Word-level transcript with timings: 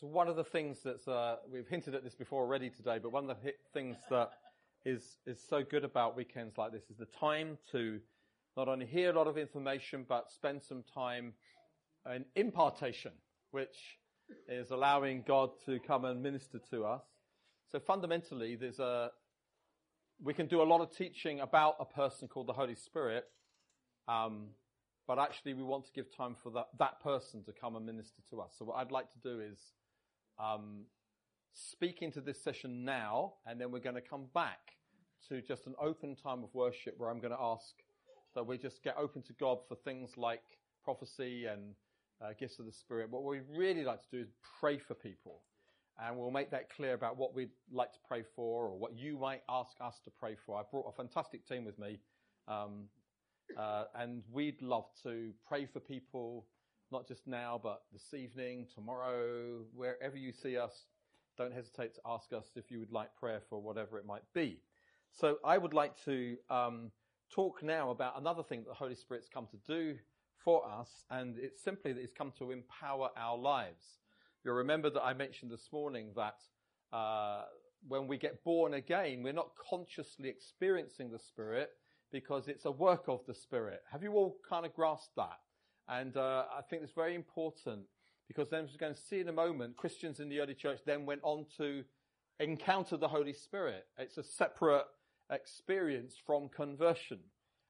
So 0.00 0.06
one 0.06 0.28
of 0.28 0.36
the 0.36 0.44
things 0.44 0.78
that's 0.82 1.06
uh, 1.06 1.36
we've 1.52 1.68
hinted 1.68 1.94
at 1.94 2.02
this 2.02 2.14
before 2.14 2.42
already 2.42 2.70
today, 2.70 2.98
but 2.98 3.12
one 3.12 3.28
of 3.28 3.36
the 3.42 3.52
things 3.74 3.98
that 4.08 4.30
is 4.86 5.18
is 5.26 5.38
so 5.46 5.62
good 5.62 5.84
about 5.84 6.16
weekends 6.16 6.56
like 6.56 6.72
this 6.72 6.84
is 6.88 6.96
the 6.96 7.04
time 7.04 7.58
to 7.72 8.00
not 8.56 8.66
only 8.66 8.86
hear 8.86 9.10
a 9.10 9.12
lot 9.12 9.26
of 9.26 9.36
information 9.36 10.06
but 10.08 10.30
spend 10.30 10.62
some 10.62 10.82
time 10.94 11.34
in 12.14 12.24
impartation, 12.34 13.12
which 13.50 13.98
is 14.48 14.70
allowing 14.70 15.22
God 15.28 15.50
to 15.66 15.78
come 15.80 16.06
and 16.06 16.22
minister 16.22 16.58
to 16.70 16.86
us. 16.86 17.04
So 17.70 17.78
fundamentally, 17.78 18.56
there's 18.56 18.78
a 18.78 19.10
we 20.22 20.32
can 20.32 20.46
do 20.46 20.62
a 20.62 20.64
lot 20.64 20.80
of 20.80 20.96
teaching 20.96 21.40
about 21.40 21.76
a 21.78 21.84
person 21.84 22.26
called 22.26 22.46
the 22.46 22.54
Holy 22.54 22.74
Spirit, 22.74 23.26
um, 24.08 24.46
but 25.06 25.18
actually 25.18 25.52
we 25.52 25.62
want 25.62 25.84
to 25.84 25.92
give 25.92 26.06
time 26.16 26.36
for 26.42 26.48
that, 26.52 26.68
that 26.78 27.02
person 27.02 27.44
to 27.44 27.52
come 27.52 27.76
and 27.76 27.84
minister 27.84 28.22
to 28.30 28.40
us. 28.40 28.54
So 28.58 28.64
what 28.64 28.78
I'd 28.78 28.92
like 28.92 29.12
to 29.12 29.18
do 29.18 29.40
is 29.40 29.58
um, 30.40 30.84
speak 31.52 32.02
into 32.02 32.20
this 32.20 32.42
session 32.42 32.84
now, 32.84 33.34
and 33.46 33.60
then 33.60 33.70
we're 33.70 33.80
going 33.80 33.96
to 33.96 34.00
come 34.00 34.26
back 34.34 34.72
to 35.28 35.42
just 35.42 35.66
an 35.66 35.74
open 35.80 36.16
time 36.16 36.42
of 36.42 36.54
worship 36.54 36.94
where 36.96 37.10
I'm 37.10 37.20
going 37.20 37.32
to 37.32 37.40
ask 37.40 37.74
that 38.34 38.46
we 38.46 38.56
just 38.56 38.82
get 38.82 38.96
open 38.96 39.22
to 39.22 39.32
God 39.34 39.58
for 39.68 39.74
things 39.74 40.16
like 40.16 40.42
prophecy 40.84 41.46
and 41.46 41.74
uh, 42.22 42.30
gifts 42.38 42.58
of 42.58 42.66
the 42.66 42.72
Spirit. 42.72 43.10
What 43.10 43.24
we 43.24 43.40
really 43.54 43.84
like 43.84 44.00
to 44.02 44.10
do 44.10 44.22
is 44.22 44.28
pray 44.60 44.78
for 44.78 44.94
people. 44.94 45.42
And 46.02 46.16
we'll 46.16 46.30
make 46.30 46.50
that 46.52 46.74
clear 46.74 46.94
about 46.94 47.18
what 47.18 47.34
we'd 47.34 47.50
like 47.70 47.92
to 47.92 47.98
pray 48.08 48.22
for 48.34 48.66
or 48.66 48.78
what 48.78 48.96
you 48.96 49.18
might 49.18 49.42
ask 49.50 49.72
us 49.82 50.00
to 50.04 50.10
pray 50.10 50.36
for. 50.46 50.58
I 50.58 50.62
brought 50.70 50.86
a 50.88 50.92
fantastic 50.92 51.46
team 51.46 51.64
with 51.64 51.78
me. 51.78 52.00
Um, 52.48 52.84
uh, 53.58 53.84
and 53.94 54.22
we'd 54.32 54.62
love 54.62 54.86
to 55.02 55.32
pray 55.46 55.66
for 55.66 55.80
people 55.80 56.46
not 56.92 57.06
just 57.06 57.26
now, 57.26 57.60
but 57.62 57.82
this 57.92 58.14
evening, 58.14 58.66
tomorrow, 58.74 59.60
wherever 59.74 60.16
you 60.16 60.32
see 60.32 60.56
us, 60.56 60.86
don't 61.36 61.52
hesitate 61.52 61.94
to 61.94 62.00
ask 62.06 62.32
us 62.32 62.46
if 62.56 62.70
you 62.70 62.80
would 62.80 62.92
like 62.92 63.14
prayer 63.16 63.40
for 63.48 63.60
whatever 63.60 63.98
it 63.98 64.06
might 64.06 64.24
be. 64.34 64.60
So 65.12 65.38
I 65.44 65.58
would 65.58 65.74
like 65.74 65.92
to 66.04 66.36
um, 66.50 66.90
talk 67.32 67.62
now 67.62 67.90
about 67.90 68.18
another 68.18 68.42
thing 68.42 68.60
that 68.60 68.68
the 68.68 68.74
Holy 68.74 68.94
Spirit's 68.94 69.28
come 69.32 69.46
to 69.46 69.56
do 69.66 69.96
for 70.44 70.66
us, 70.66 71.04
and 71.10 71.38
it's 71.38 71.62
simply 71.62 71.92
that 71.92 72.00
He's 72.00 72.12
come 72.12 72.32
to 72.38 72.50
empower 72.50 73.10
our 73.16 73.36
lives. 73.36 73.98
You'll 74.44 74.54
remember 74.54 74.90
that 74.90 75.02
I 75.02 75.12
mentioned 75.14 75.50
this 75.50 75.68
morning 75.72 76.12
that 76.16 76.38
uh, 76.92 77.42
when 77.86 78.06
we 78.06 78.18
get 78.18 78.42
born 78.44 78.74
again, 78.74 79.22
we're 79.22 79.32
not 79.32 79.50
consciously 79.68 80.28
experiencing 80.28 81.10
the 81.10 81.18
Spirit 81.18 81.70
because 82.10 82.48
it's 82.48 82.64
a 82.64 82.70
work 82.70 83.04
of 83.08 83.20
the 83.26 83.34
Spirit. 83.34 83.82
Have 83.90 84.02
you 84.02 84.12
all 84.12 84.36
kind 84.48 84.66
of 84.66 84.74
grasped 84.74 85.14
that? 85.16 85.38
And 85.90 86.16
uh, 86.16 86.44
I 86.56 86.62
think 86.62 86.82
it's 86.84 86.92
very 86.92 87.16
important 87.16 87.82
because 88.28 88.48
then, 88.48 88.64
as 88.64 88.70
we're 88.70 88.78
going 88.78 88.94
to 88.94 89.00
see 89.00 89.18
in 89.18 89.28
a 89.28 89.32
moment, 89.32 89.76
Christians 89.76 90.20
in 90.20 90.28
the 90.28 90.38
early 90.38 90.54
church 90.54 90.78
then 90.86 91.04
went 91.04 91.20
on 91.24 91.46
to 91.56 91.82
encounter 92.38 92.96
the 92.96 93.08
Holy 93.08 93.32
Spirit. 93.32 93.86
It's 93.98 94.16
a 94.16 94.22
separate 94.22 94.84
experience 95.32 96.14
from 96.24 96.48
conversion. 96.48 97.18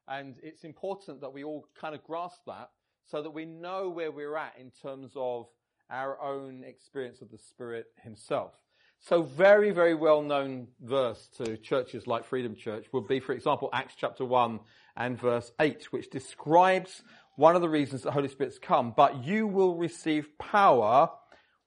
And 0.07 0.35
it's 0.43 0.63
important 0.63 1.21
that 1.21 1.33
we 1.33 1.43
all 1.43 1.65
kind 1.79 1.95
of 1.95 2.03
grasp 2.03 2.41
that 2.45 2.69
so 3.09 3.23
that 3.23 3.31
we 3.31 3.45
know 3.45 3.89
where 3.89 4.11
we're 4.11 4.37
at 4.37 4.53
in 4.59 4.71
terms 4.83 5.13
of 5.15 5.47
our 5.89 6.21
own 6.21 6.63
experience 6.63 7.21
of 7.21 7.31
the 7.31 7.39
Spirit 7.39 7.87
Himself. 8.03 8.53
So 8.99 9.23
very, 9.23 9.71
very 9.71 9.95
well 9.95 10.21
known 10.21 10.67
verse 10.79 11.27
to 11.37 11.57
churches 11.57 12.05
like 12.05 12.23
Freedom 12.23 12.55
Church 12.55 12.85
would 12.93 13.07
be, 13.07 13.19
for 13.19 13.33
example, 13.33 13.69
Acts 13.73 13.95
chapter 13.97 14.23
1 14.23 14.59
and 14.95 15.19
verse 15.19 15.51
8, 15.59 15.91
which 15.91 16.11
describes 16.11 17.01
one 17.35 17.55
of 17.55 17.61
the 17.61 17.69
reasons 17.69 18.01
the 18.01 18.11
Holy 18.11 18.27
Spirit's 18.27 18.59
come. 18.59 18.93
But 18.95 19.23
you 19.23 19.47
will 19.47 19.75
receive 19.75 20.37
power 20.37 21.09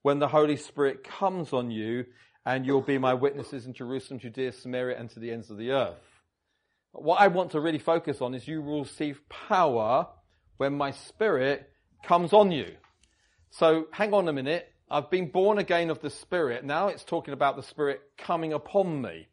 when 0.03 0.19
the 0.19 0.29
Holy 0.29 0.57
Spirit 0.57 1.03
comes 1.03 1.53
on 1.53 1.70
you, 1.70 2.05
and 2.45 2.67
you'll 2.67 2.83
be 2.83 2.98
my 2.98 3.15
witnesses 3.15 3.67
in 3.67 3.73
Jerusalem, 3.73 4.20
Judea, 4.20 4.53
Samaria, 4.53 4.98
and 4.98 5.09
to 5.11 5.20
the 5.20 5.31
ends 5.31 5.51
of 5.51 5.57
the 5.57 5.70
earth. 5.70 6.20
What 6.92 7.20
I 7.20 7.29
want 7.29 7.53
to 7.53 7.61
really 7.61 7.79
focus 7.79 8.20
on 8.20 8.35
is 8.35 8.47
you 8.47 8.63
will 8.63 8.83
receive 8.83 9.20
power 9.29 10.07
when 10.58 10.77
my 10.77 10.92
spirit 10.92 11.70
comes 12.05 12.33
on 12.33 12.53
you. 12.53 12.77
So 13.51 13.86
hang 13.92 14.13
on 14.13 14.29
a 14.29 14.33
minute. 14.33 14.70
I've 14.91 15.11
been 15.11 15.30
born 15.30 15.58
again 15.58 15.91
of 15.91 16.01
the 16.01 16.11
Spirit. 16.11 16.64
Now 16.64 16.89
it's 16.89 17.05
talking 17.05 17.33
about 17.33 17.57
the 17.57 17.63
Spirit 17.63 18.03
coming 18.19 18.53
upon 18.53 19.01
me. 19.01 19.29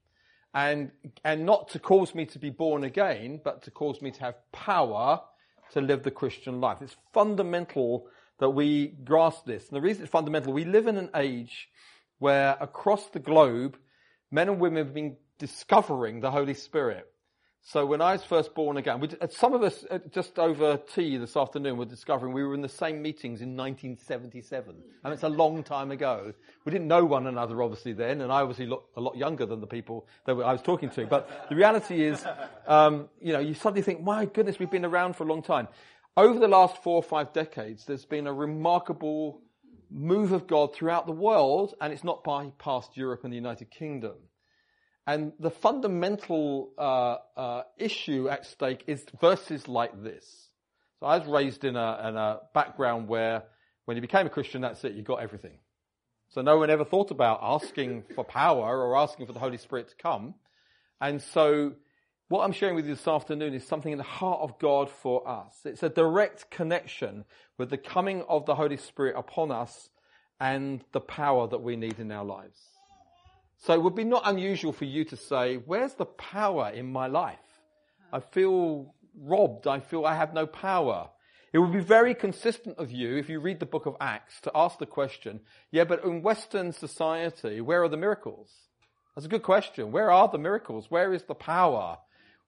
And, 0.54 0.92
and 1.24 1.46
not 1.46 1.70
to 1.70 1.80
cause 1.80 2.16
me 2.16 2.26
to 2.28 2.40
be 2.40 2.50
born 2.50 2.84
again, 2.84 3.42
but 3.44 3.64
to 3.64 3.72
cause 3.72 4.02
me 4.02 4.12
to 4.12 4.20
have 4.22 4.36
power 4.52 5.22
to 5.74 5.82
live 5.82 6.04
the 6.04 6.12
Christian 6.12 6.62
life. 6.62 6.78
It's 6.82 6.96
fundamental 7.14 8.08
that 8.40 8.50
we 8.50 8.88
grasp 8.88 9.46
this. 9.46 9.68
And 9.68 9.76
the 9.76 9.82
reason 9.82 10.04
it's 10.04 10.12
fundamental, 10.12 10.54
we 10.54 10.66
live 10.66 10.88
in 10.88 10.98
an 10.98 11.10
age 11.16 11.70
where 12.20 12.58
across 12.60 13.08
the 13.10 13.20
globe, 13.20 13.78
men 14.32 14.50
and 14.50 14.60
women 14.60 14.86
have 14.86 14.94
been 14.94 15.18
discovering 15.38 16.20
the 16.20 16.32
Holy 16.32 16.54
Spirit. 16.54 17.11
So 17.64 17.86
when 17.86 18.02
I 18.02 18.14
was 18.14 18.24
first 18.24 18.56
born 18.56 18.78
again, 18.78 19.08
uh, 19.22 19.28
some 19.28 19.54
of 19.54 19.62
us 19.62 19.86
uh, 19.92 20.00
just 20.12 20.40
over 20.40 20.78
tea 20.78 21.18
this 21.18 21.38
afternoon 21.38 21.78
were 21.78 21.86
discovering 21.86 22.34
we 22.34 22.44
were 22.44 22.56
in 22.56 22.62
the 22.62 22.68
same 22.68 23.02
meetings 23.04 23.42
in 23.42 23.56
1977. 23.56 24.76
And 25.04 25.14
it's 25.14 25.22
a 25.22 25.30
long 25.30 25.64
time 25.64 25.92
ago. 25.92 26.34
We 26.66 26.72
didn't 26.72 26.88
know 26.88 27.06
one 27.06 27.28
another 27.28 27.62
obviously 27.62 27.94
then, 27.94 28.22
and 28.22 28.32
I 28.32 28.42
obviously 28.42 28.66
looked 28.66 28.98
a 28.98 29.00
lot 29.00 29.16
younger 29.16 29.46
than 29.46 29.62
the 29.62 29.68
people 29.68 30.08
that 30.26 30.34
I 30.34 30.52
was 30.52 30.64
talking 30.64 30.90
to. 30.92 31.06
But 31.06 31.50
the 31.50 31.56
reality 31.56 32.04
is, 32.04 32.26
um, 32.66 33.10
you 33.22 33.32
know, 33.32 33.40
you 33.40 33.54
suddenly 33.54 33.84
think, 33.84 34.02
my 34.02 34.26
goodness, 34.26 34.58
we've 34.58 34.72
been 34.72 34.86
around 34.86 35.16
for 35.16 35.24
a 35.24 35.28
long 35.28 35.44
time. 35.44 35.68
Over 36.18 36.40
the 36.40 36.48
last 36.48 36.82
four 36.84 36.96
or 36.96 37.04
five 37.04 37.32
decades, 37.32 37.86
there's 37.86 38.06
been 38.06 38.26
a 38.26 38.34
remarkable 38.34 39.40
move 39.92 40.32
of 40.32 40.48
God 40.48 40.74
throughout 40.74 41.06
the 41.06 41.14
world, 41.14 41.76
and 41.80 41.94
it's 41.94 42.04
not 42.04 42.24
bypassed 42.24 42.96
Europe 42.96 43.24
and 43.24 43.32
the 43.32 43.38
United 43.38 43.70
Kingdom. 43.70 44.16
And 45.08 45.34
the 45.40 45.50
fundamental 45.50 46.72
uh, 46.78 47.18
uh, 47.36 47.64
issue 47.78 48.30
at 48.30 48.46
stake 48.46 48.84
is 48.88 49.04
verses 49.20 49.68
like 49.68 50.04
this. 50.04 50.26
So 51.00 51.08
I 51.08 51.18
was 51.18 51.28
raised 51.28 51.64
in 51.64 51.76
a, 51.76 52.08
in 52.08 52.16
a 52.16 52.40
background 52.54 53.08
where 53.08 53.44
when 53.86 53.98
you 53.98 54.02
became 54.02 54.28
a 54.28 54.30
Christian, 54.30 54.62
that's 54.62 54.84
it, 54.84 54.94
you 54.94 55.02
got 55.02 55.22
everything. 55.22 55.58
So 56.30 56.42
no 56.42 56.58
one 56.58 56.70
ever 56.70 56.86
thought 56.86 57.12
about 57.12 57.40
asking 57.42 58.04
for 58.16 58.24
power 58.24 58.80
or 58.80 58.96
asking 58.96 59.26
for 59.26 59.34
the 59.34 59.40
Holy 59.40 59.58
Spirit 59.58 59.90
to 59.90 59.96
come. 59.96 60.36
And 61.02 61.22
so 61.22 61.74
what 62.30 62.46
I'm 62.46 62.54
sharing 62.54 62.76
with 62.76 62.86
you 62.86 62.96
this 62.96 63.08
afternoon 63.08 63.54
is 63.54 63.68
something 63.68 63.92
in 63.92 63.98
the 63.98 64.04
heart 64.06 64.40
of 64.42 64.58
God 64.60 64.90
for 64.90 65.28
us. 65.28 65.54
It's 65.66 65.84
a 65.84 65.90
direct 65.90 66.50
connection 66.50 67.26
with 67.58 67.70
the 67.70 67.78
coming 67.78 68.24
of 68.30 68.46
the 68.46 68.56
Holy 68.56 68.78
Spirit 68.78 69.16
upon 69.18 69.52
us 69.52 69.90
and 70.40 70.82
the 70.94 71.02
power 71.02 71.48
that 71.48 71.62
we 71.62 71.76
need 71.76 72.00
in 72.00 72.12
our 72.12 72.24
lives. 72.24 72.71
So 73.62 73.74
it 73.74 73.82
would 73.82 73.96
be 73.96 74.04
not 74.04 74.24
unusual 74.26 74.74
for 74.74 74.86
you 74.86 75.06
to 75.06 75.16
say, 75.16 75.58
where's 75.58 75.94
the 75.94 76.06
power 76.06 76.72
in 76.74 76.92
my 76.92 77.08
life? 77.08 77.38
I 78.12 78.20
feel 78.20 78.96
robbed. 79.16 79.68
I 79.68 79.80
feel 79.80 80.06
I 80.06 80.16
have 80.16 80.34
no 80.34 80.48
power. 80.48 81.10
It 81.54 81.60
would 81.60 81.72
be 81.72 81.80
very 81.80 82.16
consistent 82.16 82.80
of 82.80 82.92
you 82.92 83.18
if 83.18 83.30
you 83.30 83.40
read 83.40 83.60
the 83.60 83.66
book 83.66 83.86
of 83.86 83.98
Acts 84.00 84.42
to 84.42 84.52
ask 84.56 84.80
the 84.80 84.86
question, 84.86 85.42
yeah, 85.70 85.84
but 85.84 86.04
in 86.04 86.24
Western 86.24 86.72
society, 86.72 87.62
where 87.62 87.84
are 87.84 87.90
the 87.90 87.98
miracles? 87.98 88.50
That's 89.16 89.26
a 89.26 89.30
good 89.30 89.44
question. 89.44 89.92
Where 89.92 90.10
are 90.10 90.28
the 90.28 90.38
miracles? 90.38 90.90
Where 90.90 91.14
is 91.14 91.24
the 91.24 91.36
power? 91.36 91.98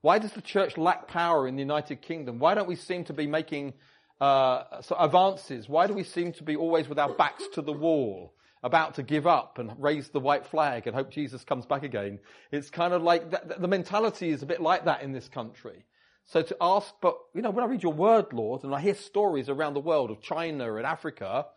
Why 0.01 0.19
does 0.19 0.31
the 0.31 0.41
church 0.41 0.77
lack 0.77 1.07
power 1.07 1.47
in 1.47 1.55
the 1.55 1.61
United 1.61 2.01
Kingdom? 2.01 2.39
Why 2.39 2.55
don't 2.55 2.67
we 2.67 2.75
seem 2.75 3.03
to 3.05 3.13
be 3.13 3.27
making 3.27 3.73
uh, 4.19 4.63
advances? 4.97 5.69
Why 5.69 5.85
do 5.85 5.93
we 5.93 6.03
seem 6.03 6.31
to 6.33 6.43
be 6.43 6.55
always 6.55 6.87
with 6.87 6.97
our 6.97 7.13
backs 7.13 7.43
to 7.53 7.61
the 7.61 7.73
wall? 7.73 8.33
About 8.63 8.95
to 8.95 9.03
give 9.03 9.27
up 9.27 9.59
and 9.59 9.71
raise 9.77 10.09
the 10.09 10.19
white 10.19 10.45
flag 10.45 10.87
and 10.87 10.95
hope 10.95 11.11
Jesus 11.11 11.43
comes 11.43 11.65
back 11.65 11.83
again. 11.83 12.19
It's 12.51 12.69
kind 12.69 12.93
of 12.93 13.03
like 13.03 13.29
the 13.59 13.67
mentality 13.67 14.29
is 14.29 14.41
a 14.41 14.45
bit 14.45 14.61
like 14.61 14.85
that 14.85 15.03
in 15.03 15.11
this 15.11 15.27
country. 15.27 15.85
So 16.25 16.41
to 16.41 16.57
ask, 16.61 16.93
but 17.01 17.17
you 17.35 17.41
know, 17.41 17.51
when 17.51 17.65
I 17.65 17.67
read 17.67 17.83
your 17.83 17.93
word, 17.93 18.31
Lord, 18.31 18.63
and 18.63 18.73
I 18.73 18.79
hear 18.79 18.95
stories 18.95 19.49
around 19.49 19.73
the 19.73 19.81
world 19.81 20.09
of 20.09 20.21
China 20.21 20.75
and 20.75 20.85
Africa, 20.85 21.47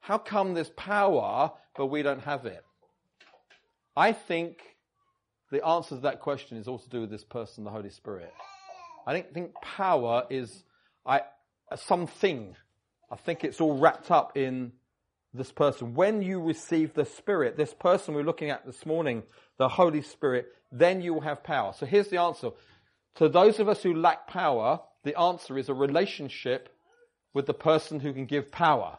how 0.00 0.18
come 0.18 0.54
there's 0.54 0.70
power, 0.70 1.52
but 1.76 1.86
we 1.86 2.02
don't 2.02 2.22
have 2.22 2.46
it? 2.46 2.64
I 3.96 4.12
think 4.12 4.58
the 5.52 5.64
answer 5.64 5.94
to 5.94 6.00
that 6.02 6.20
question 6.20 6.58
is 6.58 6.66
all 6.66 6.78
to 6.78 6.88
do 6.88 7.02
with 7.02 7.10
this 7.10 7.24
person, 7.24 7.62
the 7.64 7.70
Holy 7.70 7.90
Spirit. 7.90 8.32
I 9.06 9.12
don't 9.12 9.32
think 9.32 9.54
power 9.62 10.24
is 10.30 10.64
I, 11.06 11.20
something. 11.76 12.56
I 13.10 13.16
think 13.16 13.44
it's 13.44 13.60
all 13.60 13.78
wrapped 13.78 14.10
up 14.10 14.36
in 14.36 14.72
this 15.32 15.52
person. 15.52 15.94
When 15.94 16.22
you 16.22 16.40
receive 16.40 16.94
the 16.94 17.04
Spirit, 17.04 17.56
this 17.56 17.74
person 17.74 18.14
we're 18.14 18.22
looking 18.22 18.50
at 18.50 18.66
this 18.66 18.84
morning, 18.84 19.22
the 19.58 19.68
Holy 19.68 20.02
Spirit, 20.02 20.48
then 20.72 21.00
you 21.00 21.14
will 21.14 21.20
have 21.20 21.44
power. 21.44 21.72
So 21.76 21.86
here's 21.86 22.08
the 22.08 22.20
answer. 22.20 22.50
To 23.16 23.28
those 23.28 23.58
of 23.58 23.68
us 23.68 23.82
who 23.82 23.94
lack 23.94 24.26
power, 24.26 24.80
the 25.04 25.18
answer 25.18 25.58
is 25.58 25.68
a 25.68 25.74
relationship 25.74 26.68
with 27.32 27.46
the 27.46 27.54
person 27.54 28.00
who 28.00 28.12
can 28.12 28.26
give 28.26 28.50
power. 28.50 28.98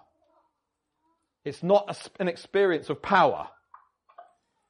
It's 1.43 1.63
not 1.63 1.85
a, 1.89 2.21
an 2.21 2.27
experience 2.27 2.89
of 2.89 3.01
power. 3.01 3.47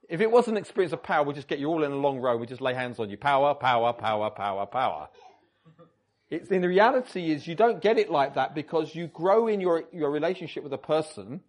If 0.10 0.20
it 0.20 0.32
was 0.32 0.48
an 0.48 0.58
experience 0.58 0.94
of 0.94 1.04
power, 1.04 1.24
we'd 1.24 1.36
just 1.36 1.48
get 1.48 1.60
you 1.60 1.68
all 1.68 1.84
in 1.84 1.92
a 1.92 1.96
long 1.96 2.20
row, 2.20 2.38
we'd 2.38 2.50
just 2.50 2.62
lay 2.62 2.74
hands 2.74 3.00
on 3.00 3.10
you. 3.10 3.18
Power, 3.18 3.54
power, 3.54 3.94
power, 3.94 4.30
power, 4.30 4.66
power. 4.66 5.10
It's 6.30 6.50
in 6.50 6.62
reality 6.64 7.32
is 7.32 7.46
you 7.46 7.56
don't 7.56 7.82
get 7.82 7.98
it 7.98 8.10
like 8.10 8.36
that 8.36 8.56
because 8.56 8.96
you 8.96 9.08
grow 9.08 9.48
in 9.48 9.60
your, 9.60 9.84
your 9.92 10.10
relationship 10.10 10.64
with 10.64 10.74
a 10.74 10.78
person 10.78 11.42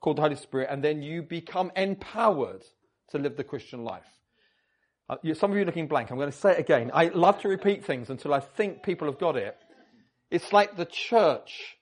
called 0.00 0.18
the 0.18 0.22
Holy 0.22 0.36
Spirit, 0.36 0.68
and 0.70 0.82
then 0.82 1.02
you 1.02 1.22
become 1.22 1.72
empowered 1.76 2.62
to 3.10 3.18
live 3.18 3.36
the 3.36 3.44
Christian 3.44 3.84
life. 3.84 4.06
Uh, 5.08 5.16
you, 5.22 5.34
some 5.34 5.50
of 5.50 5.56
you 5.56 5.62
are 5.62 5.66
looking 5.66 5.86
blank. 5.86 6.10
I'm 6.10 6.16
going 6.18 6.30
to 6.30 6.36
say 6.36 6.52
it 6.52 6.58
again. 6.58 6.90
I 6.92 7.08
love 7.08 7.40
to 7.42 7.48
repeat 7.48 7.84
things 7.84 8.10
until 8.10 8.34
I 8.34 8.40
think 8.40 8.82
people 8.82 9.06
have 9.06 9.18
got 9.18 9.36
it. 9.36 9.56
It's 10.30 10.52
like 10.52 10.76
the 10.76 10.84
church. 10.84 11.76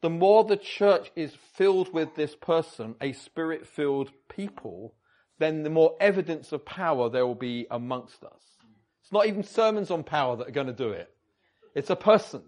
The 0.00 0.10
more 0.10 0.44
the 0.44 0.56
church 0.56 1.10
is 1.14 1.34
filled 1.54 1.92
with 1.92 2.14
this 2.14 2.34
person, 2.34 2.94
a 3.00 3.12
spirit 3.12 3.66
filled 3.66 4.10
people, 4.28 4.94
then 5.38 5.62
the 5.62 5.70
more 5.70 5.96
evidence 6.00 6.52
of 6.52 6.64
power 6.64 7.08
there 7.08 7.26
will 7.26 7.34
be 7.34 7.66
amongst 7.70 8.22
us. 8.24 8.42
It's 9.02 9.12
not 9.12 9.26
even 9.26 9.42
sermons 9.42 9.90
on 9.90 10.02
power 10.04 10.36
that 10.36 10.48
are 10.48 10.52
going 10.52 10.66
to 10.66 10.72
do 10.72 10.90
it. 10.90 11.10
It's 11.74 11.90
a 11.90 11.96
person. 11.96 12.42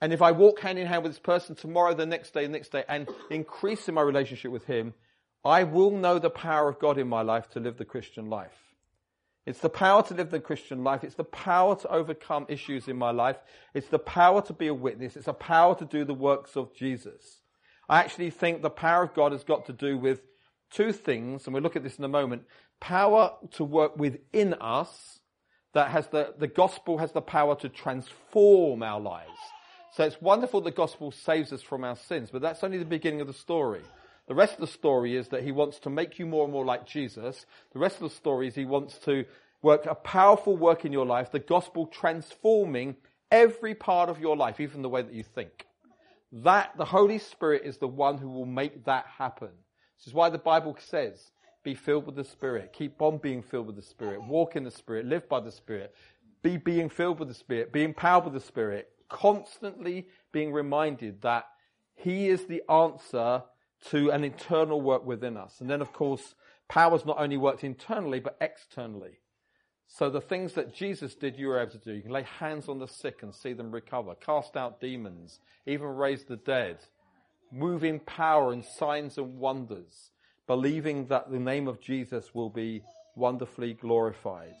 And 0.00 0.12
if 0.12 0.22
I 0.22 0.32
walk 0.32 0.60
hand 0.60 0.78
in 0.78 0.86
hand 0.86 1.02
with 1.02 1.12
this 1.12 1.18
person 1.18 1.54
tomorrow, 1.54 1.94
the 1.94 2.06
next 2.06 2.32
day, 2.32 2.46
the 2.46 2.52
next 2.52 2.72
day, 2.72 2.84
and 2.88 3.08
increase 3.30 3.88
in 3.88 3.94
my 3.94 4.02
relationship 4.02 4.50
with 4.50 4.64
him, 4.64 4.94
I 5.44 5.64
will 5.64 5.90
know 5.90 6.18
the 6.18 6.30
power 6.30 6.68
of 6.68 6.78
God 6.78 6.98
in 6.98 7.08
my 7.08 7.22
life 7.22 7.48
to 7.50 7.60
live 7.60 7.76
the 7.76 7.84
Christian 7.84 8.28
life. 8.30 8.56
It's 9.46 9.60
the 9.60 9.70
power 9.70 10.02
to 10.04 10.14
live 10.14 10.30
the 10.30 10.40
Christian 10.40 10.84
life. 10.84 11.02
It's 11.02 11.14
the 11.14 11.24
power 11.24 11.74
to 11.76 11.88
overcome 11.88 12.46
issues 12.48 12.88
in 12.88 12.96
my 12.96 13.10
life. 13.10 13.36
It's 13.74 13.88
the 13.88 13.98
power 13.98 14.42
to 14.42 14.52
be 14.52 14.68
a 14.68 14.74
witness. 14.74 15.16
It's 15.16 15.28
a 15.28 15.32
power 15.32 15.74
to 15.76 15.84
do 15.84 16.04
the 16.04 16.14
works 16.14 16.56
of 16.56 16.74
Jesus. 16.74 17.40
I 17.88 18.00
actually 18.00 18.30
think 18.30 18.62
the 18.62 18.70
power 18.70 19.02
of 19.02 19.14
God 19.14 19.32
has 19.32 19.42
got 19.42 19.66
to 19.66 19.72
do 19.72 19.98
with 19.98 20.20
two 20.70 20.92
things, 20.92 21.46
and 21.46 21.54
we'll 21.54 21.62
look 21.62 21.76
at 21.76 21.82
this 21.82 21.98
in 21.98 22.04
a 22.04 22.08
moment. 22.08 22.42
Power 22.80 23.32
to 23.52 23.64
work 23.64 23.98
within 23.98 24.54
us 24.54 25.20
that 25.72 25.90
has 25.90 26.06
the, 26.08 26.34
the 26.38 26.46
gospel 26.46 26.98
has 26.98 27.12
the 27.12 27.20
power 27.20 27.56
to 27.56 27.68
transform 27.68 28.82
our 28.82 29.00
lives. 29.00 29.38
So 29.92 30.04
it's 30.04 30.20
wonderful 30.20 30.60
the 30.60 30.70
gospel 30.70 31.10
saves 31.10 31.52
us 31.52 31.62
from 31.62 31.84
our 31.84 31.96
sins, 31.96 32.30
but 32.30 32.42
that's 32.42 32.62
only 32.62 32.78
the 32.78 32.84
beginning 32.84 33.20
of 33.20 33.26
the 33.26 33.32
story. 33.32 33.82
The 34.28 34.34
rest 34.34 34.54
of 34.54 34.60
the 34.60 34.66
story 34.68 35.16
is 35.16 35.28
that 35.28 35.42
he 35.42 35.50
wants 35.50 35.80
to 35.80 35.90
make 35.90 36.18
you 36.18 36.26
more 36.26 36.44
and 36.44 36.52
more 36.52 36.64
like 36.64 36.86
Jesus. 36.86 37.46
The 37.72 37.80
rest 37.80 37.96
of 37.96 38.02
the 38.02 38.14
story 38.14 38.46
is 38.46 38.54
he 38.54 38.64
wants 38.64 38.98
to 38.98 39.24
work 39.62 39.86
a 39.86 39.94
powerful 39.94 40.56
work 40.56 40.84
in 40.84 40.92
your 40.92 41.06
life, 41.06 41.32
the 41.32 41.40
gospel 41.40 41.86
transforming 41.86 42.96
every 43.30 43.74
part 43.74 44.08
of 44.08 44.20
your 44.20 44.36
life, 44.36 44.60
even 44.60 44.82
the 44.82 44.88
way 44.88 45.02
that 45.02 45.12
you 45.12 45.24
think. 45.24 45.66
That, 46.32 46.76
the 46.76 46.84
Holy 46.84 47.18
Spirit 47.18 47.62
is 47.64 47.78
the 47.78 47.88
one 47.88 48.18
who 48.18 48.28
will 48.28 48.46
make 48.46 48.84
that 48.84 49.06
happen. 49.18 49.50
This 49.98 50.06
is 50.06 50.14
why 50.14 50.30
the 50.30 50.38
Bible 50.38 50.76
says, 50.78 51.32
be 51.62 51.74
filled 51.74 52.06
with 52.06 52.14
the 52.14 52.24
Spirit. 52.24 52.72
Keep 52.72 53.02
on 53.02 53.18
being 53.18 53.42
filled 53.42 53.66
with 53.66 53.76
the 53.76 53.82
Spirit. 53.82 54.22
Walk 54.22 54.56
in 54.56 54.64
the 54.64 54.70
Spirit. 54.70 55.06
Live 55.06 55.28
by 55.28 55.40
the 55.40 55.52
Spirit. 55.52 55.94
Be 56.42 56.56
being 56.56 56.88
filled 56.88 57.18
with 57.18 57.28
the 57.28 57.34
Spirit. 57.34 57.72
Be 57.72 57.82
empowered 57.82 58.24
with 58.24 58.34
the 58.34 58.40
Spirit. 58.40 58.88
Constantly 59.10 60.06
being 60.32 60.52
reminded 60.52 61.20
that 61.20 61.44
He 61.94 62.28
is 62.28 62.46
the 62.46 62.62
answer 62.70 63.42
to 63.90 64.10
an 64.10 64.24
internal 64.24 64.80
work 64.80 65.04
within 65.04 65.36
us. 65.36 65.60
And 65.60 65.68
then, 65.68 65.82
of 65.82 65.92
course, 65.92 66.34
powers 66.68 67.04
not 67.04 67.18
only 67.18 67.36
worked 67.36 67.64
internally, 67.64 68.20
but 68.20 68.36
externally. 68.40 69.18
So 69.88 70.08
the 70.08 70.20
things 70.20 70.52
that 70.52 70.72
Jesus 70.72 71.16
did, 71.16 71.36
you 71.36 71.48
were 71.48 71.60
able 71.60 71.72
to 71.72 71.78
do. 71.78 71.92
You 71.92 72.02
can 72.02 72.12
lay 72.12 72.22
hands 72.22 72.68
on 72.68 72.78
the 72.78 72.86
sick 72.86 73.22
and 73.22 73.34
see 73.34 73.52
them 73.52 73.72
recover, 73.72 74.14
cast 74.14 74.56
out 74.56 74.80
demons, 74.80 75.40
even 75.66 75.88
raise 75.88 76.24
the 76.24 76.36
dead, 76.36 76.78
move 77.50 77.82
in 77.82 77.98
power 77.98 78.52
and 78.52 78.64
signs 78.64 79.18
and 79.18 79.38
wonders, 79.38 80.12
believing 80.46 81.06
that 81.06 81.30
the 81.30 81.40
name 81.40 81.66
of 81.66 81.80
Jesus 81.80 82.32
will 82.32 82.50
be 82.50 82.82
wonderfully 83.16 83.74
glorified. 83.74 84.54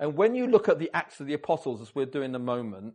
And 0.00 0.16
when 0.16 0.34
you 0.34 0.46
look 0.46 0.68
at 0.68 0.78
the 0.78 0.90
Acts 0.94 1.20
of 1.20 1.26
the 1.26 1.34
Apostles, 1.34 1.80
as 1.80 1.94
we're 1.94 2.06
doing 2.06 2.30
in 2.30 2.34
a 2.34 2.40
moment, 2.40 2.94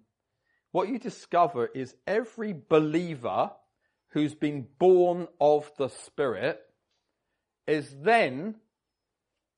what 0.71 0.87
you 0.87 0.97
discover 0.97 1.67
is 1.67 1.95
every 2.07 2.53
believer 2.53 3.51
who's 4.09 4.33
been 4.33 4.67
born 4.79 5.27
of 5.39 5.69
the 5.77 5.89
Spirit 5.89 6.61
is 7.67 7.93
then 8.01 8.55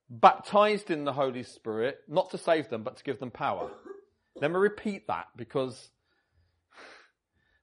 baptized 0.10 0.92
in 0.92 1.04
the 1.04 1.14
Holy 1.14 1.44
Spirit, 1.44 2.00
not 2.08 2.32
to 2.32 2.38
save 2.38 2.70
them, 2.70 2.84
but 2.84 2.98
to 2.98 3.04
give 3.04 3.20
them 3.20 3.32
power. 3.32 3.70
Let 4.36 4.52
me 4.52 4.58
repeat 4.58 5.08
that 5.08 5.28
because 5.36 5.90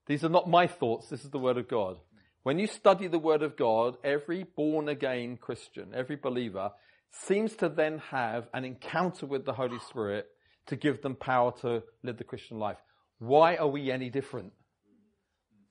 these 0.06 0.24
are 0.24 0.28
not 0.28 0.48
my 0.48 0.66
thoughts, 0.66 1.08
this 1.08 1.24
is 1.24 1.30
the 1.30 1.38
Word 1.38 1.58
of 1.58 1.68
God. 1.68 1.98
When 2.42 2.58
you 2.58 2.66
study 2.66 3.06
the 3.06 3.18
Word 3.18 3.42
of 3.42 3.56
God, 3.56 3.96
every 4.02 4.42
born 4.44 4.88
again 4.88 5.36
Christian, 5.36 5.92
every 5.94 6.16
believer, 6.16 6.72
seems 7.12 7.54
to 7.56 7.68
then 7.68 7.98
have 8.10 8.48
an 8.54 8.64
encounter 8.64 9.26
with 9.26 9.44
the 9.44 9.52
Holy 9.52 9.78
Spirit 9.88 10.26
to 10.66 10.76
give 10.76 11.02
them 11.02 11.14
power 11.14 11.52
to 11.60 11.82
live 12.02 12.16
the 12.16 12.24
Christian 12.24 12.58
life. 12.58 12.78
Why 13.18 13.56
are 13.56 13.68
we 13.68 13.90
any 13.90 14.10
different? 14.10 14.52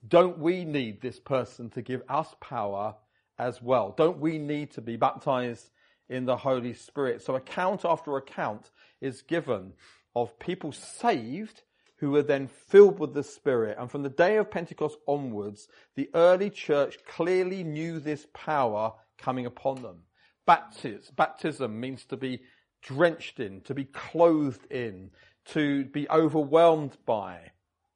Don't 0.07 0.39
we 0.39 0.65
need 0.65 1.01
this 1.01 1.19
person 1.19 1.69
to 1.71 1.81
give 1.81 2.01
us 2.07 2.33
power 2.39 2.95
as 3.38 3.61
well? 3.61 3.93
Don't 3.97 4.19
we 4.19 4.38
need 4.38 4.71
to 4.71 4.81
be 4.81 4.97
baptized 4.97 5.69
in 6.09 6.25
the 6.25 6.38
Holy 6.38 6.73
Spirit? 6.73 7.21
So 7.21 7.35
account 7.35 7.85
after 7.85 8.15
account 8.17 8.69
is 8.99 9.21
given 9.21 9.73
of 10.15 10.37
people 10.39 10.71
saved 10.71 11.61
who 11.97 12.11
were 12.11 12.23
then 12.23 12.47
filled 12.47 12.99
with 12.99 13.13
the 13.13 13.23
Spirit. 13.23 13.77
And 13.79 13.89
from 13.89 14.01
the 14.01 14.09
day 14.09 14.37
of 14.37 14.49
Pentecost 14.49 14.97
onwards, 15.07 15.67
the 15.95 16.09
early 16.15 16.49
church 16.49 16.97
clearly 17.07 17.63
knew 17.63 17.99
this 17.99 18.25
power 18.33 18.94
coming 19.19 19.45
upon 19.45 19.83
them. 19.83 20.03
Baptism, 20.45 21.13
baptism 21.15 21.79
means 21.79 22.05
to 22.05 22.17
be 22.17 22.41
drenched 22.81 23.39
in, 23.39 23.61
to 23.61 23.73
be 23.73 23.85
clothed 23.85 24.71
in, 24.71 25.11
to 25.45 25.85
be 25.85 26.09
overwhelmed 26.09 26.97
by 27.05 27.51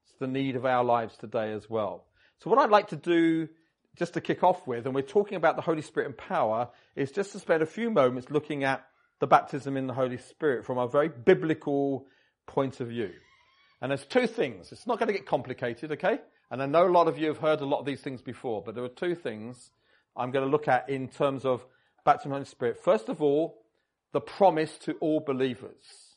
It's 0.06 0.20
the 0.20 0.28
need 0.28 0.56
of 0.56 0.66
our 0.66 0.84
lives 0.84 1.18
today 1.18 1.54
as 1.54 1.70
well. 1.70 2.06
So 2.40 2.50
what 2.50 2.60
I'd 2.60 2.70
like 2.70 2.90
to 2.90 2.96
do 2.96 3.48
just 3.98 4.14
to 4.14 4.22
kick 4.22 4.44
off 4.44 4.68
with, 4.68 4.86
and 4.86 4.94
we're 4.94 5.02
talking 5.02 5.38
about 5.38 5.56
the 5.56 5.62
Holy 5.62 5.82
Spirit 5.82 6.08
and 6.08 6.18
power, 6.18 6.70
is 6.96 7.12
just 7.12 7.32
to 7.32 7.40
spend 7.40 7.64
a 7.64 7.66
few 7.66 7.90
moments 7.90 8.30
looking 8.30 8.64
at 8.64 8.86
the 9.20 9.28
baptism 9.28 9.78
in 9.78 9.88
the 9.88 9.94
Holy 9.94 10.18
Spirit 10.18 10.66
from 10.66 10.78
a 10.78 10.88
very 10.88 11.10
biblical 11.10 12.06
point 12.46 12.82
of 12.82 12.90
view. 12.90 13.12
And 13.82 13.92
there's 13.92 14.06
two 14.06 14.28
things. 14.28 14.72
It's 14.72 14.86
not 14.86 15.00
going 15.00 15.08
to 15.08 15.14
get 15.14 15.26
complicated, 15.26 15.92
okay? 15.94 16.20
And 16.52 16.62
I 16.62 16.66
know 16.66 16.88
a 16.88 16.92
lot 16.92 17.08
of 17.08 17.18
you 17.18 17.28
have 17.28 17.38
heard 17.38 17.62
a 17.62 17.66
lot 17.66 17.80
of 17.80 17.86
these 17.86 18.02
things 18.02 18.22
before, 18.22 18.62
but 18.64 18.76
there 18.76 18.84
are 18.84 18.90
two 18.90 19.16
things 19.16 19.72
I'm 20.16 20.32
going 20.32 20.46
to 20.46 20.52
look 20.52 20.68
at 20.68 20.90
in 20.90 21.08
terms 21.08 21.46
of 21.46 21.66
baptism 22.06 22.32
in 22.32 22.32
the 22.32 22.36
Holy 22.38 22.46
Spirit. 22.46 22.80
First 22.84 23.10
of 23.10 23.22
all, 23.22 23.62
the 24.14 24.22
promise 24.22 24.78
to 24.80 24.94
all 25.02 25.20
believers. 25.20 26.16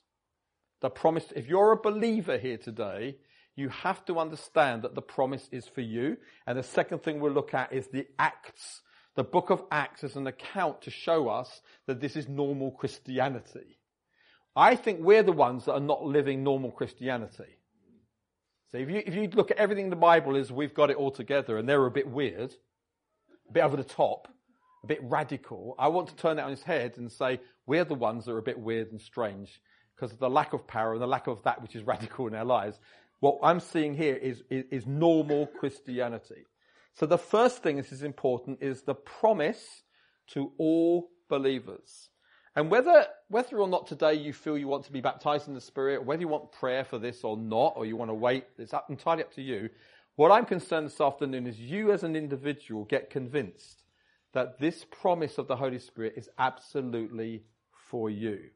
The 0.80 0.90
promise, 0.90 1.32
if 1.34 1.48
you're 1.48 1.72
a 1.72 1.76
believer 1.76 2.38
here 2.38 2.58
today, 2.58 3.16
you 3.56 3.68
have 3.70 4.04
to 4.04 4.20
understand 4.20 4.82
that 4.82 4.94
the 4.94 5.02
promise 5.02 5.48
is 5.50 5.66
for 5.66 5.80
you. 5.80 6.16
And 6.46 6.56
the 6.56 6.62
second 6.62 7.02
thing 7.02 7.18
we'll 7.18 7.32
look 7.32 7.54
at 7.54 7.72
is 7.72 7.88
the 7.88 8.06
Acts. 8.16 8.82
The 9.16 9.24
book 9.24 9.50
of 9.50 9.64
Acts 9.72 10.04
is 10.04 10.14
an 10.14 10.28
account 10.28 10.82
to 10.82 10.92
show 10.92 11.28
us 11.28 11.60
that 11.88 12.00
this 12.00 12.14
is 12.14 12.28
normal 12.28 12.70
Christianity. 12.70 13.78
I 14.54 14.76
think 14.76 15.00
we're 15.00 15.24
the 15.24 15.32
ones 15.32 15.64
that 15.64 15.72
are 15.72 15.80
not 15.80 16.04
living 16.04 16.44
normal 16.44 16.70
Christianity. 16.70 17.58
So 18.70 18.78
if 18.78 18.88
you, 18.88 19.02
if 19.04 19.14
you 19.14 19.28
look 19.28 19.50
at 19.50 19.56
everything 19.56 19.86
in 19.86 19.90
the 19.90 19.96
Bible 19.96 20.36
is 20.36 20.52
we've 20.52 20.74
got 20.74 20.90
it 20.90 20.96
all 20.96 21.10
together 21.10 21.58
and 21.58 21.68
they're 21.68 21.84
a 21.86 21.90
bit 21.90 22.08
weird, 22.08 22.54
a 23.48 23.52
bit 23.52 23.64
over 23.64 23.76
the 23.76 23.82
top, 23.82 24.28
a 24.82 24.86
bit 24.86 25.00
radical, 25.02 25.74
I 25.78 25.88
want 25.88 26.08
to 26.08 26.16
turn 26.16 26.36
that 26.36 26.44
on 26.44 26.52
its 26.52 26.62
head 26.62 26.94
and 26.98 27.10
say 27.10 27.40
we're 27.66 27.84
the 27.84 27.94
ones 27.94 28.24
that 28.24 28.32
are 28.32 28.38
a 28.38 28.42
bit 28.42 28.58
weird 28.58 28.92
and 28.92 29.00
strange 29.00 29.60
because 29.94 30.12
of 30.12 30.18
the 30.18 30.30
lack 30.30 30.52
of 30.52 30.66
power 30.66 30.92
and 30.92 31.02
the 31.02 31.06
lack 31.06 31.26
of 31.26 31.42
that 31.42 31.60
which 31.60 31.74
is 31.74 31.82
radical 31.82 32.26
in 32.26 32.34
our 32.34 32.44
lives. 32.44 32.78
What 33.20 33.38
I'm 33.42 33.60
seeing 33.60 33.94
here 33.94 34.14
is, 34.14 34.42
is, 34.48 34.64
is 34.70 34.86
normal 34.86 35.46
Christianity. 35.46 36.46
So 36.94 37.06
the 37.06 37.18
first 37.18 37.62
thing 37.62 37.76
that 37.76 37.90
is 37.90 38.02
important 38.02 38.58
is 38.60 38.82
the 38.82 38.94
promise 38.94 39.82
to 40.28 40.52
all 40.58 41.10
believers. 41.28 42.10
And 42.54 42.70
whether, 42.70 43.06
whether 43.28 43.58
or 43.58 43.68
not 43.68 43.86
today 43.86 44.14
you 44.14 44.32
feel 44.32 44.58
you 44.58 44.68
want 44.68 44.84
to 44.84 44.92
be 44.92 45.00
baptized 45.00 45.48
in 45.48 45.54
the 45.54 45.60
Spirit, 45.60 46.04
whether 46.04 46.20
you 46.20 46.28
want 46.28 46.52
prayer 46.52 46.84
for 46.84 46.98
this 46.98 47.22
or 47.22 47.36
not, 47.36 47.74
or 47.76 47.86
you 47.86 47.96
want 47.96 48.10
to 48.10 48.14
wait, 48.14 48.44
it's 48.58 48.74
up, 48.74 48.90
entirely 48.90 49.22
up 49.22 49.32
to 49.34 49.42
you. 49.42 49.68
What 50.16 50.32
I'm 50.32 50.44
concerned 50.44 50.86
this 50.86 51.00
afternoon 51.00 51.46
is 51.46 51.60
you 51.60 51.92
as 51.92 52.02
an 52.02 52.16
individual 52.16 52.84
get 52.84 53.10
convinced 53.10 53.84
that 54.34 54.58
this 54.58 54.84
promise 54.84 55.38
of 55.38 55.48
the 55.48 55.56
Holy 55.56 55.78
Spirit 55.78 56.14
is 56.16 56.28
absolutely 56.38 57.44
for 57.90 58.10
you. 58.10 58.50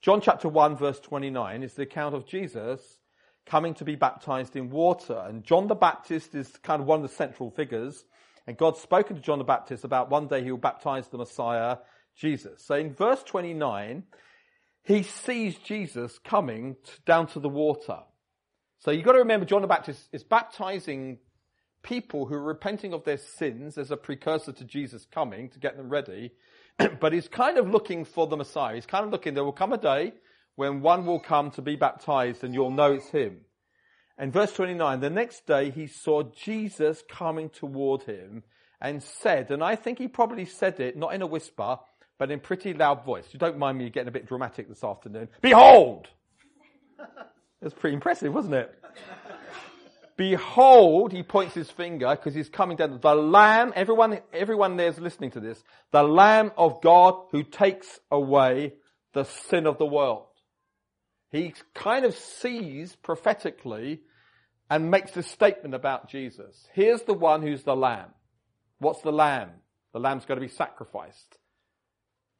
John 0.00 0.20
chapter 0.20 0.48
1 0.48 0.76
verse 0.76 1.00
29 1.00 1.62
is 1.62 1.74
the 1.74 1.82
account 1.82 2.14
of 2.14 2.26
Jesus 2.26 2.80
coming 3.46 3.74
to 3.74 3.84
be 3.84 3.96
baptized 3.96 4.56
in 4.56 4.70
water. 4.70 5.24
And 5.26 5.42
John 5.42 5.66
the 5.66 5.74
Baptist 5.74 6.34
is 6.34 6.48
kind 6.62 6.80
of 6.80 6.86
one 6.86 7.02
of 7.02 7.10
the 7.10 7.16
central 7.16 7.50
figures. 7.50 8.04
And 8.46 8.56
God's 8.56 8.80
spoken 8.80 9.16
to 9.16 9.22
John 9.22 9.38
the 9.38 9.44
Baptist 9.44 9.84
about 9.84 10.10
one 10.10 10.28
day 10.28 10.42
he 10.42 10.50
will 10.50 10.58
baptize 10.58 11.08
the 11.08 11.18
Messiah, 11.18 11.78
Jesus. 12.16 12.64
So 12.64 12.74
in 12.76 12.94
verse 12.94 13.22
29, 13.22 14.04
he 14.84 15.02
sees 15.02 15.56
Jesus 15.58 16.18
coming 16.18 16.76
down 17.04 17.26
to 17.28 17.40
the 17.40 17.48
water. 17.48 17.98
So 18.78 18.90
you've 18.90 19.04
got 19.04 19.12
to 19.12 19.18
remember 19.18 19.44
John 19.44 19.62
the 19.62 19.68
Baptist 19.68 20.08
is 20.12 20.24
baptizing 20.24 21.18
people 21.88 22.26
who 22.26 22.34
are 22.34 22.42
repenting 22.42 22.92
of 22.92 23.04
their 23.04 23.16
sins 23.16 23.78
as 23.78 23.90
a 23.90 23.96
precursor 23.96 24.52
to 24.52 24.64
Jesus 24.64 25.06
coming 25.10 25.48
to 25.48 25.58
get 25.58 25.76
them 25.76 25.88
ready. 25.88 26.32
but 27.00 27.12
he's 27.12 27.28
kind 27.28 27.56
of 27.56 27.70
looking 27.70 28.04
for 28.04 28.26
the 28.26 28.36
Messiah. 28.36 28.74
He's 28.74 28.86
kind 28.86 29.04
of 29.04 29.10
looking, 29.10 29.34
there 29.34 29.44
will 29.44 29.52
come 29.52 29.72
a 29.72 29.78
day 29.78 30.12
when 30.56 30.82
one 30.82 31.06
will 31.06 31.20
come 31.20 31.50
to 31.52 31.62
be 31.62 31.76
baptized 31.76 32.44
and 32.44 32.52
you'll 32.52 32.70
know 32.70 32.92
it's 32.92 33.08
him. 33.08 33.40
And 34.18 34.32
verse 34.32 34.52
29, 34.52 35.00
the 35.00 35.10
next 35.10 35.46
day 35.46 35.70
he 35.70 35.86
saw 35.86 36.24
Jesus 36.24 37.02
coming 37.08 37.48
toward 37.48 38.02
him 38.02 38.42
and 38.80 39.02
said, 39.02 39.50
and 39.50 39.62
I 39.62 39.76
think 39.76 39.98
he 39.98 40.08
probably 40.08 40.44
said 40.44 40.80
it 40.80 40.96
not 40.96 41.14
in 41.14 41.22
a 41.22 41.26
whisper, 41.26 41.78
but 42.18 42.30
in 42.30 42.40
pretty 42.40 42.74
loud 42.74 43.04
voice. 43.04 43.28
You 43.32 43.38
don't 43.38 43.58
mind 43.58 43.78
me 43.78 43.88
getting 43.90 44.08
a 44.08 44.12
bit 44.12 44.26
dramatic 44.26 44.68
this 44.68 44.84
afternoon. 44.84 45.28
Behold! 45.40 46.08
It 47.60 47.64
was 47.64 47.74
pretty 47.74 47.94
impressive, 47.94 48.32
wasn't 48.32 48.54
it? 48.54 48.78
Behold, 50.18 51.12
he 51.12 51.22
points 51.22 51.54
his 51.54 51.70
finger 51.70 52.10
because 52.10 52.34
he's 52.34 52.48
coming 52.48 52.76
down. 52.76 52.98
The 53.00 53.14
Lamb, 53.14 53.72
everyone, 53.76 54.18
everyone 54.32 54.76
there's 54.76 54.98
listening 54.98 55.30
to 55.30 55.40
this. 55.40 55.62
The 55.92 56.02
Lamb 56.02 56.50
of 56.58 56.82
God 56.82 57.14
who 57.30 57.44
takes 57.44 58.00
away 58.10 58.74
the 59.14 59.22
sin 59.22 59.64
of 59.64 59.78
the 59.78 59.86
world. 59.86 60.26
He 61.30 61.54
kind 61.72 62.04
of 62.04 62.16
sees 62.16 62.96
prophetically 62.96 64.00
and 64.68 64.90
makes 64.90 65.16
a 65.16 65.22
statement 65.22 65.76
about 65.76 66.10
Jesus. 66.10 66.66
Here's 66.72 67.02
the 67.02 67.14
one 67.14 67.40
who's 67.40 67.62
the 67.62 67.76
Lamb. 67.76 68.10
What's 68.80 69.02
the 69.02 69.12
Lamb? 69.12 69.50
The 69.92 70.00
Lamb's 70.00 70.24
going 70.24 70.40
to 70.40 70.46
be 70.46 70.52
sacrificed. 70.52 71.38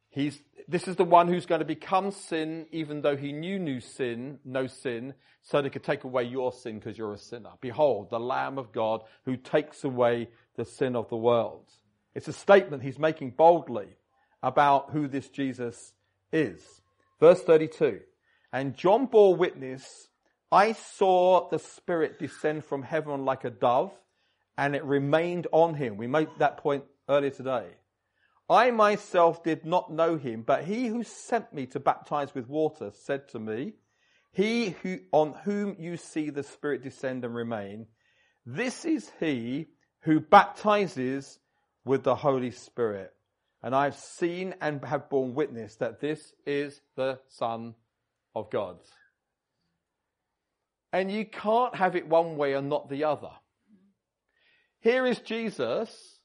He's, 0.09 0.41
this 0.67 0.87
is 0.87 0.95
the 0.95 1.03
one 1.03 1.27
who's 1.27 1.45
going 1.45 1.59
to 1.59 1.65
become 1.65 2.11
sin 2.11 2.65
even 2.71 3.01
though 3.01 3.15
he 3.15 3.31
knew 3.31 3.59
no 3.59 3.79
sin, 3.79 4.39
no 4.43 4.67
sin, 4.67 5.13
so 5.41 5.57
that 5.57 5.65
he 5.65 5.69
could 5.69 5.83
take 5.83 6.03
away 6.03 6.23
your 6.23 6.51
sin 6.51 6.79
because 6.79 6.97
you're 6.97 7.13
a 7.13 7.17
sinner. 7.17 7.51
Behold, 7.61 8.09
the 8.09 8.19
Lamb 8.19 8.57
of 8.57 8.71
God 8.71 9.03
who 9.25 9.37
takes 9.37 9.83
away 9.83 10.29
the 10.55 10.65
sin 10.65 10.95
of 10.95 11.09
the 11.09 11.17
world. 11.17 11.65
It's 12.15 12.27
a 12.27 12.33
statement 12.33 12.83
he's 12.83 12.99
making 12.99 13.31
boldly 13.31 13.87
about 14.41 14.91
who 14.91 15.07
this 15.07 15.29
Jesus 15.29 15.93
is. 16.31 16.61
Verse 17.19 17.41
32. 17.41 18.01
And 18.51 18.75
John 18.75 19.05
bore 19.05 19.35
witness, 19.35 20.09
I 20.51 20.71
saw 20.71 21.49
the 21.49 21.59
Spirit 21.59 22.17
descend 22.17 22.65
from 22.65 22.81
heaven 22.81 23.25
like 23.25 23.43
a 23.43 23.51
dove, 23.51 23.91
and 24.57 24.75
it 24.75 24.83
remained 24.83 25.47
on 25.51 25.75
him. 25.75 25.97
We 25.97 26.07
made 26.07 26.29
that 26.39 26.57
point 26.57 26.83
earlier 27.07 27.29
today. 27.29 27.67
I 28.49 28.71
myself 28.71 29.43
did 29.43 29.63
not 29.63 29.91
know 29.91 30.17
him, 30.17 30.41
but 30.41 30.63
he 30.63 30.87
who 30.87 31.03
sent 31.03 31.53
me 31.53 31.67
to 31.67 31.79
baptize 31.79 32.33
with 32.33 32.49
water 32.49 32.91
said 32.93 33.29
to 33.29 33.39
me, 33.39 33.73
He 34.31 34.71
who, 34.81 34.99
on 35.11 35.33
whom 35.43 35.75
you 35.77 35.97
see 35.97 36.31
the 36.31 36.43
Spirit 36.43 36.81
descend 36.81 37.23
and 37.23 37.35
remain, 37.35 37.85
this 38.45 38.85
is 38.85 39.11
he 39.19 39.67
who 40.01 40.19
baptizes 40.19 41.39
with 41.85 42.03
the 42.03 42.15
Holy 42.15 42.51
Spirit. 42.51 43.13
And 43.61 43.75
I've 43.75 43.95
seen 43.95 44.55
and 44.61 44.83
have 44.83 45.09
borne 45.09 45.35
witness 45.35 45.75
that 45.75 45.99
this 45.99 46.33
is 46.45 46.81
the 46.95 47.19
Son 47.27 47.75
of 48.33 48.49
God. 48.49 48.79
And 50.91 51.11
you 51.11 51.25
can't 51.25 51.75
have 51.75 51.95
it 51.95 52.07
one 52.07 52.35
way 52.37 52.53
and 52.53 52.69
not 52.69 52.89
the 52.89 53.03
other. 53.03 53.31
Here 54.79 55.05
is 55.05 55.19
Jesus 55.19 56.18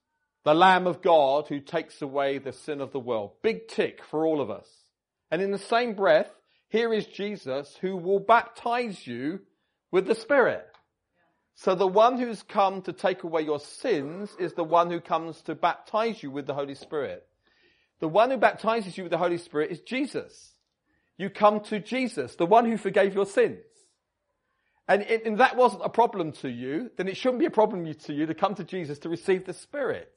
the 0.45 0.55
Lamb 0.55 0.87
of 0.87 1.03
God 1.03 1.47
who 1.49 1.59
takes 1.59 2.03
away 2.03 2.39
the 2.39 2.53
sin 2.53 2.81
of 2.81 2.93
the 2.93 3.01
world. 3.01 3.33
Big 3.43 3.67
tick 3.67 4.03
for 4.11 4.27
all 4.27 4.41
of 4.41 4.51
us. 4.51 4.69
And 5.31 5.41
in 5.41 5.51
the 5.51 5.59
same 5.59 5.95
breath, 5.95 6.31
here 6.69 6.93
is 6.93 7.07
Jesus 7.07 7.77
who 7.81 7.97
will 7.97 8.21
baptize 8.21 9.07
you 9.07 9.41
with 9.91 10.07
the 10.07 10.15
Spirit. 10.15 10.67
So 11.55 11.75
the 11.75 11.87
one 11.87 12.19
who's 12.19 12.43
come 12.43 12.83
to 12.83 12.93
take 12.93 13.23
away 13.23 13.43
your 13.43 13.61
sins 13.61 14.35
is 14.39 14.53
the 14.53 14.65
one 14.65 14.91
who 14.91 15.01
comes 15.01 15.41
to 15.43 15.55
baptize 15.55 16.23
you 16.23 16.31
with 16.31 16.47
the 16.47 16.55
Holy 16.55 16.75
Spirit. 16.75 17.25
The 18.01 18.09
one 18.09 18.31
who 18.31 18.37
baptizes 18.37 18.99
you 18.99 19.05
with 19.05 19.13
the 19.13 19.19
Holy 19.19 19.39
Spirit 19.39 19.71
is 19.71 19.81
Jesus. 19.81 20.55
You 21.17 21.31
come 21.31 21.61
to 21.61 21.79
Jesus, 21.79 22.35
the 22.35 22.45
one 22.45 22.67
who 22.67 22.77
forgave 22.77 23.15
your 23.15 23.27
sins. 23.27 23.63
And, 24.89 25.03
and 25.03 25.39
that 25.39 25.57
wasn't 25.57 25.83
a 25.85 25.89
problem 25.89 26.33
to 26.33 26.51
you, 26.51 26.91
then 26.97 27.09
it 27.09 27.17
shouldn't 27.17 27.39
be 27.39 27.47
a 27.47 27.51
problem 27.51 27.91
to 27.95 28.13
you 28.13 28.27
to 28.27 28.35
come 28.35 28.55
to 28.57 28.65
Jesus 28.65 28.99
to 28.99 29.09
receive 29.09 29.47
the 29.47 29.55
Spirit. 29.55 30.13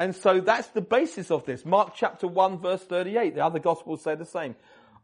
And 0.00 0.16
so 0.16 0.40
that's 0.40 0.68
the 0.68 0.80
basis 0.80 1.30
of 1.30 1.44
this. 1.44 1.66
Mark 1.66 1.92
chapter 1.94 2.26
1 2.26 2.58
verse 2.58 2.82
38. 2.82 3.34
The 3.34 3.44
other 3.44 3.58
gospels 3.58 4.02
say 4.02 4.14
the 4.14 4.24
same. 4.24 4.56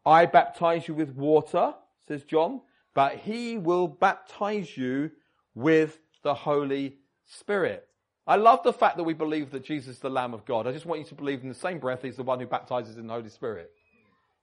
I 0.07 0.25
baptize 0.25 0.89
you 0.89 0.95
with 0.95 1.11
water, 1.11 1.75
says 2.09 2.25
John, 2.25 2.63
but 2.95 3.17
he 3.17 3.59
will 3.59 3.89
baptize 3.89 4.75
you 4.75 5.11
with 5.55 5.99
the 6.23 6.33
Holy 6.33 6.97
Spirit. 7.27 7.87
I 8.27 8.37
love 8.37 8.63
the 8.63 8.73
fact 8.73 8.97
that 8.97 9.05
we 9.05 9.13
believe 9.13 9.51
that 9.51 9.65
Jesus 9.65 9.97
is 9.97 10.01
the 10.01 10.09
Lamb 10.09 10.33
of 10.33 10.47
God. 10.47 10.67
I 10.67 10.73
just 10.73 10.87
want 10.87 11.03
you 11.03 11.07
to 11.09 11.15
believe 11.15 11.43
in 11.43 11.51
the 11.51 11.55
same 11.55 11.79
breath 11.79 12.01
he's 12.01 12.17
the 12.17 12.23
one 12.23 12.41
who 12.41 12.47
baptizes 12.47 12.97
in 12.97 13.07
the 13.07 13.13
Holy 13.13 13.29
Spirit. 13.29 13.71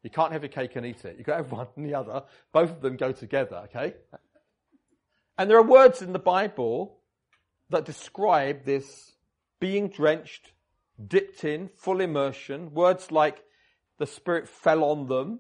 You 0.03 0.11
can't 0.11 0.33
have 0.33 0.43
your 0.43 0.49
cake 0.49 0.75
and 0.75 0.85
eat 0.85 1.03
it. 1.03 1.15
You've 1.17 1.25
got 1.25 1.37
to 1.37 1.43
have 1.43 1.51
one 1.51 1.67
and 1.75 1.85
the 1.85 1.95
other. 1.95 2.23
Both 2.51 2.69
of 2.69 2.81
them 2.81 2.95
go 2.95 3.11
together, 3.11 3.63
okay? 3.65 3.95
And 5.39 5.49
there 5.49 5.57
are 5.57 5.63
words 5.63 6.03
in 6.03 6.13
the 6.13 6.19
Bible 6.19 6.99
that 7.71 7.85
describe 7.85 8.65
this 8.65 9.12
being 9.63 9.87
drenched, 9.87 10.51
dipped 11.07 11.45
in, 11.45 11.69
full 11.69 12.01
immersion. 12.01 12.73
Words 12.73 13.13
like 13.13 13.41
the 13.97 14.05
Spirit 14.05 14.49
fell 14.49 14.83
on 14.83 15.07
them. 15.07 15.39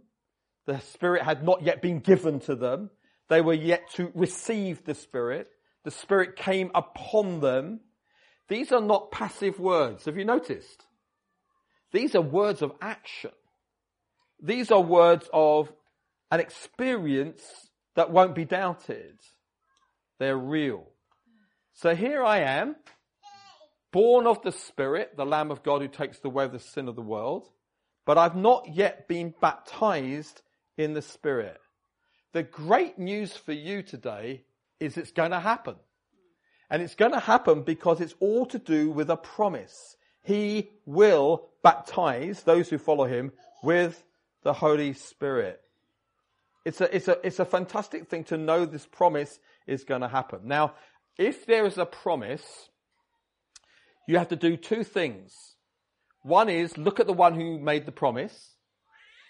The 0.65 0.79
Spirit 0.79 1.23
had 1.23 1.43
not 1.43 1.61
yet 1.61 1.81
been 1.81 1.99
given 1.99 2.39
to 2.47 2.55
them. 2.55 2.89
They 3.27 3.41
were 3.41 3.53
yet 3.53 3.91
to 3.95 4.13
receive 4.15 4.85
the 4.85 4.95
Spirit. 4.95 5.49
The 5.83 5.91
Spirit 5.91 6.37
came 6.37 6.71
upon 6.73 7.41
them. 7.41 7.81
These 8.47 8.71
are 8.71 8.79
not 8.79 9.11
passive 9.11 9.59
words. 9.59 10.05
Have 10.05 10.15
you 10.15 10.23
noticed? 10.23 10.85
These 11.91 12.15
are 12.15 12.21
words 12.21 12.61
of 12.61 12.71
action. 12.81 13.31
These 14.41 14.71
are 14.71 14.79
words 14.79 15.29
of 15.33 15.69
an 16.31 16.39
experience 16.39 17.43
that 17.95 18.09
won't 18.09 18.35
be 18.35 18.45
doubted. 18.45 19.17
They're 20.17 20.37
real. 20.37 20.85
So 21.73 21.93
here 21.93 22.23
I 22.23 22.39
am, 22.39 22.77
born 23.93 24.27
of 24.27 24.41
the 24.41 24.51
Spirit, 24.51 25.15
the 25.15 25.25
Lamb 25.25 25.51
of 25.51 25.63
God 25.63 25.81
who 25.81 25.87
takes 25.87 26.19
away 26.25 26.47
the 26.47 26.59
sin 26.59 26.89
of 26.89 26.97
the 26.97 27.01
world, 27.01 27.47
but 28.05 28.17
I've 28.17 28.35
not 28.35 28.67
yet 28.73 29.07
been 29.07 29.33
baptized 29.39 30.41
in 30.77 30.93
the 30.93 31.01
Spirit. 31.01 31.61
The 32.33 32.43
great 32.43 32.99
news 32.99 33.37
for 33.37 33.53
you 33.53 33.83
today 33.83 34.41
is 34.79 34.97
it's 34.97 35.11
going 35.11 35.31
to 35.31 35.39
happen. 35.39 35.75
And 36.69 36.81
it's 36.81 36.95
going 36.95 37.11
to 37.11 37.19
happen 37.19 37.61
because 37.61 38.01
it's 38.01 38.15
all 38.19 38.47
to 38.47 38.57
do 38.57 38.89
with 38.89 39.11
a 39.11 39.15
promise. 39.15 39.95
He 40.23 40.71
will 40.85 41.49
baptize 41.61 42.41
those 42.41 42.69
who 42.69 42.79
follow 42.79 43.05
him 43.05 43.31
with 43.61 44.03
the 44.41 44.53
Holy 44.53 44.93
Spirit. 44.93 45.61
It's 46.65 46.81
a, 46.81 46.95
it's 46.95 47.07
a, 47.07 47.17
it's 47.23 47.39
a 47.39 47.45
fantastic 47.45 48.09
thing 48.09 48.23
to 48.25 48.37
know 48.37 48.65
this 48.65 48.87
promise 48.87 49.37
is 49.67 49.83
going 49.83 50.01
to 50.01 50.07
happen. 50.07 50.39
Now, 50.45 50.73
if 51.15 51.45
there 51.45 51.67
is 51.67 51.77
a 51.77 51.85
promise, 51.85 52.69
you 54.07 54.17
have 54.17 54.29
to 54.29 54.35
do 54.35 54.57
two 54.57 54.83
things. 54.83 55.33
One 56.23 56.49
is 56.49 56.77
look 56.77 56.99
at 56.99 57.07
the 57.07 57.13
one 57.13 57.35
who 57.35 57.59
made 57.59 57.85
the 57.85 57.91
promise. 57.91 58.51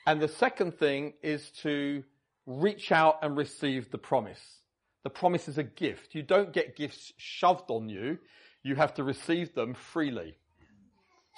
And 0.06 0.22
the 0.22 0.28
second 0.28 0.78
thing 0.78 1.14
is 1.22 1.50
to 1.62 2.04
reach 2.46 2.92
out 2.92 3.20
and 3.22 3.38
receive 3.38 3.90
the 3.90 3.98
promise. 3.98 4.60
The 5.04 5.10
promise 5.10 5.48
is 5.48 5.58
a 5.58 5.64
gift. 5.64 6.16
You 6.16 6.24
don't 6.24 6.54
get 6.54 6.76
gifts 6.76 7.14
shoved 7.18 7.70
on 7.70 7.90
you. 7.90 8.18
You 8.64 8.76
have 8.76 8.94
to 8.96 9.04
receive 9.04 9.54
them 9.54 9.74
freely. 9.74 10.36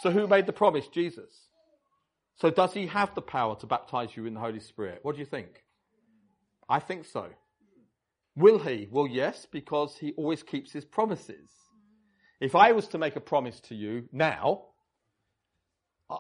So 0.02 0.12
who 0.12 0.28
made 0.28 0.46
the 0.46 0.54
promise? 0.54 0.88
Jesus. 0.88 1.48
So 2.36 2.50
does 2.50 2.74
he 2.74 2.88
have 2.88 3.16
the 3.16 3.22
power 3.22 3.56
to 3.58 3.66
baptize 3.66 4.16
you 4.16 4.26
in 4.26 4.34
the 4.34 4.40
Holy 4.40 4.60
Spirit? 4.60 5.00
What 5.04 5.16
do 5.16 5.20
you 5.20 5.26
think? 5.26 5.64
I 6.68 6.80
think 6.80 7.06
so. 7.06 7.28
Will 8.36 8.60
he? 8.60 8.88
Well, 8.92 9.08
yes, 9.08 9.48
because 9.50 9.98
he 9.98 10.12
always 10.14 10.44
keeps 10.44 10.72
his 10.72 10.84
promises. 10.84 11.50
If 12.46 12.54
I 12.54 12.74
was 12.74 12.88
to 12.90 13.00
make 13.00 13.16
a 13.16 13.20
promise 13.20 13.60
to 13.62 13.74
you 13.74 14.08
now, 14.12 14.66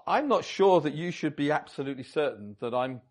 I'm 0.08 0.27
not 0.27 0.44
sure 0.44 0.82
that 0.82 0.96
you 0.96 1.12
should 1.12 1.36
be 1.36 1.51
absolutely 1.51 2.01
certain 2.01 2.55
that 2.62 2.74
I'm 2.74 3.01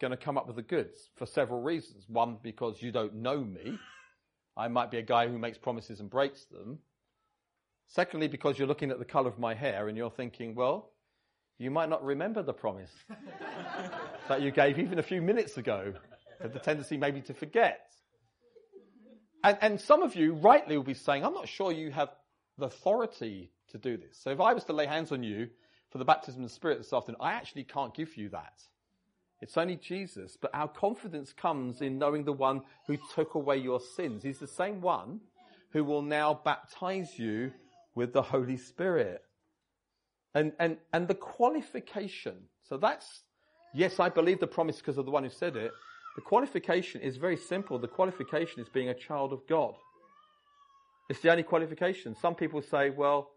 going 0.00 0.10
to 0.10 0.16
come 0.16 0.36
up 0.36 0.48
with 0.48 0.56
the 0.56 0.62
goods 0.62 1.10
for 1.14 1.24
several 1.24 1.62
reasons. 1.62 2.04
One, 2.08 2.36
because 2.42 2.82
you 2.82 2.90
don't 2.90 3.14
know 3.14 3.38
me. 3.44 3.78
I 4.56 4.66
might 4.66 4.90
be 4.90 4.98
a 4.98 5.02
guy 5.02 5.28
who 5.28 5.38
makes 5.38 5.56
promises 5.56 6.00
and 6.00 6.10
breaks 6.10 6.46
them. 6.46 6.80
Secondly, 7.86 8.26
because 8.26 8.58
you're 8.58 8.66
looking 8.66 8.90
at 8.90 8.98
the 8.98 9.04
color 9.04 9.28
of 9.28 9.38
my 9.38 9.54
hair 9.54 9.86
and 9.86 9.96
you're 9.96 10.10
thinking, 10.10 10.56
well, 10.56 10.90
you 11.58 11.70
might 11.70 11.88
not 11.88 12.04
remember 12.04 12.42
the 12.42 12.52
promise 12.52 12.90
that 14.28 14.42
you 14.42 14.50
gave 14.50 14.80
even 14.80 14.98
a 14.98 15.04
few 15.04 15.22
minutes 15.22 15.58
ago. 15.58 15.94
Have 16.42 16.52
the 16.52 16.58
tendency 16.58 16.96
maybe 16.96 17.20
to 17.20 17.34
forget. 17.34 17.88
And, 19.44 19.58
and 19.60 19.80
some 19.80 20.02
of 20.02 20.16
you 20.16 20.34
rightly 20.34 20.76
will 20.76 20.82
be 20.82 20.94
saying, 20.94 21.24
I'm 21.24 21.34
not 21.34 21.46
sure 21.48 21.70
you 21.70 21.92
have 21.92 22.08
the 22.58 22.66
authority 22.66 23.50
to 23.70 23.78
do 23.78 23.96
this. 23.96 24.18
So 24.22 24.30
if 24.30 24.40
I 24.40 24.52
was 24.52 24.64
to 24.64 24.72
lay 24.72 24.86
hands 24.86 25.12
on 25.12 25.22
you 25.22 25.48
for 25.90 25.98
the 25.98 26.04
baptism 26.04 26.42
of 26.42 26.48
the 26.48 26.54
Spirit 26.54 26.78
this 26.78 26.92
afternoon, 26.92 27.20
I 27.20 27.32
actually 27.32 27.64
can't 27.64 27.94
give 27.94 28.16
you 28.16 28.28
that. 28.30 28.62
It's 29.40 29.56
only 29.56 29.76
Jesus. 29.76 30.38
But 30.40 30.52
our 30.54 30.68
confidence 30.68 31.32
comes 31.32 31.82
in 31.82 31.98
knowing 31.98 32.24
the 32.24 32.32
one 32.32 32.62
who 32.86 32.96
took 33.14 33.34
away 33.34 33.58
your 33.58 33.80
sins. 33.80 34.22
He's 34.22 34.38
the 34.38 34.46
same 34.46 34.80
one 34.80 35.20
who 35.70 35.84
will 35.84 36.02
now 36.02 36.40
baptize 36.44 37.18
you 37.18 37.52
with 37.94 38.12
the 38.12 38.22
Holy 38.22 38.56
Spirit. 38.56 39.22
And, 40.34 40.52
and, 40.58 40.78
and 40.92 41.06
the 41.06 41.14
qualification. 41.14 42.34
So 42.68 42.76
that's, 42.76 43.22
yes, 43.74 44.00
I 44.00 44.08
believe 44.08 44.40
the 44.40 44.46
promise 44.46 44.76
because 44.78 44.98
of 44.98 45.04
the 45.04 45.10
one 45.10 45.24
who 45.24 45.30
said 45.30 45.56
it. 45.56 45.72
The 46.16 46.22
qualification 46.22 47.00
is 47.00 47.16
very 47.16 47.36
simple. 47.36 47.78
The 47.78 47.88
qualification 47.88 48.60
is 48.60 48.68
being 48.68 48.88
a 48.88 48.94
child 48.94 49.32
of 49.32 49.46
God. 49.48 49.74
It's 51.08 51.20
the 51.20 51.30
only 51.30 51.42
qualification. 51.42 52.16
Some 52.16 52.34
people 52.34 52.62
say, 52.62 52.90
well, 52.90 53.30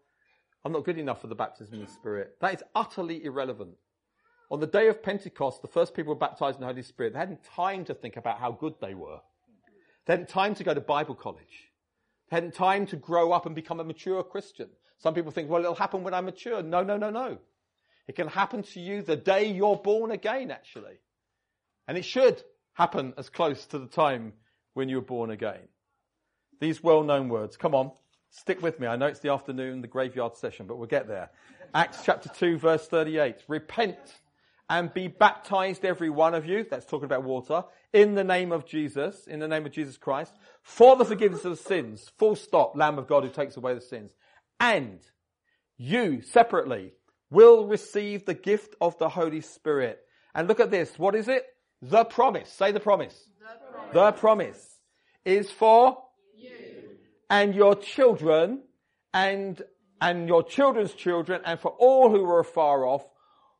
I'm 0.64 0.72
not 0.72 0.84
good 0.84 0.98
enough 0.98 1.20
for 1.20 1.26
the 1.26 1.34
baptism 1.34 1.74
in 1.74 1.80
the 1.84 1.90
Spirit. 1.90 2.36
That 2.40 2.54
is 2.54 2.62
utterly 2.74 3.24
irrelevant. 3.24 3.76
On 4.50 4.60
the 4.60 4.66
day 4.66 4.88
of 4.88 5.02
Pentecost, 5.02 5.60
the 5.60 5.68
first 5.68 5.94
people 5.94 6.14
were 6.14 6.18
baptized 6.18 6.56
in 6.56 6.62
the 6.62 6.66
Holy 6.66 6.82
Spirit. 6.82 7.12
They 7.12 7.18
hadn't 7.18 7.44
time 7.44 7.84
to 7.84 7.94
think 7.94 8.16
about 8.16 8.38
how 8.38 8.52
good 8.52 8.74
they 8.80 8.94
were. 8.94 9.20
They 10.06 10.14
hadn't 10.14 10.30
time 10.30 10.54
to 10.54 10.64
go 10.64 10.72
to 10.72 10.80
Bible 10.80 11.14
college. 11.14 11.70
They 12.30 12.36
hadn't 12.36 12.54
time 12.54 12.86
to 12.86 12.96
grow 12.96 13.32
up 13.32 13.44
and 13.44 13.54
become 13.54 13.80
a 13.80 13.84
mature 13.84 14.22
Christian. 14.22 14.70
Some 14.98 15.14
people 15.14 15.30
think, 15.30 15.50
well, 15.50 15.60
it'll 15.60 15.74
happen 15.74 16.02
when 16.02 16.14
I'm 16.14 16.24
mature. 16.24 16.62
No, 16.62 16.82
no, 16.82 16.96
no, 16.96 17.10
no. 17.10 17.38
It 18.06 18.16
can 18.16 18.28
happen 18.28 18.62
to 18.62 18.80
you 18.80 19.02
the 19.02 19.16
day 19.16 19.52
you're 19.52 19.76
born 19.76 20.10
again, 20.10 20.50
actually. 20.50 20.98
And 21.86 21.98
it 21.98 22.06
should 22.06 22.42
happen 22.72 23.12
as 23.18 23.28
close 23.28 23.66
to 23.66 23.78
the 23.78 23.86
time 23.86 24.32
when 24.72 24.88
you 24.88 24.96
were 24.96 25.02
born 25.02 25.30
again. 25.30 25.68
These 26.60 26.82
well 26.82 27.02
known 27.02 27.28
words. 27.28 27.56
Come 27.56 27.74
on, 27.74 27.92
stick 28.30 28.62
with 28.62 28.80
me. 28.80 28.86
I 28.86 28.96
know 28.96 29.06
it's 29.06 29.20
the 29.20 29.32
afternoon, 29.32 29.80
the 29.80 29.88
graveyard 29.88 30.36
session, 30.36 30.66
but 30.66 30.76
we'll 30.76 30.86
get 30.86 31.08
there. 31.08 31.30
Acts 31.74 32.00
chapter 32.04 32.28
2, 32.28 32.58
verse 32.58 32.86
38. 32.88 33.36
Repent 33.48 33.98
and 34.70 34.92
be 34.92 35.08
baptized, 35.08 35.84
every 35.84 36.10
one 36.10 36.34
of 36.34 36.46
you. 36.46 36.64
That's 36.68 36.86
talking 36.86 37.06
about 37.06 37.24
water. 37.24 37.64
In 37.92 38.14
the 38.14 38.24
name 38.24 38.52
of 38.52 38.66
Jesus, 38.66 39.26
in 39.26 39.40
the 39.40 39.48
name 39.48 39.64
of 39.64 39.72
Jesus 39.72 39.96
Christ, 39.96 40.34
for 40.62 40.96
the 40.96 41.04
forgiveness 41.04 41.44
of 41.44 41.58
sins. 41.58 42.10
Full 42.18 42.36
stop, 42.36 42.76
Lamb 42.76 42.98
of 42.98 43.06
God 43.06 43.24
who 43.24 43.30
takes 43.30 43.56
away 43.56 43.74
the 43.74 43.80
sins. 43.80 44.14
And 44.60 45.00
you, 45.76 46.20
separately, 46.22 46.92
will 47.30 47.66
receive 47.66 48.24
the 48.24 48.34
gift 48.34 48.74
of 48.80 48.98
the 48.98 49.08
Holy 49.08 49.40
Spirit. 49.40 50.00
And 50.34 50.48
look 50.48 50.60
at 50.60 50.70
this. 50.70 50.98
What 50.98 51.14
is 51.14 51.28
it? 51.28 51.44
The 51.80 52.04
promise. 52.04 52.50
Say 52.50 52.72
the 52.72 52.80
promise. 52.80 53.28
The 53.38 53.72
promise, 53.72 53.94
the 53.94 54.12
promise 54.12 54.78
is 55.24 55.50
for 55.50 55.98
and 57.30 57.54
your 57.54 57.74
children 57.74 58.62
and, 59.12 59.62
and 60.00 60.28
your 60.28 60.42
children's 60.42 60.92
children 60.92 61.42
and 61.44 61.60
for 61.60 61.70
all 61.78 62.10
who 62.10 62.24
are 62.24 62.44
far 62.44 62.84
off, 62.84 63.06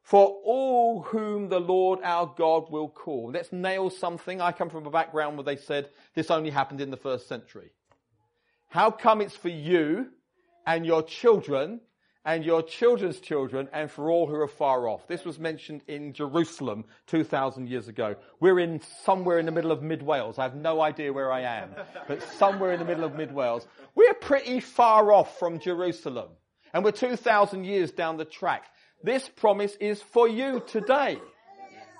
for 0.03 0.41
all 0.45 1.03
whom 1.03 1.49
the 1.49 1.61
Lord 1.61 2.01
our 2.03 2.33
God 2.37 2.71
will 2.71 2.89
call. 2.89 3.31
Let's 3.33 3.53
nail 3.53 3.91
something. 3.91 4.41
I 4.41 4.53
come 4.53 4.71
from 4.71 4.87
a 4.87 4.91
background 4.91 5.37
where 5.37 5.45
they 5.45 5.57
said 5.57 5.91
this 6.15 6.31
only 6.31 6.51
happened 6.51 6.81
in 6.81 6.91
the 6.91 6.97
first 6.97 7.29
century. 7.29 7.73
How 8.69 8.91
come 8.91 9.21
it's 9.21 9.37
for 9.37 9.49
you 9.49 10.09
and 10.67 10.85
your 10.85 11.03
children 11.03 11.81
and 12.29 12.45
your 12.45 12.63
children's 12.63 13.21
children 13.21 13.71
and 13.73 13.91
for 13.91 14.11
all 14.11 14.27
who 14.27 14.35
are 14.35 14.47
far 14.47 14.87
off. 14.87 15.07
This 15.07 15.25
was 15.25 15.39
mentioned 15.39 15.81
in 15.89 16.13
Jerusalem 16.13 16.85
2,000 17.07 17.71
years 17.71 17.89
ago. 17.89 18.17
We're 18.39 18.61
in 18.61 18.83
somewhere 19.03 19.39
in 19.39 19.47
the 19.47 19.51
middle 19.51 19.73
of 19.73 19.83
mid 19.83 20.03
Wales. 20.03 20.39
I 20.39 20.43
have 20.43 20.55
no 20.55 20.83
idea 20.83 21.11
where 21.11 21.33
I 21.33 21.41
am, 21.41 21.71
but 22.07 22.23
somewhere 22.23 22.75
in 22.75 22.81
the 22.81 22.85
middle 22.85 23.05
of 23.05 23.15
mid 23.15 23.33
Wales. 23.33 23.67
We're 23.95 24.13
pretty 24.13 24.61
far 24.61 25.11
off 25.11 25.39
from 25.39 25.59
Jerusalem 25.59 26.29
and 26.75 26.85
we're 26.85 26.93
2,000 26.93 27.65
years 27.65 27.93
down 27.93 28.19
the 28.19 28.27
track. 28.27 28.65
This 29.03 29.27
promise 29.27 29.75
is 29.77 30.03
for 30.03 30.29
you 30.29 30.63
today. 30.67 31.19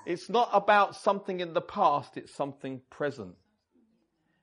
It's 0.05 0.29
not 0.29 0.51
about 0.53 0.95
something 0.95 1.39
in 1.39 1.55
the 1.55 1.61
past, 1.61 2.17
it's 2.17 2.35
something 2.35 2.81
present. 2.91 3.33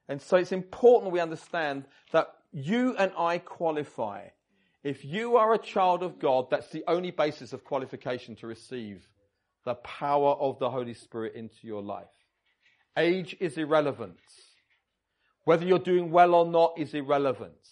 And 0.09 0.21
so 0.21 0.37
it's 0.37 0.51
important 0.51 1.13
we 1.13 1.21
understand 1.21 1.85
that 2.11 2.27
you 2.51 2.97
and 2.97 3.13
I 3.17 3.39
qualify 3.39 4.31
if 4.87 5.05
you 5.05 5.37
are 5.37 5.53
a 5.53 5.59
child 5.59 6.05
of 6.05 6.21
God, 6.21 6.47
that's 6.49 6.69
the 6.69 6.85
only 6.87 7.11
basis 7.11 7.53
of 7.53 7.65
qualification 7.65 8.37
to 8.37 8.47
receive 8.47 9.05
the 9.65 9.75
power 9.75 10.35
of 10.35 10.61
the 10.61 10.71
Holy 10.71 10.95
Spirit 10.95 11.35
into 11.35 11.67
your 11.67 11.83
life. 11.83 12.07
Age 12.97 13.37
is 13.41 13.59
irrelevant. 13.59 14.21
Whether 15.43 15.67
you're 15.67 15.81
doing 15.81 16.13
well 16.13 16.37
or 16.37 16.47
not 16.47 16.75
is 16.79 16.95
irrelevant. 16.95 17.69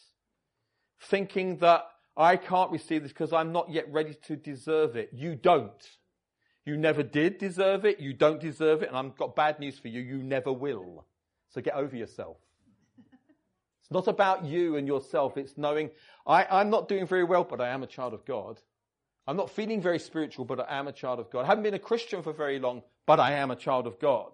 Thinking 1.02 1.59
that 1.59 1.85
I 2.16 2.37
can't 2.37 2.73
receive 2.73 3.04
this 3.04 3.12
because 3.12 3.33
I'm 3.33 3.52
not 3.52 3.71
yet 3.71 3.92
ready 3.92 4.16
to 4.26 4.35
deserve 4.35 4.97
it. 4.97 5.11
You 5.12 5.37
don't. 5.37 5.88
You 6.66 6.76
never 6.76 7.04
did 7.04 7.39
deserve 7.39 7.84
it. 7.84 8.00
You 8.00 8.12
don't 8.12 8.41
deserve 8.41 8.82
it. 8.82 8.89
And 8.89 8.97
I've 8.97 9.17
got 9.17 9.36
bad 9.36 9.60
news 9.60 9.78
for 9.78 9.86
you. 9.86 10.00
You 10.00 10.21
never 10.21 10.52
will. 10.52 11.06
So 11.50 11.60
get 11.60 11.75
over 11.75 11.95
yourself. 11.95 12.39
It's 13.84 13.90
not 13.90 14.08
about 14.08 14.47
you 14.47 14.76
and 14.76 14.88
yourself. 14.88 15.36
It's 15.36 15.58
knowing 15.58 15.90
I, 16.26 16.47
I'm 16.50 16.70
not 16.70 16.88
doing 16.88 17.06
very 17.06 17.23
well, 17.23 17.44
but 17.44 17.60
I 17.60 17.68
am 17.68 17.82
a 17.82 17.86
child 17.86 18.14
of 18.14 18.25
God. 18.25 18.58
I'm 19.26 19.36
not 19.36 19.50
feeling 19.50 19.82
very 19.82 19.99
spiritual, 19.99 20.47
but 20.47 20.58
I 20.58 20.78
am 20.78 20.88
a 20.88 20.92
child 20.92 21.20
of 21.20 21.30
God. 21.30 21.44
I 21.44 21.49
haven't 21.49 21.64
been 21.64 21.75
a 21.75 21.78
Christian 21.78 22.23
for 22.23 22.32
very 22.32 22.58
long, 22.58 22.82
but 23.04 23.20
I 23.20 23.32
am 23.32 23.50
a 23.50 23.56
child 23.56 23.86
of 23.86 23.99
God. 24.00 24.32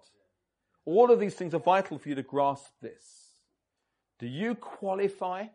All 0.85 1.11
of 1.11 1.19
these 1.19 1.35
things 1.35 1.53
are 1.53 1.59
vital 1.59 1.97
for 1.97 2.07
you 2.07 2.15
to 2.15 2.23
grasp 2.23 2.71
this. 2.81 3.03
Do 4.19 4.27
you 4.27 4.55
qualify? 4.55 5.47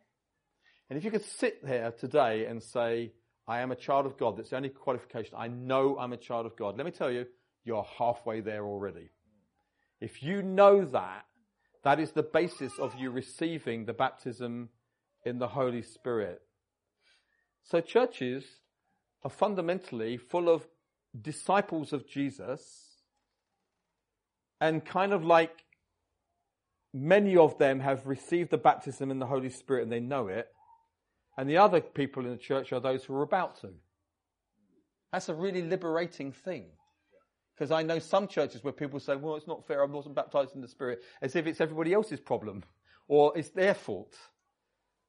And 0.90 0.98
if 0.98 1.04
you 1.04 1.10
could 1.10 1.24
sit 1.24 1.64
there 1.64 1.90
today 1.92 2.44
and 2.44 2.62
say, 2.62 3.12
I 3.48 3.60
am 3.60 3.72
a 3.72 3.76
child 3.76 4.04
of 4.04 4.18
God, 4.18 4.36
that's 4.36 4.50
the 4.50 4.56
only 4.56 4.68
qualification. 4.68 5.36
I 5.38 5.48
know 5.48 5.98
I'm 5.98 6.12
a 6.12 6.18
child 6.18 6.44
of 6.44 6.54
God. 6.54 6.76
Let 6.76 6.84
me 6.84 6.92
tell 6.92 7.10
you, 7.10 7.26
you're 7.64 7.86
halfway 7.98 8.40
there 8.40 8.66
already. 8.66 9.08
If 10.00 10.22
you 10.22 10.42
know 10.42 10.84
that, 10.84 11.24
that 11.86 12.00
is 12.00 12.10
the 12.10 12.22
basis 12.24 12.80
of 12.80 12.96
you 12.96 13.12
receiving 13.12 13.84
the 13.84 13.92
baptism 13.92 14.70
in 15.24 15.38
the 15.38 15.46
Holy 15.46 15.82
Spirit. 15.82 16.42
So 17.62 17.80
churches 17.80 18.44
are 19.22 19.30
fundamentally 19.30 20.16
full 20.16 20.48
of 20.48 20.66
disciples 21.22 21.92
of 21.92 22.04
Jesus 22.08 23.04
and 24.60 24.84
kind 24.84 25.12
of 25.12 25.24
like 25.24 25.64
many 26.92 27.36
of 27.36 27.56
them 27.56 27.78
have 27.78 28.04
received 28.04 28.50
the 28.50 28.58
baptism 28.58 29.12
in 29.12 29.20
the 29.20 29.26
Holy 29.26 29.50
Spirit 29.50 29.84
and 29.84 29.92
they 29.92 30.00
know 30.00 30.26
it. 30.26 30.48
And 31.38 31.48
the 31.48 31.58
other 31.58 31.80
people 31.80 32.24
in 32.24 32.32
the 32.32 32.36
church 32.36 32.72
are 32.72 32.80
those 32.80 33.04
who 33.04 33.14
are 33.14 33.22
about 33.22 33.60
to. 33.60 33.68
That's 35.12 35.28
a 35.28 35.34
really 35.34 35.62
liberating 35.62 36.32
thing. 36.32 36.64
Because 37.56 37.70
I 37.70 37.82
know 37.82 37.98
some 37.98 38.28
churches 38.28 38.62
where 38.62 38.72
people 38.72 39.00
say, 39.00 39.16
well, 39.16 39.36
it's 39.36 39.46
not 39.46 39.66
fair, 39.66 39.82
I 39.82 39.86
wasn't 39.86 40.14
baptized 40.14 40.54
in 40.54 40.60
the 40.60 40.68
Spirit, 40.68 41.02
as 41.22 41.34
if 41.36 41.46
it's 41.46 41.60
everybody 41.60 41.94
else's 41.94 42.20
problem, 42.20 42.62
or 43.08 43.32
it's 43.36 43.48
their 43.48 43.72
fault. 43.72 44.14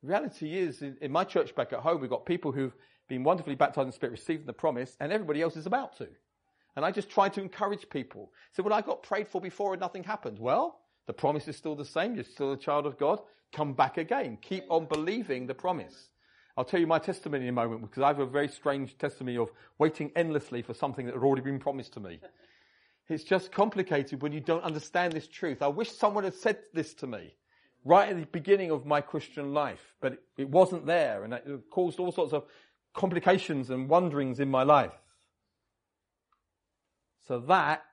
The 0.02 0.08
reality 0.08 0.58
is, 0.58 0.82
in, 0.82 0.96
in 1.02 1.12
my 1.12 1.26
church 1.26 1.54
back 1.56 1.74
at 1.74 1.80
home, 1.80 2.00
we've 2.00 2.10
got 2.10 2.26
people 2.26 2.54
who've 2.54 2.76
been 3.10 3.24
wonderfully 3.24 3.56
baptized 3.56 3.86
in 3.86 3.90
the 3.90 3.94
Spirit, 3.94 4.12
receiving 4.12 4.46
the 4.46 4.54
promise, 4.54 4.96
and 5.02 5.12
everybody 5.12 5.42
else 5.42 5.58
is 5.58 5.66
about 5.66 5.98
to. 5.98 6.08
And 6.78 6.86
I 6.86 6.92
just 6.92 7.10
try 7.10 7.28
to 7.28 7.42
encourage 7.42 7.90
people. 7.90 8.32
Say, 8.52 8.62
well, 8.64 8.74
I 8.74 8.82
got 8.82 9.02
prayed 9.02 9.28
for 9.28 9.42
before 9.42 9.74
and 9.74 9.82
nothing 9.82 10.04
happened. 10.04 10.38
Well, 10.38 10.80
the 11.08 11.14
promise 11.14 11.48
is 11.48 11.58
still 11.58 11.76
the 11.76 11.84
same. 11.84 12.14
You're 12.14 12.24
still 12.24 12.54
a 12.54 12.58
child 12.58 12.86
of 12.86 13.00
God. 13.00 13.20
Come 13.52 13.74
back 13.74 13.98
again. 13.98 14.38
Keep 14.42 14.66
on 14.70 14.86
believing 14.86 15.48
the 15.48 15.56
promise. 15.56 16.10
I'll 16.58 16.66
tell 16.66 16.80
you 16.80 16.88
my 16.88 16.98
testimony 16.98 17.44
in 17.44 17.50
a 17.50 17.54
moment 17.54 17.82
because 17.82 18.02
I 18.02 18.08
have 18.08 18.20
a 18.20 18.26
very 18.26 18.48
strange 18.48 18.98
testimony 18.98 19.38
of 19.38 19.52
waiting 19.78 20.12
endlessly 20.16 20.64
for 20.64 20.74
something 20.74 21.06
that 21.06 21.14
had 21.14 21.24
already 21.24 21.44
been 21.44 21.60
promised 21.60 21.94
to 21.94 22.00
me. 22.00 22.20
It's 23.10 23.24
just 23.24 23.54
complicated 23.54 24.22
when 24.22 24.34
you 24.34 24.42
don't 24.42 24.66
understand 24.66 25.14
this 25.14 25.30
truth. 25.30 25.62
I 25.62 25.70
wish 25.70 25.90
someone 25.90 26.26
had 26.26 26.34
said 26.34 26.58
this 26.74 26.94
to 26.96 27.08
me 27.08 27.36
right 27.86 28.10
at 28.10 28.18
the 28.18 28.26
beginning 28.26 28.70
of 28.70 28.86
my 28.86 29.00
Christian 29.00 29.54
life, 29.54 29.94
but 30.02 30.12
it, 30.12 30.24
it 30.38 30.50
wasn't 30.50 30.86
there 30.86 31.24
and 31.24 31.34
it 31.34 31.46
caused 31.70 32.02
all 32.02 32.12
sorts 32.12 32.34
of 32.34 32.44
complications 32.94 33.70
and 33.70 33.88
wonderings 33.88 34.42
in 34.42 34.52
my 34.52 34.64
life. 34.64 34.92
So 37.30 37.40
that 37.40 37.86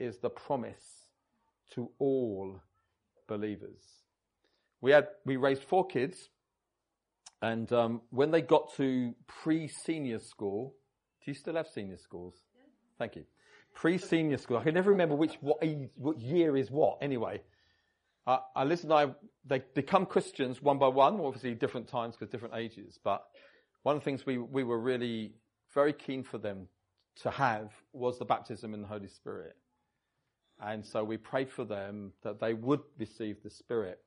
is 0.00 0.18
the 0.18 0.30
promise 0.30 1.06
to 1.74 1.88
all 2.00 2.60
believers. 3.28 3.80
We 4.80 4.90
had, 4.90 5.06
we 5.24 5.36
raised 5.36 5.62
four 5.62 5.86
kids 5.86 6.30
and 7.42 7.72
um, 7.72 8.00
when 8.10 8.30
they 8.30 8.40
got 8.40 8.72
to 8.76 9.14
pre-senior 9.26 10.20
school, 10.20 10.74
do 11.24 11.30
you 11.30 11.34
still 11.34 11.56
have 11.56 11.66
senior 11.66 11.98
schools? 11.98 12.36
Yeah. 12.54 12.62
Thank 12.98 13.16
you. 13.16 13.24
Pre-senior 13.74 14.38
school. 14.38 14.58
I 14.58 14.62
can 14.64 14.74
never 14.74 14.90
remember 14.90 15.16
which 15.16 15.34
what, 15.40 15.62
what 15.96 16.20
year 16.20 16.56
is 16.56 16.70
what. 16.70 16.98
Anyway, 17.02 17.42
uh, 18.26 18.38
and 18.54 18.92
I 18.92 19.08
they 19.44 19.62
become 19.74 20.06
Christians 20.06 20.62
one 20.62 20.78
by 20.78 20.88
one. 20.88 21.20
Obviously, 21.20 21.54
different 21.54 21.88
times 21.88 22.14
because 22.14 22.30
different 22.30 22.54
ages. 22.54 23.00
But 23.02 23.24
one 23.82 23.96
of 23.96 24.02
the 24.02 24.04
things 24.04 24.24
we 24.24 24.38
we 24.38 24.62
were 24.62 24.78
really 24.78 25.32
very 25.74 25.92
keen 25.92 26.22
for 26.22 26.38
them 26.38 26.68
to 27.22 27.30
have 27.30 27.72
was 27.92 28.18
the 28.18 28.24
baptism 28.24 28.72
in 28.72 28.82
the 28.82 28.88
Holy 28.88 29.08
Spirit. 29.08 29.56
And 30.60 30.84
so 30.84 31.02
we 31.02 31.16
prayed 31.16 31.50
for 31.50 31.64
them 31.64 32.12
that 32.22 32.40
they 32.40 32.54
would 32.54 32.80
receive 32.98 33.42
the 33.42 33.50
Spirit. 33.50 33.98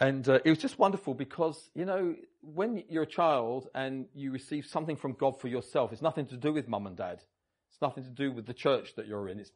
And 0.00 0.28
uh, 0.28 0.40
it 0.44 0.50
was 0.50 0.58
just 0.58 0.78
wonderful 0.78 1.14
because, 1.14 1.70
you 1.74 1.84
know, 1.84 2.14
when 2.40 2.82
you're 2.88 3.04
a 3.04 3.06
child 3.06 3.68
and 3.74 4.06
you 4.14 4.32
receive 4.32 4.66
something 4.66 4.96
from 4.96 5.12
God 5.12 5.40
for 5.40 5.48
yourself, 5.48 5.92
it's 5.92 6.02
nothing 6.02 6.26
to 6.26 6.36
do 6.36 6.52
with 6.52 6.66
mum 6.66 6.86
and 6.86 6.96
dad. 6.96 7.22
It's 7.70 7.80
nothing 7.80 8.04
to 8.04 8.10
do 8.10 8.32
with 8.32 8.46
the 8.46 8.54
church 8.54 8.94
that 8.96 9.06
you're 9.06 9.28
in. 9.28 9.38
It's 9.38 9.52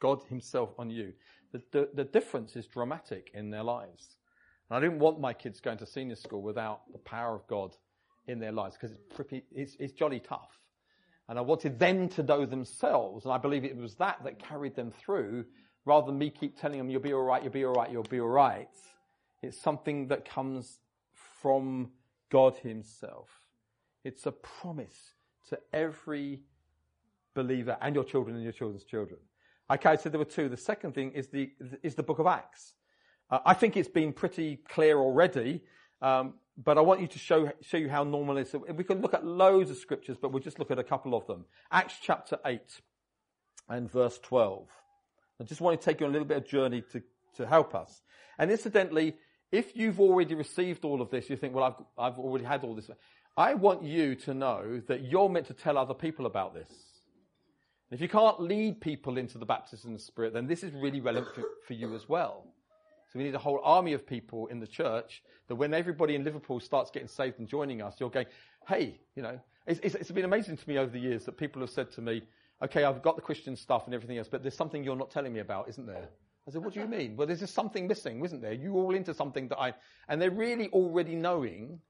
God 0.00 0.22
Himself 0.28 0.70
on 0.78 0.90
you. 0.90 1.12
The, 1.52 1.62
the, 1.70 1.88
the 1.94 2.04
difference 2.04 2.56
is 2.56 2.66
dramatic 2.66 3.30
in 3.34 3.50
their 3.50 3.62
lives. 3.62 4.16
And 4.68 4.76
I 4.76 4.80
didn't 4.80 4.98
want 4.98 5.20
my 5.20 5.32
kids 5.32 5.60
going 5.60 5.78
to 5.78 5.86
senior 5.86 6.16
school 6.16 6.42
without 6.42 6.80
the 6.92 6.98
power 6.98 7.34
of 7.34 7.46
God 7.46 7.76
in 8.26 8.38
their 8.38 8.52
lives 8.52 8.76
because 8.76 8.96
it's, 8.96 9.44
it's, 9.52 9.76
it's 9.78 9.92
jolly 9.92 10.20
tough. 10.20 10.58
And 11.28 11.38
I 11.38 11.42
wanted 11.42 11.78
them 11.78 12.08
to 12.10 12.22
know 12.22 12.44
themselves. 12.44 13.24
And 13.24 13.32
I 13.32 13.38
believe 13.38 13.64
it 13.64 13.76
was 13.76 13.94
that 13.96 14.22
that 14.24 14.38
carried 14.38 14.76
them 14.76 14.92
through 15.04 15.44
rather 15.84 16.06
than 16.06 16.18
me 16.18 16.30
keep 16.30 16.58
telling 16.58 16.78
them, 16.78 16.88
you'll 16.90 17.00
be 17.00 17.12
all 17.12 17.22
right, 17.22 17.42
you'll 17.42 17.52
be 17.52 17.64
all 17.64 17.74
right, 17.74 17.90
you'll 17.90 18.02
be 18.02 18.20
all 18.20 18.28
right. 18.28 18.68
It's 19.44 19.60
something 19.60 20.08
that 20.08 20.28
comes 20.28 20.80
from 21.12 21.90
God 22.30 22.56
Himself. 22.56 23.28
It's 24.02 24.26
a 24.26 24.32
promise 24.32 25.14
to 25.48 25.58
every 25.72 26.42
believer 27.34 27.76
and 27.80 27.94
your 27.94 28.04
children 28.04 28.36
and 28.36 28.44
your 28.44 28.52
children's 28.52 28.84
children. 28.84 29.20
Okay, 29.70 29.96
said 29.96 30.12
there 30.12 30.18
were 30.18 30.24
two. 30.24 30.48
The 30.48 30.56
second 30.56 30.94
thing 30.94 31.12
is 31.12 31.28
the, 31.28 31.50
is 31.82 31.94
the 31.94 32.02
book 32.02 32.18
of 32.18 32.26
Acts. 32.26 32.74
Uh, 33.30 33.38
I 33.46 33.54
think 33.54 33.76
it's 33.76 33.88
been 33.88 34.12
pretty 34.12 34.56
clear 34.68 34.98
already, 34.98 35.62
um, 36.02 36.34
but 36.62 36.76
I 36.76 36.82
want 36.82 37.00
you 37.00 37.06
to 37.06 37.18
show, 37.18 37.50
show 37.62 37.78
you 37.78 37.88
how 37.88 38.04
normal 38.04 38.36
it 38.36 38.54
is. 38.54 38.54
We 38.74 38.84
can 38.84 39.00
look 39.00 39.14
at 39.14 39.24
loads 39.24 39.70
of 39.70 39.78
scriptures, 39.78 40.18
but 40.20 40.32
we'll 40.32 40.42
just 40.42 40.58
look 40.58 40.70
at 40.70 40.78
a 40.78 40.84
couple 40.84 41.14
of 41.14 41.26
them. 41.26 41.46
Acts 41.72 41.94
chapter 42.00 42.38
8 42.44 42.60
and 43.68 43.90
verse 43.90 44.18
12. 44.22 44.68
I 45.40 45.44
just 45.44 45.60
want 45.60 45.80
to 45.80 45.84
take 45.84 46.00
you 46.00 46.06
on 46.06 46.10
a 46.10 46.12
little 46.12 46.28
bit 46.28 46.36
of 46.36 46.46
journey 46.46 46.82
to, 46.92 47.02
to 47.36 47.46
help 47.46 47.74
us. 47.74 48.02
And 48.38 48.50
incidentally, 48.50 49.16
if 49.54 49.76
you've 49.76 50.00
already 50.00 50.34
received 50.34 50.84
all 50.84 51.00
of 51.00 51.10
this, 51.10 51.30
you 51.30 51.36
think, 51.36 51.54
well, 51.54 51.64
I've, 51.64 52.12
I've 52.12 52.18
already 52.18 52.44
had 52.44 52.64
all 52.64 52.74
this. 52.74 52.90
I 53.36 53.54
want 53.54 53.84
you 53.84 54.16
to 54.16 54.34
know 54.34 54.82
that 54.88 55.02
you're 55.04 55.28
meant 55.28 55.46
to 55.46 55.54
tell 55.54 55.78
other 55.78 55.94
people 55.94 56.26
about 56.26 56.54
this. 56.54 56.68
If 57.92 58.00
you 58.00 58.08
can't 58.08 58.40
lead 58.40 58.80
people 58.80 59.16
into 59.16 59.38
the 59.38 59.46
baptism 59.46 59.92
of 59.92 59.98
the 59.98 60.04
Spirit, 60.04 60.32
then 60.32 60.48
this 60.48 60.64
is 60.64 60.72
really 60.72 61.00
relevant 61.00 61.36
for, 61.36 61.44
for 61.66 61.74
you 61.74 61.94
as 61.94 62.08
well. 62.08 62.46
So 63.12 63.18
we 63.20 63.24
need 63.24 63.36
a 63.36 63.38
whole 63.38 63.60
army 63.62 63.92
of 63.92 64.04
people 64.04 64.48
in 64.48 64.58
the 64.58 64.66
church 64.66 65.22
that 65.46 65.54
when 65.54 65.72
everybody 65.72 66.16
in 66.16 66.24
Liverpool 66.24 66.58
starts 66.58 66.90
getting 66.90 67.06
saved 67.06 67.38
and 67.38 67.46
joining 67.46 67.80
us, 67.80 67.94
you're 68.00 68.10
going, 68.10 68.26
hey, 68.66 68.98
you 69.14 69.22
know, 69.22 69.38
it's, 69.68 69.78
it's, 69.84 69.94
it's 69.94 70.10
been 70.10 70.24
amazing 70.24 70.56
to 70.56 70.68
me 70.68 70.78
over 70.78 70.90
the 70.90 70.98
years 70.98 71.24
that 71.26 71.36
people 71.36 71.60
have 71.60 71.70
said 71.70 71.92
to 71.92 72.00
me, 72.00 72.22
okay, 72.60 72.82
I've 72.82 73.02
got 73.02 73.14
the 73.14 73.22
Christian 73.22 73.54
stuff 73.54 73.82
and 73.86 73.94
everything 73.94 74.18
else, 74.18 74.26
but 74.28 74.42
there's 74.42 74.56
something 74.56 74.82
you're 74.82 74.96
not 74.96 75.12
telling 75.12 75.32
me 75.32 75.38
about, 75.38 75.68
isn't 75.68 75.86
there? 75.86 76.08
I 76.46 76.50
said, 76.50 76.62
what 76.62 76.74
do 76.74 76.80
you 76.80 76.86
mean? 76.86 77.16
Well, 77.16 77.26
there's 77.26 77.40
just 77.40 77.54
something 77.54 77.86
missing, 77.86 78.22
isn't 78.24 78.42
there? 78.42 78.52
You 78.52 78.74
all 78.74 78.94
into 78.94 79.14
something 79.14 79.48
that 79.48 79.58
I, 79.58 79.72
and 80.08 80.20
they're 80.20 80.30
really 80.30 80.68
already 80.70 81.14
knowing 81.14 81.80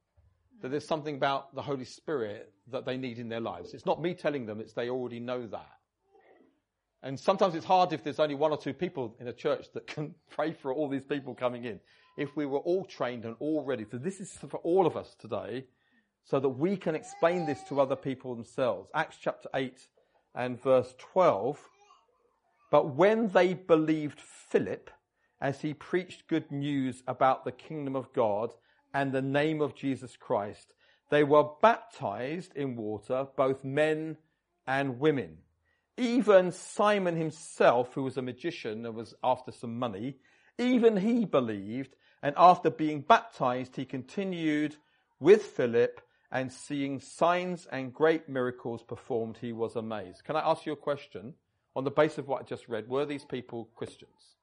that 0.62 0.70
there's 0.70 0.86
something 0.86 1.16
about 1.16 1.54
the 1.54 1.62
Holy 1.62 1.84
Spirit 1.84 2.52
that 2.70 2.86
they 2.86 2.96
need 2.96 3.18
in 3.18 3.28
their 3.28 3.40
lives. 3.40 3.74
It's 3.74 3.84
not 3.84 4.00
me 4.00 4.14
telling 4.14 4.46
them, 4.46 4.60
it's 4.60 4.72
they 4.72 4.88
already 4.90 5.18
know 5.18 5.46
that. 5.48 5.72
And 7.02 7.18
sometimes 7.18 7.54
it's 7.54 7.66
hard 7.66 7.92
if 7.92 8.02
there's 8.02 8.20
only 8.20 8.34
one 8.34 8.50
or 8.50 8.56
two 8.56 8.72
people 8.72 9.16
in 9.20 9.28
a 9.28 9.32
church 9.32 9.66
that 9.74 9.86
can 9.88 10.14
pray 10.30 10.52
for 10.52 10.72
all 10.72 10.88
these 10.88 11.04
people 11.04 11.34
coming 11.34 11.64
in. 11.64 11.80
If 12.16 12.36
we 12.36 12.46
were 12.46 12.60
all 12.60 12.84
trained 12.84 13.24
and 13.24 13.34
all 13.40 13.64
ready, 13.64 13.84
so 13.90 13.98
this 13.98 14.20
is 14.20 14.32
for 14.32 14.58
all 14.58 14.86
of 14.86 14.96
us 14.96 15.16
today, 15.18 15.66
so 16.22 16.38
that 16.40 16.48
we 16.48 16.76
can 16.76 16.94
explain 16.94 17.44
this 17.44 17.58
to 17.68 17.80
other 17.80 17.96
people 17.96 18.34
themselves. 18.34 18.88
Acts 18.94 19.18
chapter 19.20 19.48
8 19.52 19.78
and 20.34 20.62
verse 20.62 20.94
12. 20.98 21.60
But 22.74 22.96
when 22.96 23.28
they 23.28 23.54
believed 23.54 24.20
Philip, 24.20 24.90
as 25.40 25.60
he 25.60 25.74
preached 25.74 26.26
good 26.26 26.50
news 26.50 27.04
about 27.06 27.44
the 27.44 27.52
kingdom 27.52 27.94
of 27.94 28.12
God 28.12 28.52
and 28.92 29.12
the 29.12 29.22
name 29.22 29.60
of 29.60 29.76
Jesus 29.76 30.16
Christ, 30.16 30.74
they 31.08 31.22
were 31.22 31.50
baptized 31.62 32.52
in 32.56 32.74
water, 32.74 33.28
both 33.36 33.62
men 33.62 34.16
and 34.66 34.98
women. 34.98 35.38
Even 35.96 36.50
Simon 36.50 37.14
himself, 37.14 37.94
who 37.94 38.02
was 38.02 38.16
a 38.16 38.22
magician 38.22 38.84
and 38.84 38.96
was 38.96 39.14
after 39.22 39.52
some 39.52 39.78
money, 39.78 40.16
even 40.58 40.96
he 40.96 41.24
believed, 41.24 41.94
and 42.24 42.34
after 42.36 42.70
being 42.70 43.02
baptized, 43.02 43.76
he 43.76 43.84
continued 43.84 44.74
with 45.20 45.44
Philip 45.44 46.00
and 46.32 46.50
seeing 46.50 46.98
signs 46.98 47.66
and 47.66 47.94
great 47.94 48.28
miracles 48.28 48.82
performed, 48.82 49.38
he 49.40 49.52
was 49.52 49.76
amazed. 49.76 50.24
Can 50.24 50.34
I 50.34 50.40
ask 50.40 50.66
you 50.66 50.72
a 50.72 50.76
question? 50.76 51.34
On 51.76 51.84
the 51.84 51.90
basis 51.90 52.18
of 52.18 52.28
what 52.28 52.42
I 52.42 52.44
just 52.44 52.68
read, 52.68 52.88
were 52.88 53.04
these 53.04 53.24
people 53.24 53.68
Christians? 53.74 54.36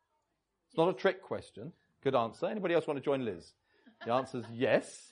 It's 0.67 0.77
not 0.77 0.89
a 0.89 0.93
trick 0.93 1.21
question. 1.21 1.71
Good 2.03 2.15
answer. 2.15 2.47
Anybody 2.47 2.73
else 2.73 2.87
want 2.87 2.97
to 2.97 3.03
join 3.03 3.25
Liz? 3.25 3.53
The 4.05 4.13
answer 4.13 4.39
is 4.39 4.45
yes. 4.53 5.11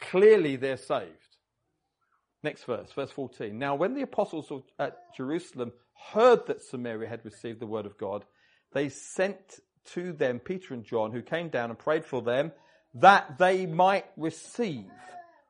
Clearly 0.00 0.56
they're 0.56 0.76
saved. 0.76 1.10
Next 2.42 2.64
verse, 2.64 2.92
verse 2.92 3.10
14. 3.10 3.58
Now, 3.58 3.74
when 3.74 3.94
the 3.94 4.02
apostles 4.02 4.50
at 4.78 5.14
Jerusalem 5.16 5.72
heard 6.12 6.46
that 6.46 6.62
Samaria 6.62 7.08
had 7.08 7.24
received 7.24 7.60
the 7.60 7.66
word 7.66 7.86
of 7.86 7.96
God, 7.96 8.24
they 8.72 8.88
sent 8.88 9.60
to 9.92 10.12
them 10.12 10.40
Peter 10.40 10.74
and 10.74 10.84
John, 10.84 11.12
who 11.12 11.22
came 11.22 11.48
down 11.48 11.70
and 11.70 11.78
prayed 11.78 12.04
for 12.04 12.20
them 12.20 12.52
that 12.94 13.38
they 13.38 13.66
might 13.66 14.06
receive 14.16 14.90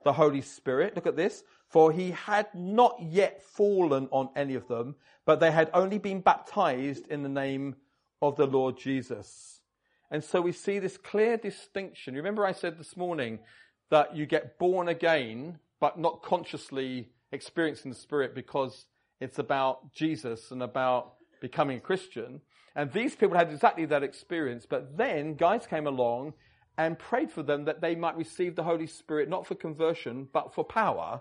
the 0.04 0.12
Holy 0.12 0.40
Spirit. 0.40 0.94
Look 0.94 1.06
at 1.06 1.16
this. 1.16 1.42
For 1.74 1.90
he 1.90 2.12
had 2.12 2.54
not 2.54 2.98
yet 3.02 3.42
fallen 3.42 4.06
on 4.12 4.28
any 4.36 4.54
of 4.54 4.68
them, 4.68 4.94
but 5.26 5.40
they 5.40 5.50
had 5.50 5.70
only 5.74 5.98
been 5.98 6.20
baptized 6.20 7.08
in 7.08 7.24
the 7.24 7.28
name 7.28 7.74
of 8.22 8.36
the 8.36 8.46
Lord 8.46 8.78
Jesus. 8.78 9.60
And 10.08 10.22
so 10.22 10.40
we 10.40 10.52
see 10.52 10.78
this 10.78 10.96
clear 10.96 11.36
distinction. 11.36 12.14
Remember 12.14 12.46
I 12.46 12.52
said 12.52 12.78
this 12.78 12.96
morning 12.96 13.40
that 13.90 14.14
you 14.14 14.24
get 14.24 14.56
born 14.56 14.86
again 14.86 15.58
but 15.80 15.98
not 15.98 16.22
consciously 16.22 17.08
experiencing 17.32 17.90
the 17.90 17.98
Spirit 17.98 18.36
because 18.36 18.86
it's 19.18 19.40
about 19.40 19.92
Jesus 19.92 20.52
and 20.52 20.62
about 20.62 21.14
becoming 21.40 21.78
a 21.78 21.80
Christian. 21.80 22.40
And 22.76 22.92
these 22.92 23.16
people 23.16 23.36
had 23.36 23.50
exactly 23.50 23.86
that 23.86 24.04
experience, 24.04 24.64
but 24.64 24.96
then 24.96 25.34
guys 25.34 25.66
came 25.66 25.88
along 25.88 26.34
and 26.78 26.96
prayed 26.96 27.32
for 27.32 27.42
them 27.42 27.64
that 27.64 27.80
they 27.80 27.96
might 27.96 28.16
receive 28.16 28.54
the 28.54 28.62
Holy 28.62 28.86
Spirit, 28.86 29.28
not 29.28 29.44
for 29.44 29.56
conversion, 29.56 30.28
but 30.32 30.54
for 30.54 30.62
power 30.62 31.20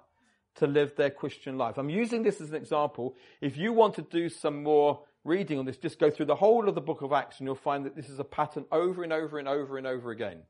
to 0.56 0.68
live 0.68 0.96
their 0.96 1.10
Christian 1.10 1.58
life. 1.58 1.78
I'm 1.78 1.90
using 1.90 2.24
this 2.24 2.42
as 2.42 2.50
an 2.50 2.56
example. 2.56 3.16
If 3.42 3.58
you 3.58 3.74
want 3.74 3.96
to 3.96 4.02
do 4.02 4.30
some 4.30 4.64
more 4.64 5.02
reading 5.24 5.60
on 5.60 5.66
this, 5.66 5.78
just 5.78 6.00
go 6.00 6.12
through 6.12 6.28
the 6.28 6.36
whole 6.36 6.68
of 6.70 6.76
the 6.76 6.82
book 6.82 7.02
of 7.02 7.14
Acts 7.14 7.40
and 7.40 7.48
you'll 7.48 7.56
find 7.56 7.86
that 7.86 7.96
this 7.96 8.10
is 8.10 8.20
a 8.20 8.24
pattern 8.24 8.66
over 8.72 9.04
and 9.04 9.14
over 9.14 9.40
and 9.40 9.48
over 9.48 9.78
and 9.78 9.88
over 9.88 10.12
again. 10.12 10.44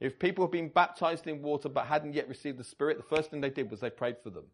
If 0.00 0.18
people 0.18 0.44
have 0.44 0.52
been 0.52 0.68
baptized 0.68 1.26
in 1.26 1.42
water 1.42 1.68
but 1.68 1.86
hadn't 1.86 2.14
yet 2.14 2.28
received 2.28 2.58
the 2.58 2.64
Spirit, 2.64 2.98
the 2.98 3.16
first 3.16 3.30
thing 3.30 3.40
they 3.40 3.50
did 3.50 3.70
was 3.70 3.80
they 3.80 3.90
prayed 3.90 4.16
for 4.22 4.30
them. 4.30 4.44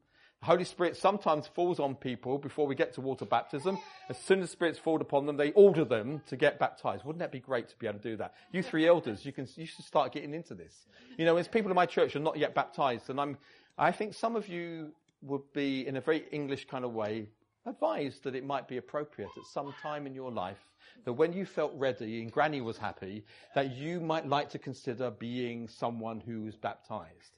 The 0.41 0.47
Holy 0.47 0.65
Spirit 0.65 0.97
sometimes 0.97 1.47
falls 1.47 1.81
on 1.81 1.95
people 1.95 2.37
before 2.37 2.67
we 2.67 2.75
get 2.75 2.93
to 2.95 3.01
water 3.01 3.25
baptism. 3.25 3.79
As 4.11 4.19
soon 4.19 4.41
as 4.41 4.49
the 4.49 4.53
Spirit's 4.53 4.79
fallen 4.79 5.01
upon 5.01 5.25
them, 5.25 5.39
they 5.39 5.53
order 5.53 5.87
them 5.87 6.21
to 6.27 6.37
get 6.37 6.59
baptized. 6.59 7.05
Wouldn't 7.05 7.21
that 7.21 7.33
be 7.33 7.41
great 7.41 7.69
to 7.71 7.77
be 7.79 7.87
able 7.87 7.99
to 8.01 8.11
do 8.11 8.17
that? 8.19 8.35
You 8.53 8.63
three 8.63 8.87
elders, 8.87 9.25
you 9.25 9.33
can, 9.33 9.49
you 9.57 9.65
should 9.65 9.85
start 9.87 10.13
getting 10.13 10.35
into 10.35 10.55
this. 10.55 10.87
You 11.17 11.25
know, 11.25 11.37
as 11.37 11.49
people 11.49 11.71
in 11.71 11.75
my 11.75 11.87
church 11.87 12.15
are 12.15 12.21
not 12.21 12.37
yet 12.37 12.55
baptized, 12.55 13.09
and 13.09 13.19
I'm, 13.21 13.39
I 13.77 13.91
think 13.91 14.15
some 14.15 14.37
of 14.37 14.49
you 14.49 14.93
would 15.23 15.53
be, 15.53 15.87
in 15.87 15.97
a 15.97 16.01
very 16.01 16.25
English 16.31 16.67
kind 16.67 16.85
of 16.85 16.93
way, 16.93 17.29
advised 17.67 18.25
that 18.25 18.35
it 18.35 18.45
might 18.45 18.69
be 18.69 18.77
appropriate 18.77 19.31
at 19.37 19.45
some 19.53 19.75
time 19.83 20.07
in 20.07 20.15
your 20.15 20.31
life 20.31 20.59
that 21.05 21.13
when 21.13 21.33
you 21.33 21.45
felt 21.45 21.73
ready 21.77 22.23
and 22.23 22.31
Granny 22.31 22.61
was 22.61 22.79
happy, 22.79 23.25
that 23.55 23.75
you 23.75 24.01
might 24.01 24.27
like 24.27 24.51
to 24.51 24.59
consider 24.59 25.11
being 25.11 25.69
someone 25.69 26.21
who's 26.21 26.57
baptized. 26.57 27.37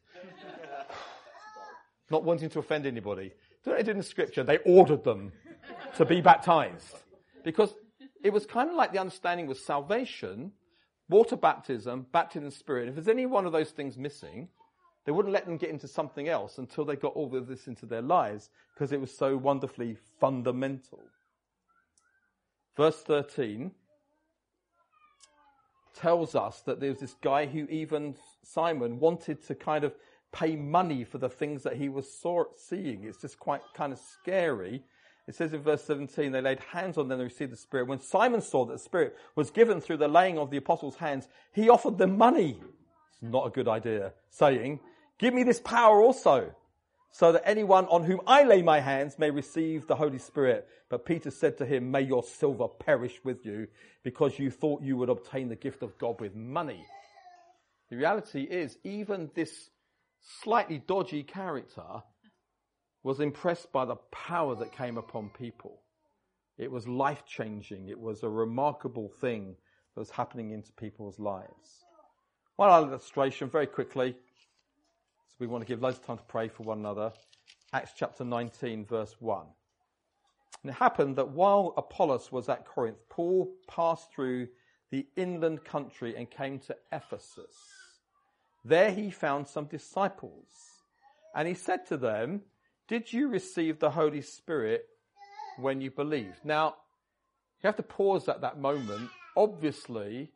Not 2.11 2.23
wanting 2.23 2.51
to 2.51 2.59
offend 2.59 2.87
anybody. 2.87 3.33
Do 3.65 3.71
what 3.71 3.79
they 3.79 3.83
did 3.83 3.97
in 3.97 4.03
scripture? 4.03 4.45
They 4.45 4.59
ordered 4.59 5.05
them 5.05 5.33
to 5.97 6.05
be 6.05 6.21
baptized. 6.21 6.95
Because 7.45 7.75
it 8.23 8.33
was 8.33 8.47
kind 8.47 8.69
of 8.69 8.77
like 8.77 8.93
the 8.93 8.99
understanding 8.99 9.47
was 9.47 9.65
salvation, 9.65 10.53
water 11.09 11.37
baptism, 11.37 12.07
baptism 12.13 12.45
in 12.45 12.51
spirit. 12.51 12.89
If 12.89 12.95
there's 12.95 13.09
any 13.09 13.27
one 13.27 13.47
of 13.47 13.53
those 13.53 13.71
things 13.71 13.97
missing, 13.97 14.49
they 15.07 15.13
wouldn't 15.13 15.33
let 15.33 15.47
them 15.47 15.57
get 15.57 15.71
into 15.71 15.87
something 15.87 16.29
else 16.29 16.59
until 16.59 16.85
they 16.85 16.97
got 16.97 17.15
all 17.15 17.35
of 17.35 17.47
this 17.47 17.69
into 17.69 17.87
their 17.87 18.03
lives 18.03 18.51
because 18.75 18.93
it 18.93 19.01
was 19.01 19.17
so 19.17 19.37
wonderfully 19.37 19.97
fundamental. 20.21 21.01
Verse 22.77 23.01
13 23.03 23.71
tells 25.95 26.35
us 26.35 26.61
that 26.67 26.81
there 26.81 26.91
was 26.91 26.99
this 26.99 27.15
guy 27.23 27.47
who 27.47 27.67
even 27.69 28.17
Simon 28.43 28.99
wanted 28.99 29.47
to 29.47 29.55
kind 29.55 29.85
of 29.85 29.95
pay 30.33 30.57
money 30.57 31.05
for 31.05 31.19
the 31.19 31.29
things 31.29 31.63
that 31.63 31.77
he 31.77 31.89
was 31.89 32.13
saw, 32.13 32.45
seeing. 32.57 33.05
It's 33.05 33.21
just 33.21 33.39
quite 33.39 33.63
kind 33.75 33.93
of 33.93 33.99
scary. 33.99 34.83
It 35.27 35.35
says 35.35 35.55
in 35.55 35.63
verse 35.63 35.83
17, 35.85 36.33
they 36.33 36.41
laid 36.41 36.61
hands 36.61 36.99
on 36.99 37.09
them 37.09 37.21
and 37.21 37.29
received 37.29 37.53
the 37.53 37.57
Spirit. 37.57 37.87
When 37.87 38.01
Simon 38.01 38.41
saw 38.41 38.65
that 38.67 38.75
the 38.75 38.79
Spirit 38.79 39.17
was 39.37 39.51
given 39.51 39.81
through 39.81 39.97
the 39.99 40.09
laying 40.09 40.37
of 40.37 40.51
the 40.51 40.59
apostles' 40.59 40.97
hands, 40.97 41.29
he 41.53 41.69
offered 41.69 41.97
them 41.97 42.19
money. 42.19 42.61
It's 43.11 43.23
not 43.23 43.47
a 43.47 43.51
good 43.51 43.69
idea, 43.69 44.13
saying, 44.29 44.81
give 45.19 45.35
me 45.35 45.43
this 45.43 45.61
power 45.61 46.01
also 46.01 46.53
so 47.11 47.33
that 47.33 47.49
anyone 47.49 47.87
on 47.87 48.05
whom 48.05 48.21
I 48.27 48.45
lay 48.45 48.61
my 48.61 48.81
hands 48.81 49.19
may 49.19 49.31
receive 49.31 49.87
the 49.87 49.97
Holy 49.97 50.19
Spirit. 50.19 50.69
But 50.91 51.07
Peter 51.07 51.31
said 51.31 51.57
to 51.59 51.67
him, 51.67 51.91
may 51.91 52.03
your 52.03 52.23
silver 52.23 52.69
perish 52.69 53.19
with 53.25 53.47
you 53.47 53.69
because 54.03 54.39
you 54.39 54.51
thought 54.51 54.83
you 54.83 54.97
would 54.99 55.09
obtain 55.09 55.49
the 55.49 55.57
gift 55.57 55.83
of 55.83 55.97
God 55.99 56.21
with 56.21 56.35
money. 56.35 56.85
The 57.89 57.97
reality 57.97 58.43
is, 58.43 58.77
even 58.85 59.31
this 59.35 59.71
slightly 60.43 60.83
dodgy 60.87 61.23
character 61.23 62.03
was 63.03 63.21
impressed 63.21 63.73
by 63.73 63.85
the 63.85 63.97
power 64.13 64.55
that 64.57 64.77
came 64.77 64.99
upon 64.99 65.31
people. 65.31 65.81
It 66.59 66.71
was 66.71 66.89
life 66.89 67.25
changing. 67.27 67.89
It 67.89 67.99
was 67.99 68.23
a 68.23 68.29
remarkable 68.29 69.09
thing 69.09 69.57
that 69.95 70.01
was 70.01 70.11
happening 70.11 70.51
into 70.51 70.73
people's 70.73 71.19
lives. 71.19 71.85
One 72.57 72.71
illustration 72.89 73.49
very 73.49 73.67
quickly. 73.67 74.17
So 75.37 75.45
we 75.45 75.49
want 75.49 75.67
to 75.67 75.69
give 75.69 75.83
loads 75.83 75.99
of 75.99 76.07
time 76.07 76.17
to 76.17 76.25
pray 76.25 76.49
for 76.49 76.63
one 76.63 76.79
another. 76.79 77.13
Acts 77.75 77.93
chapter 77.95 78.25
19, 78.25 78.87
verse 78.87 79.15
1. 79.21 79.45
And 80.63 80.71
it 80.71 80.75
happened 80.75 81.17
that 81.17 81.29
while 81.29 81.75
Apollos 81.77 82.33
was 82.33 82.49
at 82.49 82.65
Corinth, 82.65 82.97
Paul 83.11 83.53
passed 83.69 84.11
through 84.15 84.49
the 84.91 85.07
inland 85.15 85.63
country 85.63 86.17
and 86.17 86.31
came 86.31 86.59
to 86.61 86.77
Ephesus. 86.91 87.55
There 88.65 88.91
he 88.91 89.11
found 89.11 89.47
some 89.47 89.67
disciples. 89.67 90.47
And 91.35 91.47
he 91.47 91.53
said 91.53 91.85
to 91.89 91.99
them, 91.99 92.41
Did 92.89 93.13
you 93.13 93.29
receive 93.29 93.79
the 93.79 93.91
Holy 93.91 94.23
Spirit 94.23 94.87
when 95.59 95.83
you 95.83 95.91
believed? 95.91 96.47
Now, 96.47 96.77
you 97.63 97.67
have 97.67 97.77
to 97.77 97.83
pause 97.83 98.27
at 98.31 98.41
that 98.41 98.59
moment. 98.59 99.11
Obviously, 99.37 100.31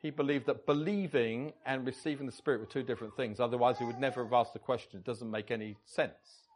he 0.00 0.10
believed 0.10 0.46
that 0.46 0.66
believing 0.66 1.52
and 1.66 1.86
receiving 1.86 2.26
the 2.26 2.32
Spirit 2.32 2.60
were 2.60 2.66
two 2.66 2.82
different 2.82 3.14
things. 3.16 3.38
Otherwise, 3.38 3.78
he 3.78 3.84
would 3.84 3.98
never 3.98 4.24
have 4.24 4.32
asked 4.32 4.54
the 4.54 4.58
question. 4.58 4.98
It 4.98 5.04
doesn't 5.04 5.30
make 5.30 5.50
any 5.50 5.76
sense. 5.84 6.46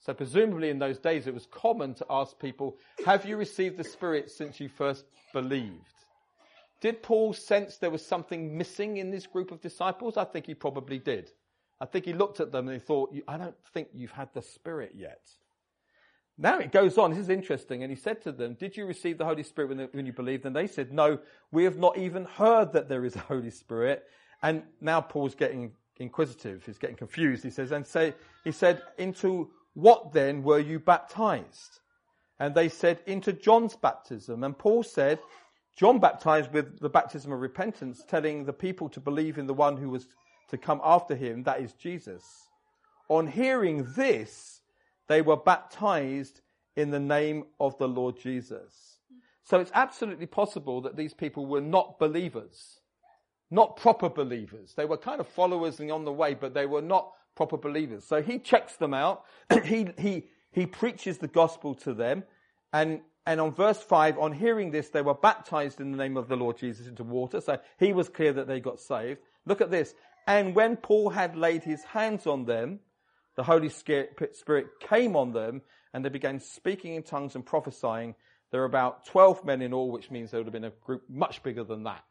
So 0.00 0.14
presumably 0.14 0.70
in 0.70 0.78
those 0.78 0.98
days, 0.98 1.26
it 1.26 1.34
was 1.34 1.46
common 1.46 1.94
to 1.94 2.06
ask 2.10 2.38
people, 2.38 2.76
have 3.04 3.24
you 3.24 3.36
received 3.36 3.76
the 3.76 3.84
Spirit 3.84 4.30
since 4.30 4.58
you 4.58 4.68
first 4.68 5.04
believed? 5.32 5.74
Did 6.80 7.02
Paul 7.02 7.34
sense 7.34 7.76
there 7.76 7.90
was 7.90 8.04
something 8.04 8.56
missing 8.56 8.96
in 8.96 9.10
this 9.10 9.26
group 9.26 9.52
of 9.52 9.60
disciples? 9.60 10.16
I 10.16 10.24
think 10.24 10.46
he 10.46 10.54
probably 10.54 10.98
did. 10.98 11.30
I 11.80 11.86
think 11.86 12.06
he 12.06 12.14
looked 12.14 12.40
at 12.40 12.50
them 12.50 12.68
and 12.68 12.80
he 12.80 12.84
thought, 12.84 13.14
I 13.28 13.36
don't 13.36 13.54
think 13.72 13.88
you've 13.94 14.10
had 14.10 14.30
the 14.34 14.42
Spirit 14.42 14.92
yet. 14.96 15.20
Now 16.42 16.58
it 16.58 16.72
goes 16.72 16.96
on. 16.96 17.10
This 17.10 17.20
is 17.20 17.28
interesting. 17.28 17.82
And 17.82 17.90
he 17.92 17.96
said 17.96 18.22
to 18.22 18.32
them, 18.32 18.54
Did 18.54 18.74
you 18.74 18.86
receive 18.86 19.18
the 19.18 19.26
Holy 19.26 19.42
Spirit 19.42 19.68
when, 19.68 19.88
when 19.92 20.06
you 20.06 20.12
believed? 20.12 20.46
And 20.46 20.56
they 20.56 20.66
said, 20.66 20.90
No, 20.90 21.18
we 21.52 21.64
have 21.64 21.76
not 21.76 21.98
even 21.98 22.24
heard 22.24 22.72
that 22.72 22.88
there 22.88 23.04
is 23.04 23.14
a 23.14 23.20
Holy 23.20 23.50
Spirit. 23.50 24.04
And 24.42 24.62
now 24.80 25.02
Paul's 25.02 25.34
getting 25.34 25.72
inquisitive. 25.98 26.64
He's 26.64 26.78
getting 26.78 26.96
confused. 26.96 27.44
He 27.44 27.50
says, 27.50 27.72
and 27.72 27.86
say, 27.86 28.14
he 28.42 28.52
said, 28.52 28.80
Into 28.96 29.50
what 29.74 30.14
then 30.14 30.42
were 30.42 30.58
you 30.58 30.78
baptized? 30.78 31.80
And 32.38 32.54
they 32.54 32.70
said, 32.70 33.00
Into 33.06 33.34
John's 33.34 33.76
baptism. 33.76 34.42
And 34.42 34.56
Paul 34.56 34.82
said, 34.82 35.18
John 35.76 35.98
baptized 35.98 36.52
with 36.52 36.80
the 36.80 36.88
baptism 36.88 37.32
of 37.32 37.40
repentance, 37.40 38.02
telling 38.08 38.44
the 38.44 38.52
people 38.52 38.88
to 38.90 39.00
believe 39.00 39.36
in 39.36 39.46
the 39.46 39.54
one 39.54 39.76
who 39.76 39.90
was 39.90 40.06
to 40.48 40.58
come 40.58 40.80
after 40.82 41.14
him, 41.14 41.42
that 41.44 41.60
is 41.60 41.74
Jesus. 41.74 42.48
On 43.08 43.26
hearing 43.26 43.86
this, 43.94 44.59
they 45.10 45.22
were 45.22 45.36
baptized 45.36 46.40
in 46.76 46.92
the 46.92 47.00
name 47.00 47.42
of 47.58 47.76
the 47.78 47.88
Lord 47.88 48.16
Jesus. 48.16 49.00
So 49.42 49.58
it's 49.58 49.72
absolutely 49.74 50.26
possible 50.26 50.80
that 50.82 50.96
these 50.96 51.12
people 51.12 51.46
were 51.46 51.60
not 51.60 51.98
believers, 51.98 52.78
not 53.50 53.76
proper 53.76 54.08
believers. 54.08 54.72
They 54.76 54.84
were 54.84 54.96
kind 54.96 55.20
of 55.20 55.26
followers 55.26 55.80
and 55.80 55.90
on 55.90 56.04
the 56.04 56.12
way, 56.12 56.34
but 56.34 56.54
they 56.54 56.64
were 56.64 56.80
not 56.80 57.10
proper 57.34 57.56
believers. 57.56 58.04
So 58.04 58.22
he 58.22 58.38
checks 58.38 58.76
them 58.76 58.94
out. 58.94 59.24
he, 59.64 59.88
he, 59.98 60.26
he 60.52 60.64
preaches 60.64 61.18
the 61.18 61.26
gospel 61.26 61.74
to 61.86 61.92
them. 61.92 62.22
And, 62.72 63.00
and 63.26 63.40
on 63.40 63.52
verse 63.52 63.82
5, 63.82 64.16
on 64.16 64.30
hearing 64.30 64.70
this, 64.70 64.90
they 64.90 65.02
were 65.02 65.14
baptized 65.14 65.80
in 65.80 65.90
the 65.90 65.98
name 65.98 66.16
of 66.16 66.28
the 66.28 66.36
Lord 66.36 66.56
Jesus 66.56 66.86
into 66.86 67.02
water. 67.02 67.40
So 67.40 67.58
he 67.80 67.92
was 67.92 68.08
clear 68.08 68.32
that 68.34 68.46
they 68.46 68.60
got 68.60 68.78
saved. 68.78 69.18
Look 69.44 69.60
at 69.60 69.72
this. 69.72 69.92
And 70.28 70.54
when 70.54 70.76
Paul 70.76 71.10
had 71.10 71.36
laid 71.36 71.64
his 71.64 71.82
hands 71.82 72.28
on 72.28 72.44
them, 72.44 72.78
the 73.40 73.44
Holy 73.44 73.70
Spirit 73.70 74.68
came 74.80 75.16
on 75.16 75.32
them 75.32 75.62
and 75.94 76.04
they 76.04 76.10
began 76.10 76.38
speaking 76.38 76.94
in 76.94 77.02
tongues 77.02 77.34
and 77.34 77.46
prophesying. 77.46 78.14
There 78.50 78.60
were 78.60 78.66
about 78.66 79.06
12 79.06 79.46
men 79.46 79.62
in 79.62 79.72
all, 79.72 79.90
which 79.90 80.10
means 80.10 80.30
there 80.30 80.40
would 80.40 80.46
have 80.46 80.52
been 80.52 80.64
a 80.64 80.72
group 80.84 81.04
much 81.08 81.42
bigger 81.42 81.64
than 81.64 81.84
that. 81.84 82.04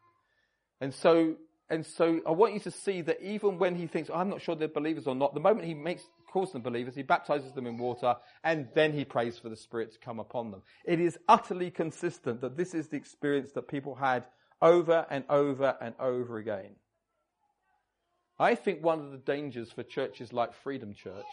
And 0.80 0.92
so, 0.92 1.36
and 1.68 1.86
so 1.86 2.20
I 2.26 2.32
want 2.32 2.54
you 2.54 2.58
to 2.60 2.72
see 2.72 3.00
that 3.02 3.22
even 3.22 3.58
when 3.58 3.76
he 3.76 3.86
thinks, 3.86 4.10
oh, 4.10 4.14
I'm 4.14 4.28
not 4.28 4.40
sure 4.40 4.56
they're 4.56 4.66
believers 4.66 5.06
or 5.06 5.14
not, 5.14 5.32
the 5.32 5.38
moment 5.38 5.68
he 5.68 5.74
makes, 5.74 6.02
calls 6.32 6.50
them 6.50 6.62
believers, 6.62 6.96
he 6.96 7.04
baptizes 7.04 7.52
them 7.52 7.68
in 7.68 7.78
water 7.78 8.16
and 8.42 8.66
then 8.74 8.92
he 8.92 9.04
prays 9.04 9.38
for 9.38 9.50
the 9.50 9.56
Spirit 9.56 9.92
to 9.92 10.00
come 10.00 10.18
upon 10.18 10.50
them. 10.50 10.62
It 10.84 10.98
is 10.98 11.16
utterly 11.28 11.70
consistent 11.70 12.40
that 12.40 12.56
this 12.56 12.74
is 12.74 12.88
the 12.88 12.96
experience 12.96 13.52
that 13.52 13.68
people 13.68 13.94
had 13.94 14.24
over 14.60 15.06
and 15.08 15.22
over 15.30 15.76
and 15.80 15.94
over 16.00 16.38
again. 16.38 16.74
I 18.40 18.54
think 18.54 18.82
one 18.82 19.00
of 19.00 19.10
the 19.12 19.18
dangers 19.18 19.70
for 19.70 19.82
churches 19.82 20.32
like 20.32 20.54
Freedom 20.54 20.94
Church 20.94 21.26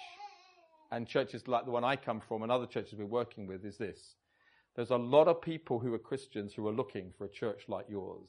and 0.91 1.07
churches 1.07 1.47
like 1.47 1.63
the 1.63 1.71
one 1.71 1.85
I 1.85 1.95
come 1.95 2.19
from 2.19 2.43
and 2.43 2.51
other 2.51 2.65
churches 2.65 2.99
we're 2.99 3.05
working 3.05 3.47
with 3.47 3.63
is 3.63 3.77
this. 3.77 4.15
There's 4.75 4.89
a 4.89 4.97
lot 4.97 5.29
of 5.29 5.41
people 5.41 5.79
who 5.79 5.93
are 5.93 5.99
Christians 5.99 6.53
who 6.53 6.67
are 6.67 6.73
looking 6.73 7.13
for 7.17 7.23
a 7.23 7.29
church 7.29 7.61
like 7.69 7.85
yours. 7.87 8.27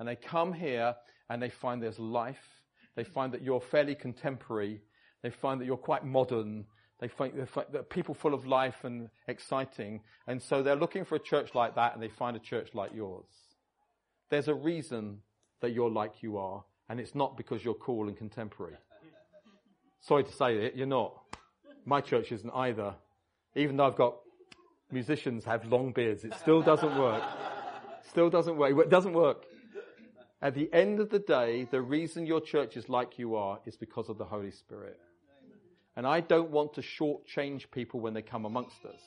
And 0.00 0.08
they 0.08 0.16
come 0.16 0.52
here 0.52 0.96
and 1.30 1.40
they 1.40 1.48
find 1.48 1.80
there's 1.80 2.00
life. 2.00 2.64
They 2.96 3.04
find 3.04 3.32
that 3.34 3.42
you're 3.42 3.60
fairly 3.60 3.94
contemporary. 3.94 4.80
They 5.22 5.30
find 5.30 5.60
that 5.60 5.66
you're 5.66 5.76
quite 5.76 6.04
modern. 6.04 6.64
They 6.98 7.06
find, 7.06 7.34
that 7.70 7.88
people 7.88 8.14
full 8.14 8.34
of 8.34 8.48
life 8.48 8.82
and 8.82 9.10
exciting. 9.28 10.00
And 10.26 10.42
so 10.42 10.60
they're 10.60 10.74
looking 10.74 11.04
for 11.04 11.14
a 11.14 11.20
church 11.20 11.54
like 11.54 11.76
that 11.76 11.94
and 11.94 12.02
they 12.02 12.08
find 12.08 12.36
a 12.36 12.40
church 12.40 12.70
like 12.74 12.90
yours. 12.92 13.30
There's 14.28 14.48
a 14.48 14.54
reason 14.54 15.18
that 15.60 15.72
you're 15.72 15.88
like 15.88 16.20
you 16.20 16.36
are 16.36 16.64
and 16.92 17.00
it's 17.00 17.14
not 17.14 17.38
because 17.38 17.64
you're 17.64 17.72
cool 17.72 18.06
and 18.06 18.18
contemporary. 18.18 18.76
Sorry 20.02 20.24
to 20.24 20.32
say 20.32 20.58
it, 20.58 20.76
you're 20.76 20.86
not. 20.86 21.14
My 21.86 22.02
church 22.02 22.30
isn't 22.32 22.50
either. 22.54 22.94
Even 23.56 23.78
though 23.78 23.86
I've 23.86 23.96
got 23.96 24.16
musicians 24.90 25.42
have 25.46 25.64
long 25.64 25.92
beards, 25.92 26.22
it 26.22 26.34
still 26.34 26.60
doesn't 26.60 26.98
work. 26.98 27.22
Still 28.10 28.28
doesn't 28.28 28.58
work. 28.58 28.78
It 28.78 28.90
doesn't 28.90 29.14
work. 29.14 29.46
At 30.42 30.54
the 30.54 30.68
end 30.70 31.00
of 31.00 31.08
the 31.08 31.18
day, 31.18 31.66
the 31.70 31.80
reason 31.80 32.26
your 32.26 32.42
church 32.42 32.76
is 32.76 32.90
like 32.90 33.18
you 33.18 33.36
are 33.36 33.58
is 33.64 33.74
because 33.74 34.10
of 34.10 34.18
the 34.18 34.26
Holy 34.26 34.50
Spirit. 34.50 35.00
And 35.96 36.06
I 36.06 36.20
don't 36.20 36.50
want 36.50 36.74
to 36.74 36.82
shortchange 36.82 37.70
people 37.70 38.00
when 38.00 38.12
they 38.12 38.20
come 38.20 38.44
amongst 38.44 38.84
us 38.84 39.00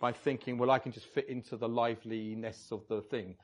by 0.00 0.12
thinking, 0.12 0.56
well, 0.56 0.70
I 0.70 0.78
can 0.78 0.92
just 0.92 1.08
fit 1.08 1.28
into 1.28 1.58
the 1.58 1.68
liveliness 1.68 2.68
of 2.70 2.88
the 2.88 3.02
thing. 3.02 3.36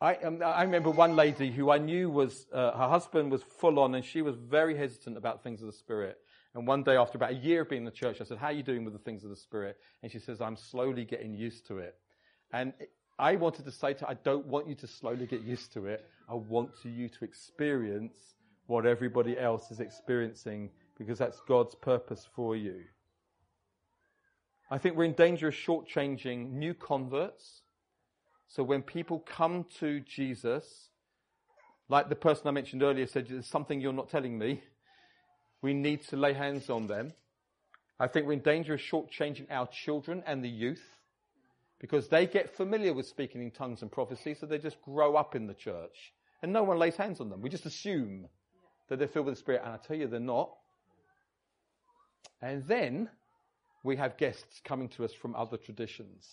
I, 0.00 0.14
um, 0.16 0.40
I 0.44 0.62
remember 0.62 0.90
one 0.90 1.16
lady 1.16 1.50
who 1.50 1.70
I 1.70 1.78
knew 1.78 2.08
was, 2.08 2.46
uh, 2.52 2.70
her 2.70 2.88
husband 2.88 3.32
was 3.32 3.42
full 3.42 3.80
on 3.80 3.94
and 3.96 4.04
she 4.04 4.22
was 4.22 4.36
very 4.36 4.76
hesitant 4.76 5.16
about 5.16 5.42
things 5.42 5.60
of 5.60 5.66
the 5.66 5.72
Spirit. 5.72 6.18
And 6.54 6.66
one 6.66 6.84
day 6.84 6.96
after 6.96 7.18
about 7.18 7.32
a 7.32 7.36
year 7.36 7.62
of 7.62 7.68
being 7.68 7.82
in 7.82 7.84
the 7.84 7.90
church, 7.90 8.20
I 8.20 8.24
said, 8.24 8.38
how 8.38 8.46
are 8.46 8.52
you 8.52 8.62
doing 8.62 8.84
with 8.84 8.92
the 8.92 9.00
things 9.00 9.24
of 9.24 9.30
the 9.30 9.36
Spirit? 9.36 9.76
And 10.02 10.10
she 10.10 10.20
says, 10.20 10.40
I'm 10.40 10.56
slowly 10.56 11.04
getting 11.04 11.34
used 11.34 11.66
to 11.66 11.78
it. 11.78 11.96
And 12.52 12.72
I 13.18 13.34
wanted 13.34 13.64
to 13.64 13.72
say 13.72 13.92
to 13.94 14.04
her, 14.04 14.10
I 14.12 14.14
don't 14.14 14.46
want 14.46 14.68
you 14.68 14.76
to 14.76 14.86
slowly 14.86 15.26
get 15.26 15.42
used 15.42 15.72
to 15.72 15.86
it. 15.86 16.06
I 16.28 16.34
want 16.34 16.70
you 16.84 17.08
to 17.08 17.24
experience 17.24 18.16
what 18.66 18.86
everybody 18.86 19.36
else 19.36 19.70
is 19.72 19.80
experiencing 19.80 20.70
because 20.96 21.18
that's 21.18 21.40
God's 21.40 21.74
purpose 21.74 22.28
for 22.36 22.54
you. 22.54 22.84
I 24.70 24.78
think 24.78 24.96
we're 24.96 25.04
in 25.04 25.14
danger 25.14 25.48
of 25.48 25.54
shortchanging 25.54 26.52
new 26.52 26.74
converts 26.74 27.62
so 28.48 28.62
when 28.62 28.82
people 28.82 29.20
come 29.20 29.66
to 29.78 30.00
Jesus, 30.00 30.64
like 31.88 32.08
the 32.08 32.16
person 32.16 32.48
I 32.48 32.50
mentioned 32.50 32.82
earlier 32.82 33.06
said, 33.06 33.28
there's 33.28 33.46
something 33.46 33.80
you're 33.80 33.92
not 33.92 34.08
telling 34.10 34.38
me, 34.38 34.62
we 35.60 35.74
need 35.74 36.02
to 36.08 36.16
lay 36.16 36.32
hands 36.32 36.70
on 36.70 36.86
them. 36.86 37.12
I 38.00 38.06
think 38.06 38.26
we're 38.26 38.34
in 38.34 38.40
danger 38.40 38.74
of 38.74 38.80
shortchanging 38.80 39.46
our 39.50 39.66
children 39.66 40.22
and 40.26 40.42
the 40.42 40.48
youth 40.48 40.82
because 41.80 42.08
they 42.08 42.26
get 42.26 42.56
familiar 42.56 42.92
with 42.92 43.06
speaking 43.06 43.42
in 43.42 43.50
tongues 43.50 43.82
and 43.82 43.90
prophecy, 43.90 44.34
so 44.34 44.46
they 44.46 44.58
just 44.58 44.80
grow 44.82 45.14
up 45.16 45.36
in 45.36 45.46
the 45.46 45.54
church 45.54 46.12
and 46.42 46.52
no 46.52 46.62
one 46.62 46.78
lays 46.78 46.96
hands 46.96 47.20
on 47.20 47.28
them. 47.28 47.42
We 47.42 47.48
just 47.48 47.66
assume 47.66 48.28
that 48.88 48.98
they're 48.98 49.08
filled 49.08 49.26
with 49.26 49.34
the 49.34 49.40
Spirit, 49.40 49.62
and 49.64 49.72
I 49.72 49.76
tell 49.76 49.96
you, 49.96 50.06
they're 50.06 50.20
not. 50.20 50.50
And 52.40 52.66
then 52.66 53.08
we 53.82 53.96
have 53.96 54.16
guests 54.16 54.60
coming 54.64 54.88
to 54.90 55.04
us 55.04 55.12
from 55.12 55.34
other 55.34 55.56
traditions. 55.56 56.26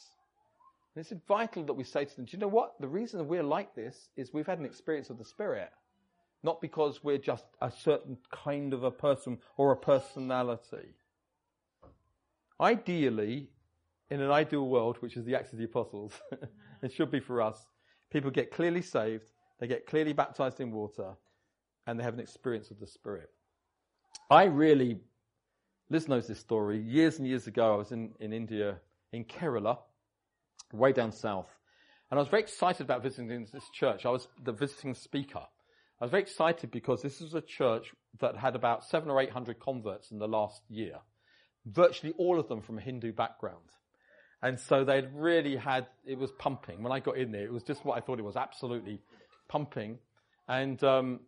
And 0.95 1.05
it's 1.05 1.13
vital 1.27 1.63
that 1.63 1.73
we 1.73 1.83
say 1.83 2.05
to 2.05 2.15
them, 2.15 2.25
do 2.25 2.37
you 2.37 2.39
know 2.39 2.47
what? 2.47 2.79
The 2.79 2.87
reason 2.87 3.27
we're 3.27 3.43
like 3.43 3.75
this 3.75 4.09
is 4.15 4.33
we've 4.33 4.47
had 4.47 4.59
an 4.59 4.65
experience 4.65 5.09
of 5.09 5.17
the 5.17 5.25
Spirit. 5.25 5.71
Not 6.41 6.61
because 6.61 7.03
we're 7.03 7.17
just 7.17 7.45
a 7.61 7.71
certain 7.71 8.17
kind 8.31 8.73
of 8.73 8.83
a 8.83 8.91
person 8.91 9.39
or 9.57 9.71
a 9.71 9.77
personality. 9.77 10.95
Ideally, 12.61 13.49
in 14.09 14.21
an 14.21 14.31
ideal 14.31 14.67
world, 14.67 14.97
which 15.01 15.17
is 15.17 15.25
the 15.25 15.35
Acts 15.35 15.51
of 15.51 15.59
the 15.59 15.65
Apostles, 15.65 16.13
it 16.81 16.93
should 16.93 17.11
be 17.11 17.19
for 17.19 17.41
us, 17.41 17.65
people 18.09 18.31
get 18.31 18.51
clearly 18.51 18.81
saved, 18.81 19.31
they 19.59 19.67
get 19.67 19.87
clearly 19.87 20.13
baptized 20.13 20.61
in 20.61 20.71
water, 20.71 21.15
and 21.87 21.99
they 21.99 22.03
have 22.03 22.13
an 22.13 22.19
experience 22.19 22.71
of 22.71 22.79
the 22.79 22.87
Spirit. 22.87 23.31
I 24.29 24.45
really, 24.45 24.99
Liz 25.89 26.07
knows 26.07 26.27
this 26.27 26.39
story. 26.39 26.79
Years 26.79 27.19
and 27.19 27.27
years 27.27 27.47
ago, 27.47 27.73
I 27.73 27.77
was 27.77 27.91
in, 27.91 28.13
in 28.19 28.31
India, 28.31 28.77
in 29.11 29.25
Kerala, 29.25 29.79
way 30.77 30.91
down 30.91 31.11
south. 31.11 31.49
And 32.11 32.19
I 32.19 32.21
was 32.21 32.29
very 32.29 32.43
excited 32.43 32.81
about 32.81 33.03
visiting 33.03 33.47
this 33.51 33.69
church. 33.73 34.05
I 34.05 34.09
was 34.09 34.27
the 34.43 34.51
visiting 34.51 34.93
speaker. 34.93 35.41
I 35.99 36.03
was 36.03 36.11
very 36.11 36.23
excited 36.23 36.71
because 36.71 37.01
this 37.01 37.21
was 37.21 37.33
a 37.33 37.41
church 37.41 37.91
that 38.19 38.35
had 38.35 38.55
about 38.55 38.83
seven 38.83 39.09
or 39.09 39.21
eight 39.21 39.31
hundred 39.31 39.59
converts 39.59 40.11
in 40.11 40.19
the 40.19 40.27
last 40.27 40.61
year. 40.69 40.99
Virtually 41.65 42.13
all 42.17 42.39
of 42.39 42.47
them 42.47 42.61
from 42.61 42.77
a 42.77 42.81
Hindu 42.81 43.11
background. 43.13 43.63
And 44.41 44.59
so 44.59 44.83
they'd 44.83 45.07
really 45.13 45.55
had, 45.55 45.87
it 46.05 46.19
was 46.19 46.31
pumping. 46.33 46.83
When 46.83 46.91
I 46.91 46.99
got 46.99 47.17
in 47.17 47.31
there, 47.31 47.45
it 47.45 47.51
was 47.51 47.63
just 47.63 47.83
what 47.83 47.97
I 47.97 48.01
thought 48.01 48.19
it 48.19 48.25
was, 48.25 48.35
absolutely 48.35 49.01
pumping. 49.47 49.97
And, 50.47 50.83
um, 50.83 51.21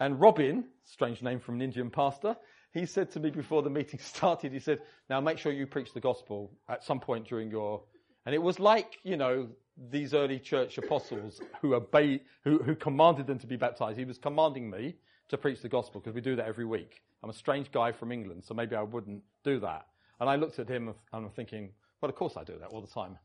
and 0.00 0.18
Robin, 0.18 0.64
strange 0.84 1.20
name 1.22 1.40
from 1.40 1.56
an 1.56 1.62
Indian 1.62 1.90
pastor, 1.90 2.36
he 2.72 2.86
said 2.86 3.10
to 3.12 3.20
me 3.20 3.30
before 3.30 3.62
the 3.62 3.70
meeting 3.70 4.00
started, 4.02 4.52
he 4.52 4.60
said, 4.60 4.78
now 5.10 5.20
make 5.20 5.38
sure 5.38 5.52
you 5.52 5.66
preach 5.66 5.92
the 5.92 6.00
gospel 6.00 6.52
at 6.68 6.84
some 6.84 7.00
point 7.00 7.28
during 7.28 7.50
your 7.50 7.82
and 8.26 8.34
it 8.34 8.42
was 8.42 8.58
like, 8.58 8.98
you 9.02 9.16
know, 9.16 9.48
these 9.90 10.14
early 10.14 10.38
church 10.38 10.78
apostles 10.78 11.40
who 11.60 11.74
obeyed, 11.74 12.20
who, 12.44 12.58
who 12.58 12.74
commanded 12.74 13.26
them 13.26 13.38
to 13.40 13.46
be 13.46 13.56
baptized. 13.56 13.98
He 13.98 14.04
was 14.04 14.18
commanding 14.18 14.70
me 14.70 14.94
to 15.28 15.36
preach 15.36 15.62
the 15.62 15.68
gospel 15.68 16.00
because 16.00 16.14
we 16.14 16.20
do 16.20 16.36
that 16.36 16.46
every 16.46 16.64
week. 16.64 17.02
I'm 17.22 17.30
a 17.30 17.34
strange 17.34 17.72
guy 17.72 17.90
from 17.90 18.12
England, 18.12 18.44
so 18.44 18.54
maybe 18.54 18.76
I 18.76 18.82
wouldn't 18.82 19.22
do 19.42 19.58
that. 19.60 19.86
And 20.20 20.30
I 20.30 20.36
looked 20.36 20.58
at 20.58 20.68
him 20.68 20.88
and 20.88 20.96
I'm 21.24 21.30
thinking, 21.30 21.70
well, 22.00 22.08
of 22.08 22.16
course 22.16 22.36
I 22.36 22.44
do 22.44 22.56
that 22.60 22.68
all 22.68 22.80
the 22.80 22.86
time. 22.86 23.18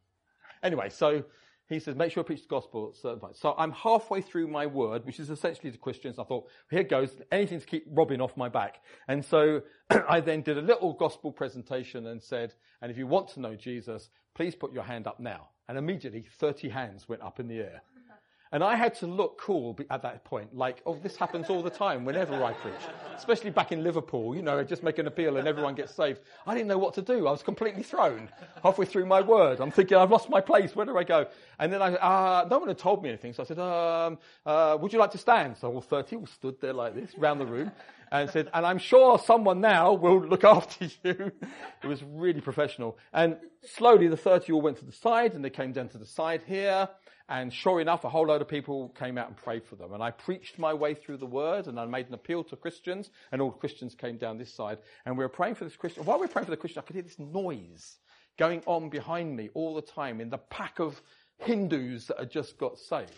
Anyway, 0.64 0.90
so 0.90 1.24
he 1.70 1.80
says, 1.80 1.96
make 1.96 2.12
sure 2.12 2.24
I 2.24 2.26
preach 2.26 2.42
the 2.42 2.48
gospel 2.48 2.90
at 2.92 3.00
certain 3.00 3.20
points. 3.20 3.40
So 3.40 3.54
I'm 3.58 3.72
halfway 3.72 4.22
through 4.22 4.48
my 4.48 4.66
word, 4.66 5.06
which 5.06 5.20
is 5.20 5.30
essentially 5.30 5.72
to 5.72 5.78
Christians. 5.78 6.18
I 6.18 6.24
thought, 6.24 6.48
here 6.72 6.84
goes, 6.84 7.16
anything 7.32 7.60
to 7.60 7.66
keep 7.66 7.86
Robin 7.92 8.20
off 8.22 8.36
my 8.36 8.50
back. 8.50 8.82
And 9.08 9.24
so 9.24 9.62
I 10.10 10.20
then 10.20 10.42
did 10.42 10.58
a 10.58 10.62
little 10.62 10.94
gospel 10.94 11.32
presentation 11.32 12.08
and 12.08 12.22
said, 12.22 12.56
and 12.82 12.90
if 12.90 12.98
you 12.98 13.06
want 13.06 13.28
to 13.30 13.40
know 13.40 13.56
Jesus, 13.56 14.10
please 14.34 14.56
put 14.56 14.74
your 14.74 14.84
hand 14.84 15.06
up 15.06 15.20
now. 15.20 15.50
And 15.68 15.78
immediately 15.78 16.26
30 16.40 16.70
hands 16.70 17.08
went 17.08 17.22
up 17.22 17.40
in 17.40 17.48
the 17.48 17.60
air. 17.60 17.84
And 18.52 18.64
I 18.64 18.76
had 18.76 18.96
to 18.96 19.06
look 19.06 19.40
cool 19.40 19.78
at 19.92 20.02
that 20.02 20.24
point, 20.24 20.56
like, 20.56 20.82
oh, 20.88 20.98
this 21.04 21.16
happens 21.16 21.52
all 21.52 21.62
the 21.62 21.70
time 21.70 22.04
whenever 22.04 22.44
I 22.44 22.54
preach, 22.54 22.74
especially 23.16 23.52
back 23.52 23.72
in 23.72 23.84
Liverpool, 23.84 24.36
you 24.36 24.42
know, 24.42 24.58
I 24.58 24.64
just 24.64 24.82
make 24.82 24.98
an 24.98 25.06
appeal 25.06 25.38
and 25.38 25.48
everyone 25.48 25.76
gets 25.76 25.94
saved. 25.94 26.22
I 26.48 26.56
didn't 26.56 26.68
know 26.68 26.80
what 26.80 26.96
to 26.96 27.04
do. 27.04 27.28
I 27.28 27.32
was 27.32 27.44
completely 27.44 27.84
thrown 27.84 28.28
halfway 28.64 28.88
through 28.88 29.06
my 29.06 29.22
word. 29.22 29.60
I'm 29.60 29.70
thinking, 29.70 29.98
I've 29.98 30.10
lost 30.10 30.30
my 30.30 30.42
place. 30.42 30.76
Where 30.76 30.88
do 30.88 30.98
I 30.98 31.04
go? 31.04 31.28
And 31.60 31.72
then 31.72 31.80
I, 31.84 31.94
uh, 31.94 32.48
no 32.50 32.58
one 32.58 32.70
had 32.70 32.80
told 32.80 33.04
me 33.04 33.10
anything. 33.10 33.34
So 33.34 33.44
I 33.44 33.46
said, 33.46 33.60
um, 33.60 34.18
uh, 34.48 34.78
would 34.82 34.92
you 34.92 34.98
like 34.98 35.12
to 35.12 35.20
stand? 35.20 35.56
So 35.56 35.72
all 35.72 35.82
30 35.82 36.16
all 36.16 36.26
stood 36.26 36.60
there 36.60 36.74
like 36.74 36.96
this 36.96 37.14
around 37.20 37.38
the 37.38 37.46
room 37.46 37.72
and 38.12 38.28
said, 38.32 38.50
and 38.56 38.66
I'm 38.66 38.80
sure 38.80 39.20
someone 39.20 39.62
now 39.62 39.94
will 39.94 40.22
look 40.22 40.44
after 40.44 40.86
you. 41.04 41.32
it 41.84 41.88
was 41.88 42.02
really 42.04 42.42
professional. 42.42 42.98
And 43.14 43.38
slowly 43.64 44.08
the 44.08 44.18
30 44.18 44.52
all 44.54 44.62
went 44.62 44.78
to 44.78 44.86
the 44.86 44.92
side 44.92 45.34
and 45.34 45.46
they 45.46 45.52
came 45.52 45.72
down 45.72 45.90
to 45.90 46.00
the 46.00 46.06
side 46.08 46.42
here. 46.48 46.90
And 47.30 47.54
sure 47.54 47.80
enough, 47.80 48.04
a 48.06 48.10
whole 48.10 48.26
load 48.26 48.42
of 48.42 48.48
people 48.48 48.90
came 48.98 49.16
out 49.16 49.28
and 49.28 49.38
prayed 49.38 49.64
for 49.64 49.76
them. 49.76 49.94
And 49.94 50.02
I 50.02 50.10
preached 50.10 50.58
my 50.58 50.74
way 50.74 50.96
through 50.96 51.18
the 51.18 51.28
word 51.28 51.68
and 51.68 51.80
I 51.80 51.86
made 51.86 52.08
an 52.08 52.16
appeal 52.16 52.44
to 52.46 52.56
Christians 52.56 53.12
and 53.32 53.40
all 53.40 53.52
Christians 53.52 53.94
came 53.94 54.18
down 54.18 54.40
this 54.40 54.52
side. 54.52 54.80
And 55.06 55.16
we 55.16 55.24
were 55.24 55.30
praying 55.30 55.56
for 55.56 55.64
this 55.64 55.76
Christian. 55.76 56.06
While 56.06 56.18
we 56.18 56.26
were 56.26 56.32
praying 56.32 56.46
for 56.46 56.52
the 56.52 56.58
Christian, 56.58 56.80
I 56.80 56.88
could 56.88 56.96
hear 56.96 57.04
this 57.04 57.20
noise 57.20 57.98
going 58.40 58.64
on 58.66 58.90
behind 58.90 59.36
me 59.36 59.50
all 59.54 59.76
the 59.76 59.82
time 59.84 60.22
in 60.22 60.32
the 60.32 60.40
pack 60.40 60.80
of 60.80 61.00
Hindus 61.38 62.08
that 62.08 62.18
had 62.18 62.32
just 62.32 62.58
got 62.58 62.80
saved. 62.80 63.14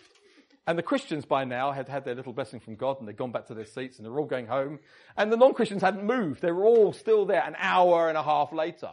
And 0.66 0.78
the 0.78 0.82
Christians 0.82 1.24
by 1.24 1.44
now 1.44 1.72
had 1.72 1.88
had 1.88 2.04
their 2.04 2.14
little 2.14 2.34
blessing 2.34 2.60
from 2.60 2.76
God 2.76 3.00
and 3.00 3.08
they'd 3.08 3.16
gone 3.16 3.32
back 3.32 3.46
to 3.46 3.54
their 3.54 3.64
seats 3.64 3.96
and 3.96 4.04
they're 4.04 4.18
all 4.18 4.26
going 4.26 4.46
home. 4.46 4.78
And 5.16 5.32
the 5.32 5.38
non-Christians 5.38 5.80
hadn't 5.80 6.04
moved. 6.04 6.42
They 6.42 6.52
were 6.52 6.66
all 6.66 6.92
still 6.92 7.24
there 7.24 7.42
an 7.42 7.56
hour 7.58 8.10
and 8.10 8.18
a 8.18 8.22
half 8.22 8.52
later. 8.52 8.90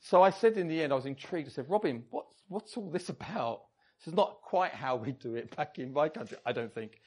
So 0.00 0.22
I 0.22 0.28
said 0.28 0.58
in 0.58 0.68
the 0.68 0.82
end, 0.82 0.92
I 0.92 0.96
was 0.96 1.06
intrigued. 1.06 1.48
I 1.48 1.52
said, 1.52 1.70
Robin, 1.70 2.04
what's, 2.10 2.34
what's 2.48 2.76
all 2.76 2.90
this 2.90 3.08
about? 3.08 3.62
This 3.98 4.08
is 4.08 4.14
not 4.14 4.40
quite 4.42 4.72
how 4.72 4.96
we 4.96 5.12
do 5.12 5.34
it 5.34 5.54
back 5.56 5.78
in 5.78 5.92
my 5.92 6.08
country, 6.08 6.36
I 6.44 6.52
don't 6.52 6.72
think. 6.74 7.00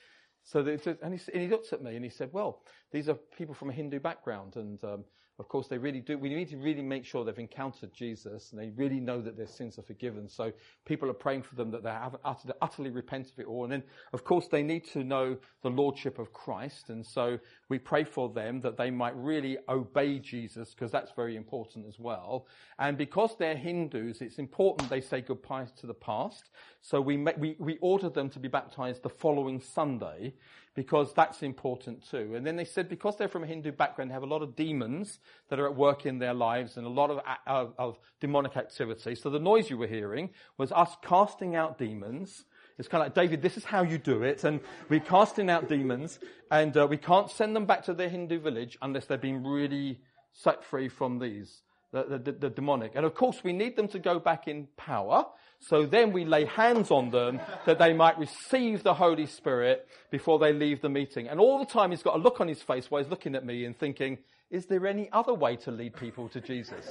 So, 0.43 0.59
and, 0.59 0.79
he, 0.79 1.31
and 1.33 1.41
he 1.41 1.47
looked 1.47 1.73
at 1.73 1.83
me 1.83 1.95
and 1.95 2.05
he 2.05 2.09
said, 2.09 2.29
well, 2.31 2.61
these 2.91 3.09
are 3.09 3.15
people 3.15 3.53
from 3.53 3.69
a 3.69 3.73
Hindu 3.73 3.99
background 3.99 4.55
and 4.55 4.81
um, 4.83 5.03
of 5.39 5.47
course, 5.47 5.67
they 5.67 5.77
really 5.77 5.99
do. 5.99 6.17
We 6.17 6.29
need 6.29 6.49
to 6.49 6.57
really 6.57 6.81
make 6.81 7.05
sure 7.05 7.23
they've 7.23 7.37
encountered 7.37 7.93
Jesus 7.93 8.51
and 8.51 8.59
they 8.59 8.69
really 8.69 8.99
know 8.99 9.21
that 9.21 9.37
their 9.37 9.47
sins 9.47 9.77
are 9.77 9.83
forgiven. 9.83 10.27
So 10.27 10.51
people 10.85 11.11
are 11.11 11.13
praying 11.13 11.43
for 11.43 11.53
them 11.53 11.69
that 11.71 11.83
they 11.83 11.91
have 11.91 12.15
utterly, 12.25 12.53
utterly 12.61 12.89
repent 12.89 13.31
of 13.31 13.39
it 13.39 13.45
all. 13.45 13.63
And 13.63 13.71
then, 13.71 13.83
of 14.13 14.23
course, 14.23 14.47
they 14.47 14.63
need 14.63 14.87
to 14.93 15.03
know 15.03 15.37
the 15.61 15.69
Lordship 15.69 16.17
of 16.17 16.33
Christ. 16.33 16.89
And 16.89 17.05
so 17.05 17.37
we 17.69 17.79
pray 17.79 18.03
for 18.03 18.29
them 18.29 18.61
that 18.61 18.77
they 18.77 18.89
might 18.89 19.15
really 19.15 19.57
obey 19.67 20.19
Jesus 20.19 20.73
because 20.73 20.91
that's 20.91 21.11
very 21.11 21.35
important 21.35 21.85
as 21.87 21.99
well. 21.99 22.47
And 22.79 22.97
because 22.97 23.35
they're 23.37 23.57
Hindus, 23.57 24.21
it's 24.21 24.39
important 24.39 24.89
they 24.89 25.01
say 25.01 25.21
goodbye 25.21 25.67
to 25.79 25.87
the 25.87 25.93
past. 25.93 26.49
So 26.81 27.01
we, 27.01 27.17
make, 27.17 27.37
we, 27.37 27.55
we 27.59 27.77
order 27.81 28.09
them 28.09 28.29
to 28.29 28.39
be 28.39 28.47
baptized 28.47 29.03
the 29.03 29.09
following 29.09 29.59
Sunday 29.59 30.33
because 30.75 31.11
that's 31.13 31.41
important 31.41 32.07
too. 32.07 32.35
And 32.35 32.45
then 32.45 32.55
they 32.55 32.63
said 32.63 32.87
because 32.87 33.17
they're 33.17 33.27
from 33.27 33.43
a 33.43 33.47
Hindu 33.47 33.71
background, 33.71 34.11
they 34.11 34.13
have 34.13 34.23
a 34.23 34.27
lot 34.27 34.43
of 34.43 34.55
demons 34.55 35.19
that 35.49 35.59
are 35.59 35.65
at 35.65 35.75
work 35.75 36.05
in 36.05 36.19
their 36.19 36.35
lives 36.35 36.77
and 36.77 36.85
a 36.85 36.89
lot 36.89 37.09
of, 37.09 37.19
of, 37.47 37.73
of 37.77 37.99
demonic 38.21 38.55
activity. 38.55 39.15
So 39.15 39.29
the 39.29 39.39
noise 39.39 39.69
you 39.69 39.77
were 39.77 39.87
hearing 39.87 40.29
was 40.57 40.71
us 40.71 40.95
casting 41.01 41.55
out 41.55 41.79
demons. 41.79 42.45
It's 42.77 42.87
kind 42.87 43.01
of 43.01 43.07
like, 43.07 43.15
David, 43.15 43.41
this 43.41 43.57
is 43.57 43.65
how 43.65 43.83
you 43.83 43.97
do 43.97 44.23
it. 44.23 44.43
And 44.43 44.59
we're 44.89 44.99
casting 44.99 45.49
out 45.49 45.67
demons 45.67 46.19
and 46.51 46.75
uh, 46.77 46.87
we 46.87 46.97
can't 46.97 47.29
send 47.29 47.55
them 47.55 47.65
back 47.65 47.83
to 47.85 47.93
their 47.93 48.09
Hindu 48.09 48.39
village 48.39 48.77
unless 48.81 49.05
they've 49.05 49.19
been 49.19 49.43
really 49.43 49.99
set 50.33 50.63
free 50.63 50.87
from 50.87 51.19
these, 51.19 51.61
the, 51.91 52.21
the, 52.23 52.31
the 52.31 52.49
demonic. 52.49 52.91
And 52.95 53.05
of 53.05 53.15
course 53.15 53.43
we 53.43 53.53
need 53.53 53.75
them 53.75 53.87
to 53.89 53.99
go 53.99 54.19
back 54.19 54.47
in 54.47 54.67
power 54.77 55.25
so 55.59 55.85
then 55.85 56.11
we 56.13 56.25
lay 56.25 56.45
hands 56.45 56.91
on 56.91 57.09
them 57.09 57.41
that 57.65 57.79
they 57.79 57.93
might 57.93 58.17
receive 58.17 58.83
the 58.83 58.93
Holy 58.93 59.25
Spirit 59.25 59.87
before 60.11 60.39
they 60.39 60.53
leave 60.53 60.81
the 60.81 60.89
meeting. 60.89 61.27
And 61.27 61.39
all 61.39 61.59
the 61.59 61.65
time 61.65 61.91
he's 61.91 62.03
got 62.03 62.15
a 62.15 62.19
look 62.19 62.39
on 62.39 62.47
his 62.47 62.61
face 62.61 62.89
while 62.89 63.01
he's 63.01 63.09
looking 63.09 63.35
at 63.35 63.45
me 63.45 63.65
and 63.65 63.77
thinking, 63.77 64.19
is 64.49 64.65
there 64.67 64.85
any 64.87 65.09
other 65.11 65.33
way 65.33 65.55
to 65.57 65.71
lead 65.71 65.95
people 65.95 66.29
to 66.29 66.41
Jesus? 66.41 66.89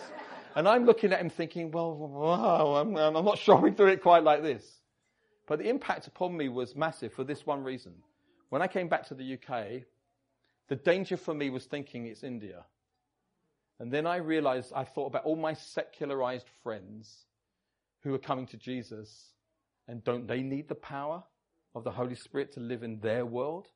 And 0.55 0.69
I'm 0.69 0.85
looking 0.85 1.13
at 1.13 1.21
him 1.21 1.31
thinking, 1.31 1.71
well, 1.71 1.95
wow, 1.95 2.75
I'm, 2.77 2.97
I'm 2.97 3.25
not 3.25 3.39
sure 3.39 3.57
we 3.57 3.71
do 3.71 3.87
it 3.87 4.03
quite 4.03 4.25
like 4.25 4.43
this. 4.43 4.81
But 5.47 5.61
the 5.61 5.69
impact 5.69 6.07
upon 6.07 6.37
me 6.37 6.49
was 6.49 6.75
massive 6.75 7.13
for 7.13 7.25
this 7.25 7.47
one 7.47 7.63
reason. 7.63 7.95
When 8.49 8.63
I 8.63 8.67
came 8.67 8.89
back 8.89 9.07
to 9.09 9.15
the 9.15 9.35
UK, 9.35 9.83
the 10.69 10.77
danger 10.77 11.17
for 11.17 11.35
me 11.35 11.51
was 11.51 11.65
thinking 11.65 12.07
it's 12.07 12.25
India. 12.25 12.65
And 13.79 13.93
then 13.93 14.07
I 14.07 14.17
realized, 14.17 14.73
I 14.75 14.85
thought 14.85 15.07
about 15.07 15.25
all 15.25 15.37
my 15.37 15.55
secularized 15.55 16.49
friends 16.63 17.27
who 18.03 18.15
are 18.15 18.19
coming 18.19 18.47
to 18.47 18.57
Jesus. 18.57 19.33
And 19.89 20.03
don't 20.03 20.27
they 20.27 20.43
need 20.43 20.69
the 20.69 20.75
power 20.75 21.23
of 21.75 21.85
the 21.85 21.91
Holy 21.91 22.15
Spirit 22.15 22.53
to 22.53 22.61
live 22.61 22.83
in 22.83 22.99
their 23.01 23.27
world? 23.27 23.69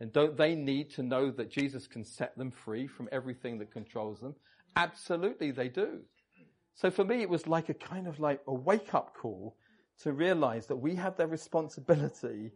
And 0.00 0.12
don't 0.12 0.36
they 0.36 0.54
need 0.54 0.90
to 0.94 1.02
know 1.02 1.30
that 1.30 1.50
Jesus 1.50 1.86
can 1.86 2.04
set 2.04 2.36
them 2.36 2.50
free 2.50 2.86
from 2.86 3.08
everything 3.12 3.58
that 3.58 3.70
controls 3.70 4.20
them? 4.20 4.34
Absolutely, 4.76 5.52
they 5.52 5.68
do. 5.68 6.00
So 6.74 6.90
for 6.90 7.04
me, 7.04 7.22
it 7.22 7.28
was 7.28 7.46
like 7.46 7.68
a 7.68 7.74
kind 7.74 8.08
of 8.08 8.18
like 8.18 8.40
a 8.48 8.54
wake 8.54 8.94
up 8.94 9.14
call 9.16 9.56
to 10.02 10.12
realize 10.12 10.66
that 10.66 10.76
we 10.76 10.94
have 10.96 11.16
the 11.16 11.26
responsibility 11.26 12.52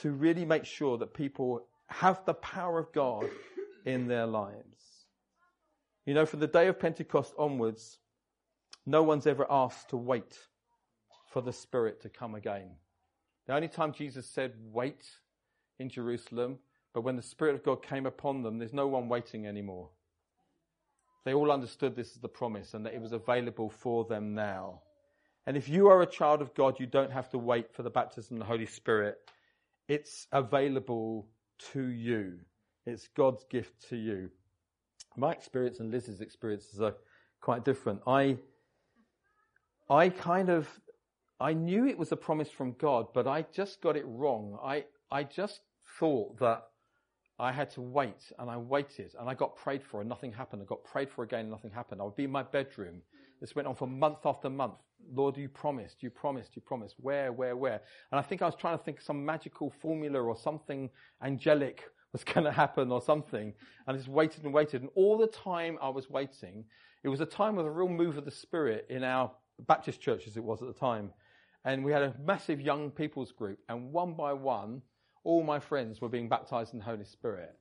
to 0.00 0.10
really 0.10 0.44
make 0.44 0.64
sure 0.64 0.98
that 0.98 1.14
people 1.14 1.66
have 1.86 2.24
the 2.24 2.34
power 2.34 2.78
of 2.78 2.92
God 2.92 3.28
in 3.84 4.08
their 4.08 4.26
lives. 4.26 5.06
You 6.06 6.14
know, 6.14 6.26
from 6.26 6.40
the 6.40 6.46
day 6.46 6.68
of 6.68 6.78
Pentecost 6.78 7.32
onwards, 7.38 7.98
no 8.86 9.02
one's 9.02 9.26
ever 9.26 9.46
asked 9.48 9.90
to 9.90 9.96
wait 9.96 10.38
for 11.30 11.40
the 11.40 11.52
Spirit 11.52 12.02
to 12.02 12.08
come 12.08 12.34
again. 12.34 12.70
The 13.46 13.54
only 13.54 13.68
time 13.68 13.92
Jesus 13.92 14.26
said 14.26 14.52
wait 14.72 15.04
in 15.78 15.88
Jerusalem, 15.88 16.58
but 16.92 17.02
when 17.02 17.16
the 17.16 17.22
Spirit 17.22 17.54
of 17.54 17.64
God 17.64 17.82
came 17.82 18.06
upon 18.06 18.42
them, 18.42 18.58
there's 18.58 18.72
no 18.72 18.86
one 18.86 19.08
waiting 19.08 19.46
anymore. 19.46 19.88
They 21.24 21.34
all 21.34 21.50
understood 21.50 21.96
this 21.96 22.12
is 22.12 22.20
the 22.20 22.28
promise 22.28 22.74
and 22.74 22.84
that 22.84 22.94
it 22.94 23.00
was 23.00 23.12
available 23.12 23.70
for 23.70 24.04
them 24.04 24.34
now. 24.34 24.82
And 25.46 25.56
if 25.56 25.68
you 25.68 25.88
are 25.88 26.02
a 26.02 26.06
child 26.06 26.40
of 26.40 26.54
God, 26.54 26.80
you 26.80 26.86
don't 26.86 27.12
have 27.12 27.28
to 27.30 27.38
wait 27.38 27.74
for 27.74 27.82
the 27.82 27.90
baptism 27.90 28.36
of 28.36 28.40
the 28.40 28.46
Holy 28.46 28.66
Spirit. 28.66 29.18
It's 29.88 30.26
available 30.32 31.28
to 31.72 31.88
you. 31.88 32.38
It's 32.86 33.08
God's 33.08 33.44
gift 33.50 33.88
to 33.90 33.96
you. 33.96 34.30
My 35.16 35.32
experience 35.32 35.80
and 35.80 35.90
Liz's 35.90 36.20
experiences 36.20 36.80
are 36.80 36.94
quite 37.40 37.64
different. 37.64 38.00
I 38.06 38.38
I 39.88 40.08
kind 40.08 40.48
of, 40.48 40.68
I 41.38 41.52
knew 41.52 41.86
it 41.86 41.98
was 41.98 42.10
a 42.10 42.16
promise 42.16 42.48
from 42.48 42.72
God, 42.78 43.08
but 43.12 43.26
I 43.26 43.44
just 43.52 43.82
got 43.82 43.96
it 43.96 44.04
wrong. 44.06 44.58
I, 44.64 44.84
I 45.10 45.24
just 45.24 45.60
thought 45.98 46.38
that 46.38 46.62
I 47.38 47.52
had 47.52 47.70
to 47.72 47.82
wait 47.82 48.32
and 48.38 48.48
I 48.48 48.56
waited 48.56 49.14
and 49.18 49.28
I 49.28 49.34
got 49.34 49.56
prayed 49.56 49.82
for 49.82 50.00
and 50.00 50.08
nothing 50.08 50.32
happened. 50.32 50.62
I 50.62 50.64
got 50.64 50.84
prayed 50.84 51.10
for 51.10 51.22
again 51.22 51.40
and 51.40 51.50
nothing 51.50 51.70
happened. 51.70 52.00
I 52.00 52.04
would 52.04 52.16
be 52.16 52.24
in 52.24 52.30
my 52.30 52.44
bedroom. 52.44 53.02
This 53.40 53.54
went 53.54 53.68
on 53.68 53.74
for 53.74 53.86
month 53.86 54.24
after 54.24 54.48
month. 54.48 54.74
Lord, 55.12 55.36
you 55.36 55.48
promised, 55.48 56.02
you 56.02 56.10
promised, 56.10 56.56
you 56.56 56.62
promised. 56.62 56.94
Where, 56.98 57.32
where, 57.32 57.56
where? 57.56 57.82
And 58.10 58.18
I 58.18 58.22
think 58.22 58.42
I 58.42 58.46
was 58.46 58.54
trying 58.54 58.78
to 58.78 58.84
think 58.84 59.00
some 59.00 59.24
magical 59.24 59.70
formula 59.70 60.22
or 60.22 60.36
something 60.36 60.90
angelic 61.22 61.84
was 62.12 62.24
going 62.34 62.44
to 62.44 62.52
happen 62.52 62.90
or 62.90 63.02
something. 63.02 63.52
And 63.86 63.94
I 63.94 63.98
just 63.98 64.08
waited 64.08 64.44
and 64.44 64.52
waited. 64.52 64.82
And 64.82 64.90
all 64.94 65.18
the 65.18 65.26
time 65.26 65.78
I 65.82 65.88
was 65.90 66.08
waiting, 66.08 66.64
it 67.02 67.08
was 67.08 67.20
a 67.20 67.26
time 67.26 67.58
of 67.58 67.66
a 67.66 67.70
real 67.70 67.88
move 67.88 68.16
of 68.16 68.24
the 68.24 68.30
Spirit 68.30 68.86
in 68.88 69.04
our 69.04 69.30
Baptist 69.66 70.00
church 70.00 70.26
as 70.26 70.36
it 70.36 70.42
was 70.42 70.62
at 70.62 70.68
the 70.68 70.74
time. 70.74 71.12
And 71.64 71.84
we 71.84 71.92
had 71.92 72.02
a 72.02 72.14
massive 72.24 72.60
young 72.60 72.90
people's 72.90 73.32
group, 73.32 73.58
and 73.68 73.92
one 73.92 74.14
by 74.14 74.32
one, 74.32 74.82
all 75.22 75.42
my 75.42 75.58
friends 75.58 76.00
were 76.00 76.10
being 76.10 76.28
baptized 76.28 76.74
in 76.74 76.78
the 76.78 76.84
Holy 76.84 77.04
Spirit. 77.04 77.54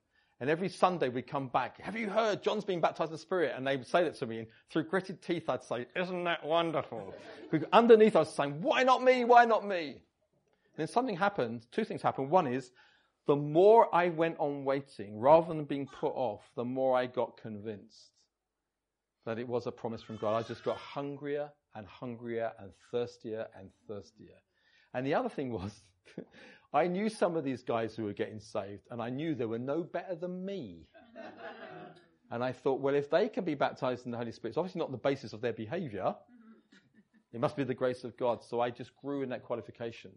And 0.43 0.49
every 0.49 0.67
Sunday 0.67 1.07
we'd 1.07 1.25
come 1.25 1.47
back, 1.47 1.79
have 1.79 1.95
you 1.95 2.09
heard 2.09 2.43
John's 2.43 2.65
been 2.65 2.81
baptized 2.81 3.11
in 3.11 3.13
the 3.13 3.17
Spirit? 3.17 3.53
And 3.55 3.65
they 3.65 3.77
would 3.77 3.87
say 3.87 4.03
that 4.03 4.15
to 4.15 4.25
me, 4.25 4.39
and 4.39 4.47
through 4.69 4.83
gritted 4.83 5.21
teeth 5.21 5.47
I'd 5.47 5.63
say, 5.63 5.85
isn't 5.95 6.25
that 6.25 6.45
wonderful? 6.45 7.15
underneath 7.71 8.17
I 8.17 8.19
was 8.19 8.35
saying, 8.35 8.61
why 8.61 8.83
not 8.83 9.01
me? 9.01 9.23
Why 9.23 9.45
not 9.45 9.65
me? 9.65 9.91
And 9.91 10.75
then 10.75 10.87
something 10.89 11.15
happened, 11.15 11.65
two 11.71 11.85
things 11.85 12.01
happened. 12.01 12.29
One 12.29 12.45
is, 12.45 12.71
the 13.25 13.37
more 13.37 13.87
I 13.95 14.09
went 14.09 14.35
on 14.37 14.65
waiting, 14.65 15.17
rather 15.17 15.47
than 15.47 15.63
being 15.63 15.87
put 15.87 16.11
off, 16.13 16.41
the 16.57 16.65
more 16.65 16.97
I 16.97 17.05
got 17.05 17.37
convinced 17.37 18.11
that 19.25 19.39
it 19.39 19.47
was 19.47 19.65
a 19.65 19.71
promise 19.71 20.03
from 20.03 20.17
God. 20.17 20.35
I 20.35 20.45
just 20.45 20.65
got 20.65 20.75
hungrier 20.75 21.51
and 21.73 21.87
hungrier 21.87 22.51
and 22.59 22.71
thirstier 22.91 23.47
and 23.57 23.69
thirstier. 23.87 24.41
And 24.93 25.07
the 25.07 25.13
other 25.13 25.29
thing 25.29 25.53
was, 25.53 25.71
I 26.73 26.87
knew 26.87 27.07
some 27.07 27.35
of 27.35 27.43
these 27.43 27.61
guys 27.61 27.95
who 27.95 28.05
were 28.05 28.13
getting 28.13 28.39
saved, 28.39 28.87
and 28.89 29.01
I 29.01 29.09
knew 29.09 29.35
they 29.35 29.45
were 29.45 29.59
no 29.59 29.83
better 29.83 30.15
than 30.15 30.43
me. 30.43 30.87
and 32.31 32.43
I 32.43 32.51
thought, 32.51 32.79
well, 32.81 32.95
if 32.95 33.09
they 33.09 33.29
can 33.29 33.45
be 33.45 33.53
baptized 33.53 34.05
in 34.05 34.11
the 34.11 34.17
Holy 34.17 34.31
Spirit, 34.31 34.51
it's 34.51 34.57
obviously 34.57 34.79
not 34.79 34.91
the 34.91 34.97
basis 34.97 35.33
of 35.33 35.41
their 35.41 35.53
behavior. 35.53 36.15
It 37.31 37.39
must 37.39 37.55
be 37.55 37.63
the 37.63 37.73
grace 37.73 38.03
of 38.03 38.17
God. 38.17 38.43
So 38.43 38.59
I 38.59 38.69
just 38.69 38.95
grew 38.95 39.21
in 39.21 39.29
that 39.29 39.43
qualification. 39.43 40.11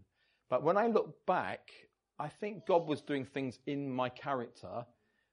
But 0.48 0.62
when 0.62 0.76
I 0.76 0.86
look 0.86 1.26
back, 1.26 1.70
I 2.18 2.28
think 2.28 2.66
God 2.66 2.86
was 2.86 3.00
doing 3.02 3.24
things 3.24 3.58
in 3.66 3.90
my 3.90 4.08
character. 4.08 4.86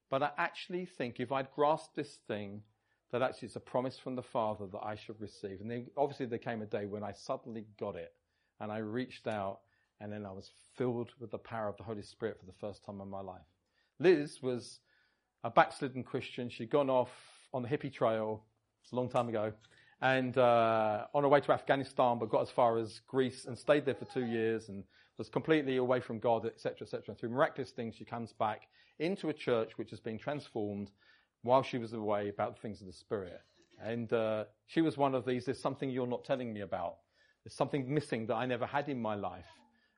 But 0.10 0.24
I 0.24 0.32
actually 0.38 0.86
think 0.86 1.20
if 1.20 1.32
I'd 1.32 1.52
grasped 1.52 1.96
this 1.96 2.20
thing, 2.28 2.62
that 3.12 3.22
actually 3.22 3.46
it's 3.48 3.56
a 3.56 3.62
promise 3.62 3.98
from 3.98 4.16
the 4.16 4.24
Father 4.24 4.66
that 4.68 4.82
I 4.84 4.96
should 4.96 5.22
receive. 5.22 5.62
And 5.62 5.70
then 5.70 5.88
obviously 5.96 6.26
there 6.26 6.40
came 6.40 6.62
a 6.62 6.66
day 6.66 6.86
when 6.86 7.04
I 7.04 7.12
suddenly 7.12 7.66
got 7.80 7.96
it 7.96 8.12
and 8.60 8.72
I 8.72 8.80
reached 8.80 9.28
out 9.28 9.60
and 10.04 10.12
then 10.12 10.26
I 10.26 10.32
was 10.34 10.52
filled 10.76 11.12
with 11.22 11.32
the 11.32 11.38
power 11.38 11.70
of 11.70 11.78
the 11.78 11.84
Holy 11.84 12.02
Spirit 12.02 12.38
for 12.38 12.46
the 12.46 12.60
first 12.60 12.84
time 12.84 13.00
in 13.00 13.10
my 13.10 13.22
life. 13.22 13.42
Liz 14.00 14.40
was 14.42 14.80
a 15.46 15.50
backslidden 15.50 16.04
Christian. 16.04 16.50
She'd 16.50 16.70
gone 16.70 16.90
off 16.90 17.10
on 17.54 17.64
the 17.64 17.70
hippie 17.70 17.92
trail. 17.92 18.44
A 18.92 18.96
long 18.96 19.10
time 19.10 19.30
ago. 19.30 19.54
And 20.02 20.38
uh, 20.38 21.06
on 21.14 21.24
her 21.24 21.30
way 21.30 21.40
to 21.40 21.54
Afghanistan, 21.54 22.20
but 22.20 22.30
got 22.30 22.42
as 22.42 22.50
far 22.50 22.78
as 22.78 23.00
Greece 23.08 23.46
and 23.46 23.58
stayed 23.58 23.86
there 23.86 23.96
for 23.96 24.04
two 24.04 24.26
years 24.26 24.68
and 24.68 24.84
was 25.18 25.30
completely 25.30 25.78
away 25.78 26.02
from 26.02 26.20
God, 26.20 26.46
etc., 26.46 26.80
etc. 26.82 27.04
And 27.08 27.18
through 27.18 27.30
miraculous 27.30 27.72
things, 27.72 27.96
she 27.96 28.04
comes 28.04 28.34
back 28.34 28.68
into 29.00 29.30
a 29.30 29.34
church 29.34 29.78
which 29.78 29.90
has 29.92 30.02
been 30.02 30.20
transformed 30.20 30.92
while 31.44 31.64
she 31.64 31.78
was 31.78 31.94
away 31.94 32.28
about 32.28 32.56
the 32.56 32.62
things 32.62 32.82
of 32.82 32.88
the 32.88 32.94
Spirit. 32.94 33.40
And 33.82 34.12
uh, 34.12 34.44
she 34.68 34.82
was 34.82 34.98
one 34.98 35.16
of 35.16 35.26
these. 35.26 35.46
There's 35.46 35.62
something 35.62 35.90
you're 35.90 36.06
not 36.06 36.26
telling 36.26 36.52
me 36.54 36.60
about. 36.60 36.98
There's 37.46 37.56
something 37.56 37.92
missing 37.92 38.28
that 38.28 38.36
I 38.36 38.46
never 38.46 38.66
had 38.66 38.90
in 38.90 39.02
my 39.02 39.16
life 39.16 39.48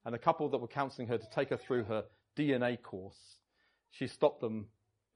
and 0.05 0.13
a 0.15 0.19
couple 0.19 0.47
that 0.49 0.59
were 0.59 0.67
counseling 0.67 1.07
her 1.07 1.17
to 1.17 1.29
take 1.33 1.49
her 1.49 1.57
through 1.57 1.85
her 1.85 2.03
DNA 2.37 2.81
course, 2.81 3.17
she 3.91 4.07
stopped 4.07 4.41
them 4.41 4.67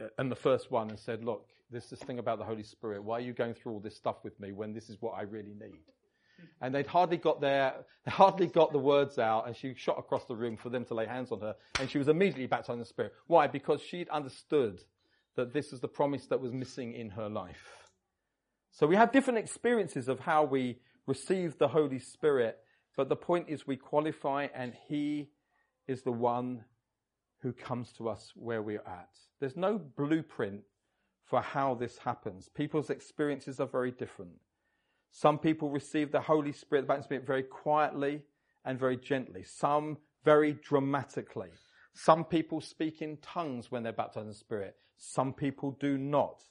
uh, 0.02 0.24
the 0.24 0.36
first 0.36 0.72
one 0.72 0.90
and 0.90 1.00
said, 1.00 1.24
look, 1.24 1.46
there's 1.70 1.90
this 1.90 2.00
thing 2.00 2.20
about 2.20 2.40
the 2.40 2.46
Holy 2.46 2.64
Spirit. 2.64 3.04
Why 3.04 3.18
are 3.18 3.22
you 3.22 3.34
going 3.34 3.54
through 3.54 3.74
all 3.74 3.80
this 3.80 3.96
stuff 3.96 4.18
with 4.24 4.40
me 4.40 4.52
when 4.52 4.74
this 4.74 4.90
is 4.90 4.98
what 5.02 5.12
I 5.12 5.22
really 5.22 5.54
need? 5.54 5.84
And 6.62 6.74
they'd 6.74 6.88
hardly 6.88 7.18
got 7.18 7.42
there, 7.42 7.74
they 8.06 8.12
hardly 8.12 8.48
got 8.48 8.72
the 8.72 8.80
words 8.80 9.20
out, 9.20 9.46
and 9.46 9.56
she 9.56 9.74
shot 9.76 10.00
across 10.00 10.26
the 10.26 10.36
room 10.36 10.56
for 10.56 10.70
them 10.70 10.86
to 10.86 10.94
lay 10.94 11.06
hands 11.06 11.32
on 11.32 11.42
her, 11.42 11.56
and 11.80 11.90
she 11.90 11.98
was 11.98 12.08
immediately 12.08 12.48
baptized 12.48 12.76
in 12.76 12.80
the 12.80 12.86
Spirit. 12.86 13.14
Why? 13.28 13.48
Because 13.48 13.82
she'd 13.82 14.10
understood 14.10 14.82
that 15.36 15.54
this 15.54 15.72
was 15.72 15.82
the 15.82 15.88
promise 15.88 16.28
that 16.28 16.40
was 16.40 16.54
missing 16.54 16.94
in 16.94 17.10
her 17.12 17.30
life. 17.30 17.90
So 18.72 18.88
we 18.88 18.96
have 18.96 19.12
different 19.12 19.40
experiences 19.40 20.08
of 20.08 20.22
how 20.22 20.46
we 20.46 20.80
receive 21.06 21.58
the 21.58 21.68
Holy 21.68 22.00
Spirit 22.00 22.58
but 23.00 23.08
the 23.08 23.16
point 23.16 23.48
is, 23.48 23.66
we 23.66 23.78
qualify, 23.78 24.48
and 24.54 24.74
He 24.90 25.30
is 25.88 26.02
the 26.02 26.12
one 26.12 26.66
who 27.42 27.54
comes 27.54 27.94
to 27.94 28.10
us 28.10 28.34
where 28.36 28.62
we're 28.62 28.84
at. 28.86 29.12
There's 29.40 29.56
no 29.56 29.78
blueprint 29.78 30.64
for 31.24 31.40
how 31.40 31.76
this 31.76 32.00
happens. 32.00 32.50
People's 32.50 32.90
experiences 32.90 33.62
are 33.62 33.68
very 33.68 33.92
different. 33.92 34.34
Some 35.12 35.40
people 35.40 35.70
receive 35.70 36.12
the 36.12 36.20
Holy 36.20 36.52
Spirit, 36.52 36.82
the 36.82 36.88
baptism 36.90 37.06
Spirit, 37.06 37.26
very 37.26 37.44
quietly 37.44 38.24
and 38.66 38.78
very 38.78 38.98
gently. 38.98 39.46
Some 39.46 40.00
very 40.26 40.52
dramatically. 40.52 41.52
Some 41.94 42.26
people 42.26 42.60
speak 42.60 43.02
in 43.02 43.16
tongues 43.22 43.72
when 43.72 43.82
they're 43.82 43.94
baptized 43.94 44.24
in 44.24 44.28
the 44.28 44.34
Spirit. 44.34 44.76
Some 44.98 45.32
people 45.32 45.72
do 45.80 45.98
not. 45.98 46.42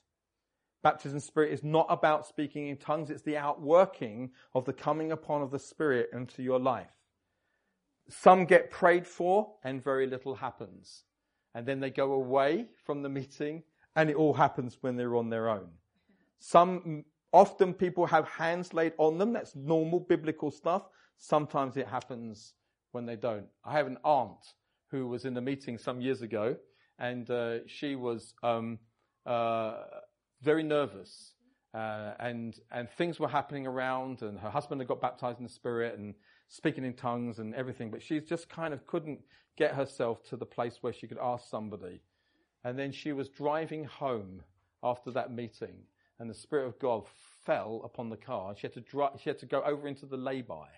Baptism 0.82 1.20
Spirit 1.20 1.52
is 1.52 1.64
not 1.64 1.86
about 1.90 2.26
speaking 2.26 2.68
in 2.68 2.76
tongues, 2.76 3.10
it's 3.10 3.22
the 3.22 3.36
outworking 3.36 4.30
of 4.54 4.64
the 4.64 4.72
coming 4.72 5.12
upon 5.12 5.42
of 5.42 5.50
the 5.50 5.58
Spirit 5.58 6.10
into 6.12 6.42
your 6.42 6.60
life. 6.60 6.90
Some 8.08 8.44
get 8.44 8.70
prayed 8.70 9.06
for 9.06 9.54
and 9.64 9.82
very 9.82 10.06
little 10.06 10.34
happens. 10.34 11.04
And 11.54 11.66
then 11.66 11.80
they 11.80 11.90
go 11.90 12.12
away 12.12 12.66
from 12.84 13.02
the 13.02 13.08
meeting 13.08 13.62
and 13.96 14.08
it 14.08 14.16
all 14.16 14.32
happens 14.32 14.78
when 14.80 14.96
they're 14.96 15.16
on 15.16 15.28
their 15.28 15.48
own. 15.48 15.68
Some, 16.38 17.04
often 17.32 17.74
people 17.74 18.06
have 18.06 18.28
hands 18.28 18.72
laid 18.72 18.92
on 18.98 19.18
them. 19.18 19.32
That's 19.32 19.56
normal 19.56 20.00
biblical 20.00 20.50
stuff. 20.50 20.88
Sometimes 21.16 21.76
it 21.76 21.88
happens 21.88 22.54
when 22.92 23.04
they 23.04 23.16
don't. 23.16 23.46
I 23.64 23.72
have 23.72 23.88
an 23.88 23.98
aunt 24.04 24.54
who 24.90 25.08
was 25.08 25.24
in 25.24 25.36
a 25.36 25.40
meeting 25.40 25.76
some 25.76 26.00
years 26.00 26.22
ago 26.22 26.56
and 26.98 27.28
uh, 27.30 27.66
she 27.66 27.96
was 27.96 28.34
um, 28.42 28.78
uh, 29.26 29.84
very 30.42 30.62
nervous. 30.62 31.32
Uh, 31.74 32.14
and 32.18 32.58
and 32.70 32.88
things 32.90 33.20
were 33.20 33.28
happening 33.28 33.66
around, 33.66 34.22
and 34.22 34.38
her 34.38 34.50
husband 34.50 34.80
had 34.80 34.88
got 34.88 35.00
baptized 35.00 35.38
in 35.38 35.44
the 35.44 35.52
Spirit 35.52 35.98
and 35.98 36.14
speaking 36.48 36.84
in 36.84 36.94
tongues 36.94 37.38
and 37.38 37.54
everything, 37.54 37.90
but 37.90 38.02
she 38.02 38.20
just 38.20 38.48
kind 38.48 38.72
of 38.72 38.86
couldn't 38.86 39.20
get 39.56 39.74
herself 39.74 40.22
to 40.24 40.36
the 40.36 40.46
place 40.46 40.78
where 40.80 40.94
she 40.94 41.06
could 41.06 41.18
ask 41.20 41.48
somebody. 41.50 42.00
And 42.64 42.78
then 42.78 42.90
she 42.90 43.12
was 43.12 43.28
driving 43.28 43.84
home 43.84 44.42
after 44.82 45.10
that 45.10 45.30
meeting, 45.30 45.84
and 46.18 46.30
the 46.30 46.34
Spirit 46.34 46.66
of 46.66 46.78
God 46.78 47.04
fell 47.44 47.82
upon 47.84 48.08
the 48.08 48.16
car. 48.16 48.54
She 48.56 48.62
had 48.62 48.74
to 48.74 48.80
drive, 48.80 49.12
she 49.22 49.28
had 49.28 49.38
to 49.40 49.46
go 49.46 49.62
over 49.62 49.86
into 49.86 50.06
the 50.06 50.16
lay-by 50.16 50.68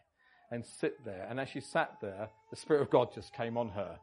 and 0.50 0.64
sit 0.64 1.04
there. 1.04 1.26
And 1.30 1.38
as 1.38 1.48
she 1.48 1.60
sat 1.60 1.98
there, 2.02 2.28
the 2.50 2.56
Spirit 2.56 2.82
of 2.82 2.90
God 2.90 3.14
just 3.14 3.32
came 3.32 3.56
on 3.56 3.68
her. 3.68 3.96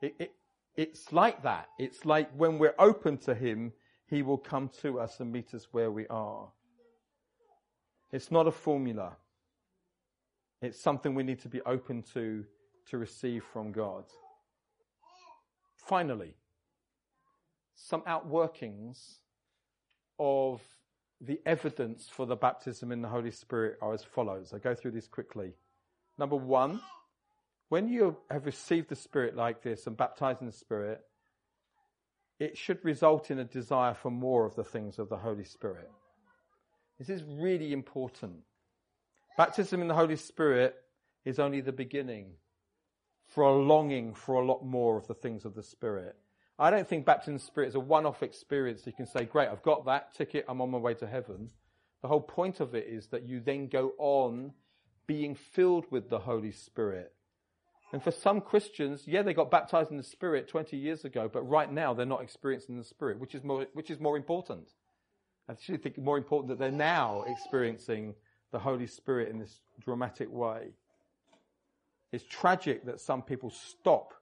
It, 0.00 0.14
it, 0.18 0.32
it's 0.76 1.12
like 1.12 1.42
that. 1.42 1.68
It's 1.78 2.06
like 2.06 2.30
when 2.34 2.58
we're 2.58 2.74
open 2.78 3.18
to 3.18 3.34
Him, 3.34 3.72
he 4.12 4.22
will 4.22 4.36
come 4.36 4.68
to 4.82 5.00
us 5.00 5.20
and 5.20 5.32
meet 5.32 5.54
us 5.54 5.68
where 5.72 5.90
we 5.90 6.06
are. 6.08 6.46
It's 8.12 8.30
not 8.30 8.46
a 8.46 8.52
formula. 8.52 9.16
It's 10.60 10.78
something 10.78 11.14
we 11.14 11.22
need 11.22 11.40
to 11.40 11.48
be 11.48 11.62
open 11.62 12.02
to 12.12 12.44
to 12.90 12.98
receive 12.98 13.42
from 13.54 13.72
God. 13.72 14.04
Finally, 15.76 16.34
some 17.74 18.02
outworkings 18.02 18.98
of 20.18 20.60
the 21.18 21.40
evidence 21.46 22.10
for 22.10 22.26
the 22.26 22.36
baptism 22.36 22.92
in 22.92 23.00
the 23.00 23.08
Holy 23.08 23.30
Spirit 23.30 23.78
are 23.80 23.94
as 23.94 24.04
follows. 24.04 24.52
I 24.52 24.58
go 24.58 24.74
through 24.74 24.90
these 24.90 25.08
quickly. 25.08 25.54
Number 26.18 26.36
one, 26.36 26.82
when 27.70 27.88
you 27.88 28.18
have 28.30 28.44
received 28.44 28.90
the 28.90 28.94
Spirit 28.94 29.34
like 29.34 29.62
this 29.62 29.86
and 29.86 29.96
baptized 29.96 30.42
in 30.42 30.48
the 30.48 30.52
Spirit, 30.52 31.00
it 32.42 32.58
should 32.58 32.84
result 32.84 33.30
in 33.30 33.38
a 33.38 33.44
desire 33.44 33.94
for 33.94 34.10
more 34.10 34.44
of 34.44 34.56
the 34.56 34.64
things 34.64 34.98
of 34.98 35.08
the 35.08 35.16
Holy 35.16 35.44
Spirit. 35.44 35.88
This 36.98 37.08
is 37.08 37.22
really 37.22 37.72
important. 37.72 38.40
Baptism 39.36 39.80
in 39.80 39.86
the 39.86 39.94
Holy 39.94 40.16
Spirit 40.16 40.74
is 41.24 41.38
only 41.38 41.60
the 41.60 41.70
beginning 41.70 42.32
for 43.28 43.44
a 43.44 43.52
longing 43.52 44.12
for 44.12 44.34
a 44.34 44.44
lot 44.44 44.64
more 44.64 44.96
of 44.96 45.06
the 45.06 45.14
things 45.14 45.44
of 45.44 45.54
the 45.54 45.62
Spirit. 45.62 46.16
I 46.58 46.72
don't 46.72 46.86
think 46.86 47.06
baptism 47.06 47.34
in 47.34 47.38
the 47.38 47.44
Spirit 47.44 47.68
is 47.68 47.74
a 47.76 47.80
one 47.80 48.06
off 48.06 48.24
experience. 48.24 48.84
You 48.86 48.92
can 48.92 49.06
say, 49.06 49.24
Great, 49.24 49.48
I've 49.48 49.62
got 49.62 49.84
that 49.84 50.12
ticket, 50.12 50.44
I'm 50.48 50.60
on 50.60 50.72
my 50.72 50.78
way 50.78 50.94
to 50.94 51.06
heaven. 51.06 51.48
The 52.02 52.08
whole 52.08 52.20
point 52.20 52.58
of 52.58 52.74
it 52.74 52.88
is 52.88 53.06
that 53.08 53.22
you 53.22 53.38
then 53.38 53.68
go 53.68 53.92
on 53.98 54.52
being 55.06 55.36
filled 55.36 55.86
with 55.92 56.10
the 56.10 56.18
Holy 56.18 56.50
Spirit 56.50 57.12
and 57.92 58.02
for 58.02 58.10
some 58.10 58.40
Christians, 58.40 59.04
yeah, 59.06 59.22
they 59.22 59.34
got 59.34 59.50
baptized 59.50 59.90
in 59.90 59.98
the 59.98 60.02
Spirit 60.02 60.48
20 60.48 60.76
years 60.76 61.04
ago, 61.04 61.28
but 61.30 61.42
right 61.42 61.70
now 61.70 61.92
they're 61.92 62.06
not 62.06 62.22
experiencing 62.22 62.78
the 62.78 62.84
Spirit, 62.84 63.20
which 63.20 63.34
is 63.34 63.44
more, 63.44 63.66
which 63.74 63.90
is 63.90 64.00
more 64.00 64.16
important. 64.16 64.68
I 65.48 65.52
actually 65.52 65.78
think 65.78 65.98
more 65.98 66.16
important 66.16 66.48
that 66.48 66.58
they're 66.58 66.70
now 66.70 67.24
experiencing 67.26 68.14
the 68.50 68.58
Holy 68.58 68.86
Spirit 68.86 69.28
in 69.28 69.38
this 69.38 69.60
dramatic 69.80 70.30
way. 70.32 70.70
It's 72.12 72.24
tragic 72.24 72.86
that 72.86 73.00
some 73.00 73.22
people 73.22 73.50
stop 73.50 74.14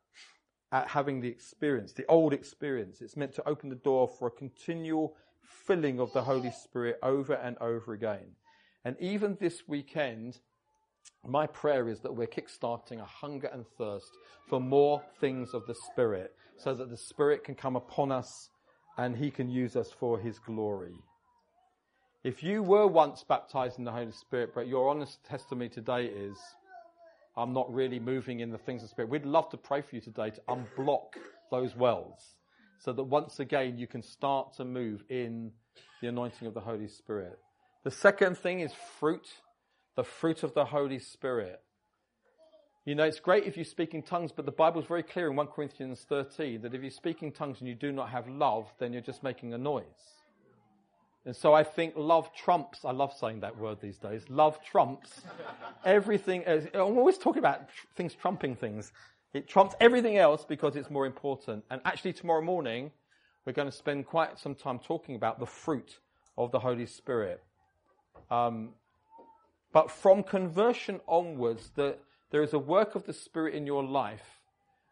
at 0.73 0.89
having 0.89 1.21
the 1.21 1.29
experience, 1.29 1.93
the 1.93 2.07
old 2.07 2.33
experience. 2.33 3.01
It's 3.01 3.17
meant 3.17 3.35
to 3.35 3.49
open 3.49 3.69
the 3.69 3.77
door 3.77 4.09
for 4.09 4.29
a 4.29 4.33
continual 4.33 5.17
filling 5.43 6.01
of 6.01 6.13
the 6.13 6.23
Holy 6.23 6.51
Spirit 6.51 6.99
over 7.03 7.35
and 7.35 7.57
over 7.59 7.93
again. 7.93 8.35
And 8.85 8.97
even 9.01 9.37
this 9.41 9.69
weekend, 9.69 10.39
my 11.27 11.47
prayer 11.47 11.89
is 11.89 12.01
that 12.01 12.15
we're 12.15 12.27
kickstarting 12.27 13.01
a 13.01 13.05
hunger 13.05 13.49
and 13.53 13.65
thirst 13.79 14.11
for 14.49 14.61
more 14.61 15.03
things 15.21 15.55
of 15.55 15.67
the 15.67 15.75
Spirit 15.75 16.35
so 16.57 16.75
that 16.75 16.91
the 16.91 16.97
Spirit 16.97 17.45
can 17.45 17.55
come 17.55 17.77
upon 17.77 18.11
us 18.11 18.51
and 18.97 19.17
He 19.17 19.31
can 19.31 19.51
use 19.51 19.77
us 19.77 19.91
for 19.99 20.19
His 20.19 20.39
glory. 20.39 20.95
If 22.25 22.43
you 22.43 22.63
were 22.63 22.87
once 22.87 23.25
baptized 23.27 23.79
in 23.79 23.85
the 23.85 23.93
Holy 23.93 24.13
Spirit, 24.13 24.53
but 24.55 24.67
your 24.67 24.89
honest 24.89 25.25
testimony 25.25 25.69
today 25.69 26.07
is, 26.07 26.37
I'm 27.37 27.53
not 27.53 27.73
really 27.73 27.99
moving 27.99 28.41
in 28.41 28.51
the 28.51 28.59
things 28.59 28.83
of 28.83 28.89
the 28.89 28.93
Spirit, 28.93 29.11
we'd 29.11 29.25
love 29.25 29.49
to 29.51 29.57
pray 29.57 29.83
for 29.83 29.95
you 29.95 30.03
today 30.03 30.31
to 30.31 30.41
unblock 30.49 31.15
those 31.51 31.77
wells 31.77 32.35
so 32.79 32.93
that 32.93 33.05
once 33.05 33.41
again 33.41 33.79
you 33.79 33.87
can 33.87 34.03
start 34.03 34.55
to 34.55 34.65
move 34.65 35.05
in 35.11 35.53
the 36.01 36.09
anointing 36.09 36.49
of 36.49 36.55
the 36.55 36.61
Holy 36.61 36.89
Spirit. 36.89 37.39
The 37.85 37.91
second 37.91 38.37
thing 38.37 38.61
is 38.61 38.73
fruit 38.99 39.27
the 40.01 40.05
fruit 40.05 40.43
of 40.43 40.55
the 40.55 40.65
Holy 40.65 40.99
Spirit. 40.99 41.61
You 42.87 42.95
know, 42.95 43.05
it's 43.05 43.21
great 43.21 43.45
if 43.45 43.59
you 43.59 43.65
speak 43.65 43.93
in 43.93 44.01
tongues, 44.01 44.33
but 44.33 44.47
the 44.47 44.51
Bible 44.51 44.81
is 44.81 44.87
very 44.87 45.03
clear 45.03 45.29
in 45.29 45.37
1 45.37 45.49
Corinthians 45.49 46.07
13 46.09 46.63
that 46.63 46.73
if 46.73 46.83
you 46.83 46.89
speak 46.89 47.23
in 47.23 47.33
tongues 47.33 47.59
and 47.59 47.69
you 47.69 47.75
do 47.75 47.93
not 47.93 48.09
have 48.09 48.27
love, 48.27 48.73
then 48.79 48.95
you're 48.95 49.03
just 49.03 49.23
making 49.23 49.53
a 49.53 49.59
noise. 49.59 49.85
And 51.27 51.37
so 51.37 51.53
I 51.53 51.63
think 51.63 51.93
love 51.99 52.33
trumps, 52.35 52.87
I 52.87 52.93
love 52.93 53.13
saying 53.13 53.41
that 53.41 53.59
word 53.59 53.83
these 53.83 53.99
days, 53.99 54.25
love 54.31 54.59
trumps 54.65 55.21
everything. 55.85 56.45
I'm 56.49 56.97
always 56.97 57.19
talking 57.19 57.41
about 57.41 57.69
things 57.95 58.15
trumping 58.15 58.57
things. 58.57 58.93
It 59.35 59.49
trumps 59.49 59.75
everything 59.83 60.17
else 60.17 60.47
because 60.49 60.77
it's 60.77 60.89
more 60.89 61.05
important. 61.05 61.63
And 61.71 61.83
actually, 61.85 62.15
tomorrow 62.15 62.41
morning, 62.41 62.91
we're 63.45 63.53
going 63.53 63.69
to 63.69 63.77
spend 63.77 64.07
quite 64.07 64.39
some 64.39 64.55
time 64.55 64.79
talking 64.79 65.15
about 65.15 65.39
the 65.39 65.47
fruit 65.47 65.99
of 66.39 66.53
the 66.53 66.61
Holy 66.61 66.87
Spirit. 66.87 67.43
Um, 68.31 68.71
but 69.73 69.91
from 69.91 70.23
conversion 70.23 71.01
onwards, 71.07 71.71
the, 71.75 71.97
there 72.31 72.43
is 72.43 72.53
a 72.53 72.59
work 72.59 72.95
of 72.95 73.05
the 73.05 73.13
Spirit 73.13 73.55
in 73.55 73.67
your 73.67 73.85
life. 73.85 74.41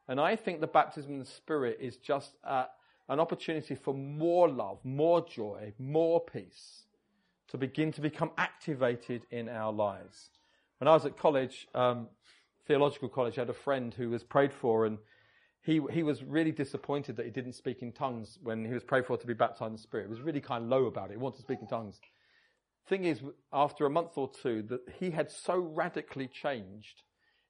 And 0.06 0.20
I 0.20 0.36
think 0.36 0.60
the 0.60 0.66
baptism 0.66 1.12
in 1.12 1.18
the 1.18 1.24
Spirit 1.24 1.78
is 1.80 1.96
just 1.96 2.36
uh, 2.44 2.66
an 3.08 3.20
opportunity 3.20 3.74
for 3.74 3.92
more 3.92 4.48
love, 4.48 4.78
more 4.84 5.26
joy, 5.26 5.72
more 5.78 6.20
peace 6.20 6.84
to 7.48 7.58
begin 7.58 7.92
to 7.92 8.00
become 8.00 8.30
activated 8.36 9.22
in 9.30 9.48
our 9.48 9.72
lives. 9.72 10.30
When 10.78 10.88
I 10.88 10.92
was 10.92 11.06
at 11.06 11.16
college, 11.16 11.66
um, 11.74 12.08
theological 12.66 13.08
college, 13.08 13.38
I 13.38 13.42
had 13.42 13.50
a 13.50 13.54
friend 13.54 13.92
who 13.94 14.10
was 14.10 14.22
prayed 14.22 14.52
for 14.52 14.86
and 14.86 14.98
he, 15.62 15.80
he 15.90 16.02
was 16.02 16.22
really 16.22 16.52
disappointed 16.52 17.16
that 17.16 17.26
he 17.26 17.32
didn't 17.32 17.54
speak 17.54 17.82
in 17.82 17.92
tongues 17.92 18.38
when 18.42 18.64
he 18.64 18.72
was 18.72 18.84
prayed 18.84 19.06
for 19.06 19.16
to 19.16 19.26
be 19.26 19.34
baptized 19.34 19.66
in 19.66 19.72
the 19.72 19.78
Spirit. 19.78 20.04
He 20.04 20.10
was 20.10 20.20
really 20.20 20.40
kind 20.40 20.64
of 20.64 20.70
low 20.70 20.86
about 20.86 21.10
it. 21.10 21.12
He 21.12 21.18
wanted 21.18 21.36
to 21.36 21.42
speak 21.42 21.58
in 21.60 21.66
tongues. 21.66 22.00
Thing 22.88 23.04
is, 23.04 23.20
after 23.52 23.84
a 23.84 23.90
month 23.90 24.16
or 24.16 24.30
two, 24.30 24.62
that 24.62 24.80
he 24.98 25.10
had 25.10 25.30
so 25.30 25.58
radically 25.58 26.26
changed 26.26 27.02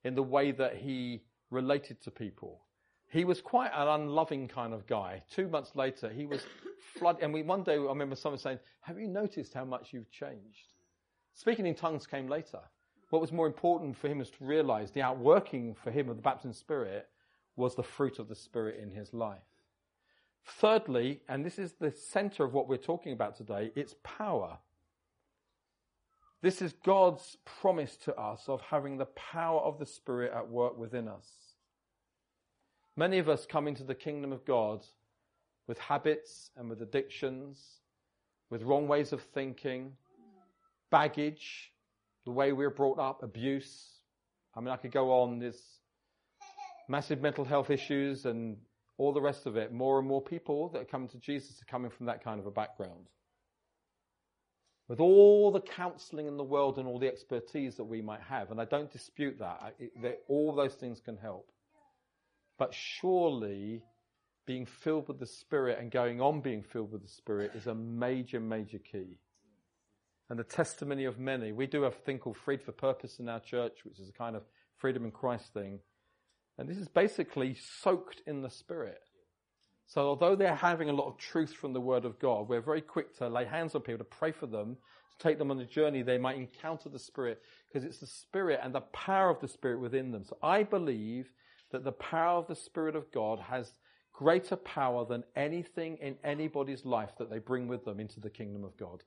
in 0.05 0.15
the 0.15 0.23
way 0.23 0.51
that 0.53 0.77
he 0.77 1.23
related 1.51 2.01
to 2.03 2.11
people. 2.11 2.65
He 3.11 3.25
was 3.25 3.41
quite 3.41 3.71
an 3.75 3.89
unloving 3.89 4.49
kind 4.49 4.75
of 4.75 4.87
guy. 4.87 5.23
Two 5.31 5.49
months 5.49 5.75
later, 5.75 6.11
he 6.11 6.27
was 6.27 6.43
flooded. 6.99 7.23
And 7.23 7.33
we, 7.33 7.43
one 7.43 7.63
day, 7.63 7.75
I 7.75 7.77
remember 7.77 8.17
someone 8.17 8.39
saying, 8.39 8.59
Have 8.81 8.99
you 8.99 9.07
noticed 9.07 9.55
how 9.55 9.65
much 9.65 9.93
you've 9.93 10.11
changed? 10.11 10.75
Speaking 11.35 11.67
in 11.67 11.75
tongues 11.75 12.07
came 12.07 12.29
later. 12.29 12.61
What 13.11 13.23
was 13.23 13.33
more 13.33 13.47
important 13.47 13.97
for 13.97 14.09
him 14.09 14.19
was 14.19 14.31
to 14.31 14.45
realize 14.45 14.91
the 14.91 15.03
outworking 15.03 15.75
for 15.75 15.91
him 15.91 16.09
of 16.11 16.17
the 16.17 16.23
baptism 16.23 16.53
Spirit 16.53 17.09
was 17.57 17.75
the 17.75 17.83
fruit 17.83 18.19
of 18.19 18.29
the 18.29 18.35
Spirit 18.35 18.81
in 18.83 18.91
his 18.91 19.15
life. 19.15 19.39
Thirdly, 20.45 21.21
and 21.29 21.45
this 21.45 21.59
is 21.59 21.73
the 21.75 21.91
center 21.91 22.45
of 22.45 22.53
what 22.53 22.69
we're 22.69 22.77
talking 22.77 23.13
about 23.13 23.37
today, 23.37 23.71
it's 23.75 23.95
power. 24.03 24.59
This 26.41 26.63
is 26.63 26.73
God's 26.85 27.37
promise 27.45 27.97
to 28.05 28.15
us 28.15 28.45
of 28.49 28.61
having 28.61 28.97
the 28.97 29.07
power 29.07 29.61
of 29.61 29.79
the 29.79 29.87
Spirit 29.87 30.33
at 30.33 30.49
work 30.49 30.79
within 30.79 31.09
us. 31.09 31.27
Many 32.97 33.19
of 33.19 33.29
us 33.29 33.45
come 33.47 33.67
into 33.67 33.83
the 33.83 33.95
kingdom 33.95 34.33
of 34.33 34.45
God 34.45 34.85
with 35.67 35.79
habits 35.79 36.51
and 36.57 36.71
with 36.71 36.81
addictions, 36.81 37.81
with 38.51 38.63
wrong 38.63 38.87
ways 38.87 39.13
of 39.13 39.21
thinking, 39.21 39.93
baggage, 40.91 41.73
the 42.25 42.31
way 42.31 42.53
we're 42.53 42.71
brought 42.71 42.99
up, 42.99 43.23
abuse. 43.23 43.89
I 44.55 44.61
mean, 44.61 44.71
I 44.71 44.77
could 44.77 44.93
go 44.93 45.13
on. 45.23 45.41
There's 45.41 45.63
massive 46.89 47.21
mental 47.21 47.45
health 47.45 47.71
issues 47.71 48.27
and 48.27 48.57
all 48.97 49.13
the 49.13 49.21
rest 49.21 49.47
of 49.47 49.57
it. 49.57 49.73
More 49.73 49.99
and 49.99 50.07
more 50.07 50.23
people 50.23 50.69
that 50.71 50.83
are 50.83 50.87
coming 50.87 51.09
to 51.09 51.19
Jesus 51.19 51.61
are 51.61 51.71
coming 51.71 51.91
from 51.91 52.07
that 52.07 52.23
kind 52.23 52.39
of 52.41 52.47
a 52.47 52.51
background. 52.51 53.09
With 54.89 55.01
all 55.01 55.51
the 55.51 55.61
counseling 55.61 56.27
in 56.27 56.39
the 56.39 56.45
world 56.45 56.79
and 56.79 56.89
all 56.89 56.99
the 56.99 57.09
expertise 57.09 57.77
that 57.77 57.85
we 57.85 58.01
might 58.01 58.23
have, 58.23 58.51
and 58.51 58.61
I 58.61 58.65
don't 58.65 58.91
dispute 58.91 59.39
that, 59.39 59.75
it, 59.79 60.25
all 60.29 60.55
those 60.55 60.75
things 60.75 61.01
can 61.01 61.19
help. 61.19 61.51
But 62.59 62.73
surely 62.73 63.83
being 64.47 64.65
filled 64.65 65.09
with 65.09 65.21
the 65.21 65.27
Spirit 65.27 65.79
and 65.79 65.91
going 65.91 66.23
on 66.23 66.41
being 66.41 66.63
filled 66.63 66.91
with 66.91 67.03
the 67.03 67.09
Spirit 67.09 67.53
is 67.55 67.67
a 67.67 67.75
major, 67.75 68.41
major 68.41 68.79
key. 68.79 69.19
And 70.31 70.39
the 70.39 70.45
testimony 70.45 71.05
of 71.05 71.19
many. 71.19 71.53
We 71.53 71.67
do 71.67 71.85
a 71.85 71.91
thing 71.91 72.19
called 72.19 72.39
Freed 72.39 72.63
for 72.63 72.73
Purpose 72.73 73.19
in 73.19 73.29
our 73.29 73.41
church, 73.41 73.85
which 73.85 74.01
is 74.01 74.09
a 74.09 74.13
kind 74.13 74.37
of 74.37 74.43
freedom 74.79 75.05
in 75.05 75.11
Christ 75.11 75.53
thing. 75.53 75.81
And 76.57 76.67
this 76.67 76.79
is 76.79 76.89
basically 76.89 77.57
soaked 77.83 78.23
in 78.27 78.41
the 78.41 78.51
Spirit. 78.51 79.01
So 79.89 80.07
although 80.07 80.37
they're 80.37 80.55
having 80.55 80.91
a 80.91 80.93
lot 80.93 81.09
of 81.09 81.17
truth 81.17 81.55
from 81.55 81.73
the 81.73 81.81
Word 81.81 82.05
of 82.05 82.19
God, 82.19 82.47
we're 82.47 82.61
very 82.61 82.83
quick 82.83 83.17
to 83.19 83.29
lay 83.29 83.47
hands 83.47 83.75
on 83.75 83.81
people, 83.81 83.99
to 83.99 84.05
pray 84.05 84.33
for 84.33 84.47
them, 84.47 84.77
to 85.11 85.19
take 85.19 85.39
them 85.39 85.51
on 85.51 85.59
a 85.59 85.65
journey. 85.65 86.03
They 86.03 86.19
might 86.19 86.37
encounter 86.37 86.91
the 86.91 86.99
Spirit 86.99 87.41
because 87.67 87.85
it's 87.85 87.97
the 87.97 88.07
Spirit 88.07 88.61
and 88.63 88.75
the 88.75 88.83
power 88.83 89.31
of 89.31 89.41
the 89.41 89.49
Spirit 89.49 89.81
within 89.81 90.13
them. 90.13 90.25
So 90.27 90.37
I 90.43 90.63
believe 90.63 91.33
that 91.73 91.85
the 91.85 91.93
power 91.93 92.39
of 92.39 92.47
the 92.47 92.55
Spirit 92.55 92.97
of 92.97 93.11
God 93.13 93.41
has 93.41 93.73
greater 94.13 94.57
power 94.57 95.07
than 95.07 95.25
anything 95.35 95.97
in 96.03 96.17
anybody's 96.23 96.85
life 96.85 97.13
that 97.19 97.31
they 97.31 97.39
bring 97.39 97.67
with 97.67 97.87
them 97.87 97.99
into 97.99 98.21
the 98.21 98.29
kingdom 98.29 98.65
of 98.65 98.77
God. 98.77 99.03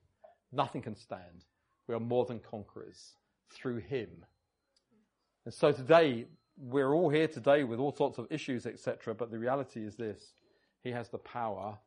Nothing 0.51 0.81
can 0.81 0.95
stand. 0.95 1.45
We 1.87 1.93
are 1.93 1.99
more 1.99 2.25
than 2.25 2.39
conquerors 2.39 3.13
through 3.51 3.81
Him. 3.81 4.09
And 5.45 5.53
so 5.53 5.71
today, 5.71 6.25
we're 6.57 6.93
all 6.95 7.09
here 7.09 7.27
today 7.27 7.63
with 7.63 7.79
all 7.79 7.93
sorts 7.93 8.17
of 8.17 8.25
issues, 8.31 8.65
etc. 8.65 9.13
But 9.13 9.29
the 9.29 9.37
reality 9.37 9.85
is 9.85 9.95
this 9.95 10.33
He 10.83 10.91
has 10.91 11.09
the 11.09 11.17
power 11.17 11.77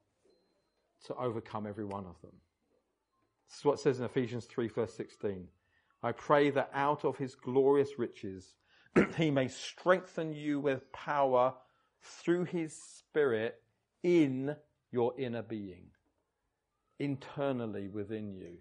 to 1.07 1.15
overcome 1.17 1.67
every 1.67 1.85
one 1.85 2.07
of 2.07 2.21
them. 2.23 2.33
This 3.49 3.59
is 3.59 3.65
what 3.65 3.75
it 3.75 3.81
says 3.81 3.99
in 3.99 4.05
Ephesians 4.05 4.47
3, 4.47 4.69
verse 4.69 4.95
16. 4.95 5.49
I 6.03 6.13
pray 6.13 6.51
that 6.51 6.71
out 6.75 7.05
of 7.05 7.17
His 7.17 7.35
glorious 7.35 7.99
riches, 7.99 8.55
He 9.17 9.31
may 9.31 9.49
strengthen 9.49 10.33
you 10.33 10.61
with 10.61 10.93
power 10.93 11.55
through 12.03 12.45
His 12.45 12.75
Spirit 12.75 13.61
in 14.03 14.55
your 14.93 15.15
inner 15.19 15.43
being, 15.43 15.91
internally 16.99 17.89
within 17.89 18.35
you. 18.35 18.59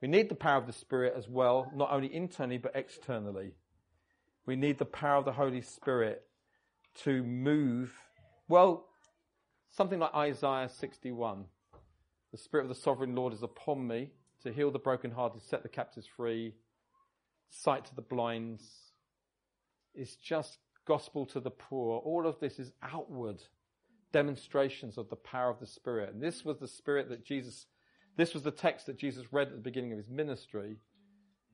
We 0.00 0.08
need 0.08 0.28
the 0.28 0.34
power 0.34 0.58
of 0.58 0.66
the 0.66 0.72
Spirit 0.72 1.14
as 1.16 1.28
well, 1.28 1.70
not 1.74 1.92
only 1.92 2.14
internally, 2.14 2.58
but 2.58 2.76
externally. 2.76 3.52
We 4.46 4.56
need 4.56 4.78
the 4.78 4.84
power 4.84 5.16
of 5.18 5.24
the 5.24 5.32
Holy 5.32 5.62
Spirit 5.62 6.22
to 7.02 7.22
move. 7.22 7.92
Well, 8.48 8.85
something 9.70 9.98
like 9.98 10.14
Isaiah 10.14 10.68
61. 10.68 11.44
The 12.32 12.38
Spirit 12.38 12.64
of 12.64 12.68
the 12.68 12.74
Sovereign 12.74 13.14
Lord 13.14 13.32
is 13.32 13.42
upon 13.42 13.86
me 13.86 14.10
to 14.42 14.52
heal 14.52 14.70
the 14.70 14.78
brokenhearted, 14.78 15.42
set 15.42 15.62
the 15.62 15.68
captives 15.68 16.06
free, 16.06 16.54
sight 17.50 17.84
to 17.86 17.94
the 17.94 18.02
blinds. 18.02 18.62
It's 19.94 20.16
just 20.16 20.58
gospel 20.86 21.26
to 21.26 21.40
the 21.40 21.50
poor. 21.50 21.98
All 22.00 22.26
of 22.26 22.38
this 22.40 22.58
is 22.58 22.72
outward 22.82 23.42
demonstrations 24.12 24.98
of 24.98 25.08
the 25.08 25.16
power 25.16 25.50
of 25.50 25.60
the 25.60 25.66
Spirit. 25.66 26.12
And 26.12 26.22
this 26.22 26.44
was 26.44 26.58
the 26.58 26.68
Spirit 26.68 27.08
that 27.08 27.24
Jesus, 27.24 27.66
this 28.16 28.34
was 28.34 28.42
the 28.42 28.50
text 28.50 28.86
that 28.86 28.98
Jesus 28.98 29.32
read 29.32 29.48
at 29.48 29.54
the 29.54 29.60
beginning 29.60 29.92
of 29.92 29.98
his 29.98 30.08
ministry. 30.08 30.76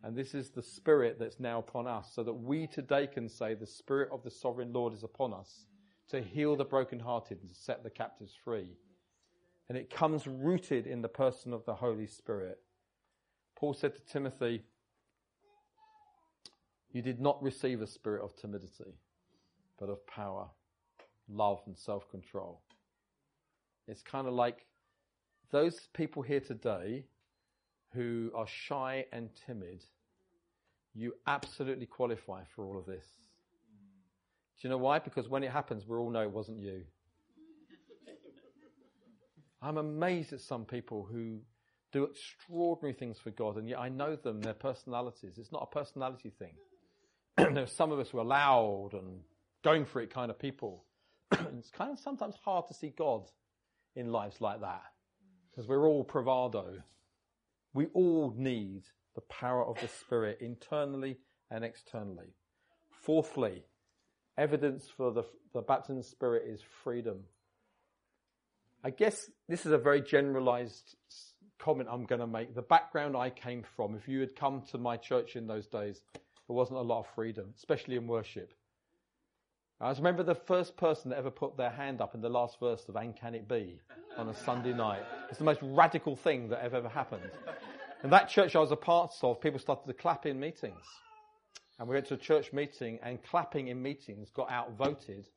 And 0.02 0.16
this 0.16 0.34
is 0.34 0.50
the 0.50 0.62
Spirit 0.62 1.18
that's 1.18 1.38
now 1.38 1.60
upon 1.60 1.86
us, 1.86 2.10
so 2.12 2.24
that 2.24 2.32
we 2.32 2.66
today 2.66 3.06
can 3.06 3.28
say, 3.28 3.54
The 3.54 3.66
Spirit 3.66 4.08
of 4.12 4.24
the 4.24 4.30
Sovereign 4.30 4.72
Lord 4.72 4.92
is 4.92 5.04
upon 5.04 5.32
us 5.32 5.66
to 6.10 6.20
heal 6.20 6.56
the 6.56 6.64
brokenhearted 6.64 7.38
and 7.40 7.48
to 7.48 7.54
set 7.54 7.82
the 7.82 7.90
captives 7.90 8.34
free. 8.44 8.76
And 9.68 9.78
it 9.78 9.90
comes 9.90 10.26
rooted 10.26 10.86
in 10.86 11.02
the 11.02 11.08
person 11.08 11.52
of 11.52 11.64
the 11.64 11.74
Holy 11.74 12.06
Spirit. 12.06 12.58
Paul 13.56 13.74
said 13.74 13.94
to 13.94 14.04
Timothy, 14.04 14.62
You 16.90 17.02
did 17.02 17.20
not 17.20 17.42
receive 17.42 17.80
a 17.80 17.86
spirit 17.86 18.22
of 18.22 18.36
timidity, 18.36 18.98
but 19.78 19.88
of 19.88 20.06
power, 20.06 20.48
love, 21.28 21.62
and 21.66 21.76
self 21.78 22.10
control. 22.10 22.60
It's 23.88 24.02
kind 24.02 24.26
of 24.26 24.34
like 24.34 24.66
those 25.50 25.88
people 25.94 26.22
here 26.22 26.40
today 26.40 27.04
who 27.94 28.30
are 28.34 28.46
shy 28.46 29.06
and 29.12 29.30
timid, 29.46 29.84
you 30.94 31.14
absolutely 31.26 31.86
qualify 31.86 32.42
for 32.54 32.64
all 32.64 32.78
of 32.78 32.86
this. 32.86 33.06
Do 34.62 34.68
you 34.68 34.70
know 34.70 34.78
why? 34.78 35.00
Because 35.00 35.28
when 35.28 35.42
it 35.42 35.50
happens, 35.50 35.88
we 35.88 35.96
all 35.96 36.08
know 36.08 36.22
it 36.22 36.30
wasn't 36.30 36.60
you. 36.60 36.82
I'm 39.60 39.76
amazed 39.76 40.32
at 40.32 40.40
some 40.40 40.64
people 40.64 41.04
who 41.10 41.40
do 41.90 42.04
extraordinary 42.04 42.92
things 42.92 43.18
for 43.18 43.32
God, 43.32 43.56
and 43.56 43.68
yet 43.68 43.80
I 43.80 43.88
know 43.88 44.14
them, 44.14 44.40
their 44.40 44.54
personalities. 44.54 45.36
It's 45.36 45.50
not 45.50 45.68
a 45.68 45.74
personality 45.74 46.30
thing. 46.38 46.54
There's 47.54 47.72
some 47.72 47.90
of 47.90 47.98
us 47.98 48.10
who 48.10 48.20
are 48.20 48.24
loud 48.24 48.90
and 48.92 49.22
going 49.64 49.84
for 49.84 50.00
it 50.00 50.14
kind 50.14 50.30
of 50.30 50.38
people. 50.38 50.84
it's 51.32 51.70
kind 51.70 51.90
of 51.90 51.98
sometimes 51.98 52.36
hard 52.44 52.68
to 52.68 52.74
see 52.74 52.94
God 52.96 53.28
in 53.96 54.12
lives 54.12 54.40
like 54.40 54.60
that 54.60 54.82
because 55.50 55.68
we're 55.68 55.88
all 55.88 56.04
bravado. 56.04 56.82
We 57.74 57.86
all 57.94 58.32
need 58.36 58.84
the 59.16 59.22
power 59.22 59.64
of 59.64 59.80
the 59.80 59.88
Spirit 59.88 60.38
internally 60.40 61.18
and 61.50 61.64
externally. 61.64 62.36
Fourthly, 62.90 63.64
evidence 64.36 64.88
for 64.96 65.12
the, 65.12 65.24
the 65.52 65.60
baptism 65.60 66.02
Spirit 66.02 66.44
is 66.46 66.60
freedom. 66.82 67.20
I 68.84 68.90
guess 68.90 69.30
this 69.48 69.64
is 69.64 69.72
a 69.72 69.78
very 69.78 70.02
generalized 70.02 70.96
comment 71.58 71.88
I'm 71.90 72.04
going 72.04 72.20
to 72.20 72.26
make. 72.26 72.54
The 72.54 72.62
background 72.62 73.16
I 73.16 73.30
came 73.30 73.64
from, 73.76 73.94
if 73.94 74.08
you 74.08 74.20
had 74.20 74.34
come 74.34 74.62
to 74.72 74.78
my 74.78 74.96
church 74.96 75.36
in 75.36 75.46
those 75.46 75.66
days, 75.66 76.00
there 76.12 76.56
wasn't 76.56 76.78
a 76.78 76.82
lot 76.82 77.00
of 77.00 77.06
freedom, 77.14 77.54
especially 77.56 77.96
in 77.96 78.06
worship. 78.06 78.52
I 79.80 79.90
remember 79.92 80.22
the 80.22 80.34
first 80.34 80.76
person 80.76 81.10
that 81.10 81.18
ever 81.18 81.30
put 81.30 81.56
their 81.56 81.70
hand 81.70 82.00
up 82.00 82.14
in 82.14 82.20
the 82.20 82.28
last 82.28 82.60
verse 82.60 82.84
of 82.88 82.94
And 82.94 83.16
Can 83.16 83.34
It 83.34 83.48
Be 83.48 83.80
on 84.16 84.28
a 84.28 84.34
Sunday 84.34 84.72
night. 84.72 85.02
It's 85.28 85.38
the 85.38 85.44
most 85.44 85.60
radical 85.62 86.14
thing 86.14 86.48
that 86.50 86.62
ever, 86.62 86.76
ever 86.76 86.88
happened. 86.88 87.30
In 88.04 88.10
that 88.10 88.28
church 88.28 88.54
I 88.54 88.60
was 88.60 88.70
a 88.70 88.76
part 88.76 89.12
of, 89.22 89.40
people 89.40 89.58
started 89.58 89.86
to 89.86 89.92
clap 89.92 90.24
in 90.24 90.38
meetings. 90.38 90.84
And 91.78 91.88
we 91.88 91.94
went 91.94 92.06
to 92.06 92.14
a 92.14 92.18
church 92.18 92.52
meeting, 92.52 92.98
and 93.02 93.22
clapping 93.22 93.68
in 93.68 93.82
meetings 93.82 94.30
got 94.30 94.50
outvoted 94.50 95.28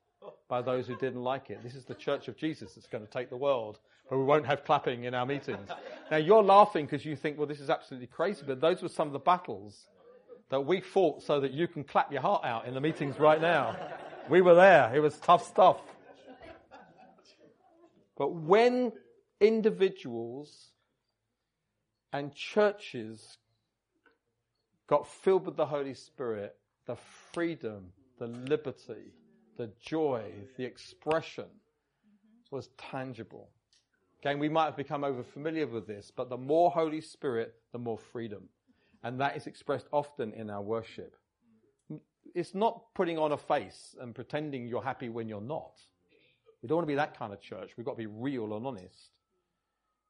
by 0.47 0.61
those 0.61 0.87
who 0.87 0.95
didn't 0.97 1.23
like 1.23 1.49
it. 1.49 1.63
This 1.63 1.75
is 1.75 1.85
the 1.85 1.95
church 1.95 2.27
of 2.27 2.37
Jesus 2.37 2.73
that's 2.73 2.87
going 2.87 3.05
to 3.05 3.11
take 3.11 3.29
the 3.29 3.37
world, 3.37 3.79
but 4.09 4.17
we 4.17 4.23
won't 4.23 4.45
have 4.45 4.63
clapping 4.63 5.05
in 5.05 5.13
our 5.13 5.25
meetings. 5.25 5.69
now, 6.11 6.17
you're 6.17 6.43
laughing 6.43 6.85
because 6.85 7.05
you 7.05 7.15
think, 7.15 7.37
well, 7.37 7.47
this 7.47 7.59
is 7.59 7.69
absolutely 7.69 8.07
crazy, 8.07 8.43
but 8.45 8.61
those 8.61 8.81
were 8.81 8.89
some 8.89 9.07
of 9.07 9.13
the 9.13 9.19
battles 9.19 9.87
that 10.49 10.61
we 10.61 10.81
fought 10.81 11.23
so 11.23 11.39
that 11.39 11.51
you 11.51 11.67
can 11.67 11.83
clap 11.83 12.11
your 12.11 12.21
heart 12.21 12.45
out 12.45 12.67
in 12.67 12.73
the 12.73 12.81
meetings 12.81 13.19
right 13.19 13.41
now. 13.41 13.75
We 14.29 14.41
were 14.41 14.55
there. 14.55 14.91
It 14.93 14.99
was 14.99 15.17
tough 15.17 15.47
stuff. 15.47 15.77
But 18.17 18.33
when 18.33 18.93
individuals 19.41 20.71
and 22.13 22.33
churches 22.33 23.37
got 24.87 25.07
filled 25.07 25.45
with 25.45 25.55
the 25.55 25.65
Holy 25.65 25.93
Spirit, 25.93 26.55
the 26.85 26.95
freedom, 27.33 27.91
the 28.19 28.27
liberty, 28.27 29.13
the 29.57 29.69
joy, 29.81 30.23
the 30.57 30.63
expression 30.63 31.45
was 32.51 32.69
tangible. 32.77 33.49
Again, 34.21 34.39
we 34.39 34.49
might 34.49 34.65
have 34.65 34.77
become 34.77 35.03
over 35.03 35.23
familiar 35.23 35.67
with 35.67 35.87
this, 35.87 36.11
but 36.15 36.29
the 36.29 36.37
more 36.37 36.71
Holy 36.71 37.01
Spirit, 37.01 37.53
the 37.71 37.79
more 37.79 37.97
freedom. 37.97 38.49
And 39.03 39.19
that 39.19 39.37
is 39.37 39.45
expressed 39.45 39.87
often 39.91 40.33
in 40.33 40.49
our 40.49 40.61
worship. 40.61 41.15
It's 42.33 42.55
not 42.55 42.93
putting 42.95 43.17
on 43.17 43.31
a 43.31 43.37
face 43.37 43.95
and 44.01 44.15
pretending 44.15 44.67
you're 44.67 44.81
happy 44.83 45.09
when 45.09 45.29
you're 45.29 45.41
not. 45.41 45.79
We 46.61 46.67
don't 46.67 46.77
want 46.77 46.87
to 46.87 46.91
be 46.91 46.95
that 46.95 47.17
kind 47.17 47.31
of 47.31 47.39
church. 47.39 47.71
We've 47.77 47.85
got 47.85 47.93
to 47.93 47.97
be 47.97 48.07
real 48.07 48.55
and 48.55 48.65
honest. 48.65 49.11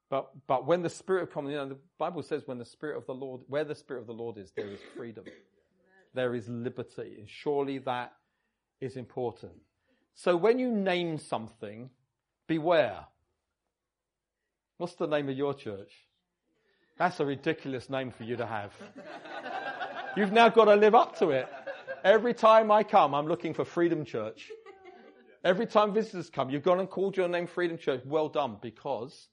But, 0.08 0.30
but 0.46 0.66
when 0.66 0.82
the 0.82 0.90
Spirit 0.90 1.32
comes, 1.32 1.50
you 1.50 1.56
know, 1.56 1.68
the 1.68 1.78
Bible 1.98 2.22
says 2.22 2.42
when 2.46 2.58
the 2.58 2.64
Spirit 2.64 2.96
of 2.96 3.06
the 3.06 3.14
Lord, 3.14 3.40
where 3.48 3.64
the 3.64 3.74
Spirit 3.74 4.00
of 4.00 4.06
the 4.06 4.12
Lord 4.12 4.38
is, 4.38 4.52
there 4.56 4.68
is 4.68 4.78
freedom. 4.96 5.24
There 6.14 6.34
is 6.34 6.48
liberty. 6.48 7.16
And 7.18 7.28
surely 7.28 7.78
that 7.78 8.12
is 8.80 8.96
important. 8.96 9.52
So 10.14 10.36
when 10.36 10.58
you 10.58 10.70
name 10.70 11.18
something, 11.18 11.90
beware. 12.46 13.00
What's 14.78 14.94
the 14.94 15.06
name 15.06 15.28
of 15.28 15.36
your 15.36 15.54
church? 15.54 15.92
That's 16.98 17.20
a 17.20 17.24
ridiculous 17.24 17.90
name 17.90 18.10
for 18.10 18.24
you 18.24 18.36
to 18.36 18.46
have. 18.46 18.72
You've 20.16 20.32
now 20.32 20.48
got 20.48 20.66
to 20.66 20.76
live 20.76 20.94
up 20.94 21.18
to 21.18 21.30
it. 21.30 21.48
Every 22.04 22.32
time 22.32 22.70
I 22.70 22.82
come, 22.84 23.14
I'm 23.14 23.26
looking 23.26 23.52
for 23.52 23.64
Freedom 23.64 24.04
Church. 24.04 24.50
Every 25.44 25.66
time 25.66 25.92
visitors 25.92 26.30
come, 26.30 26.48
you've 26.48 26.62
gone 26.62 26.80
and 26.80 26.88
called 26.88 27.16
your 27.16 27.28
name 27.28 27.46
Freedom 27.46 27.76
Church. 27.76 28.02
Well 28.06 28.28
done, 28.28 28.56
because 28.62 29.28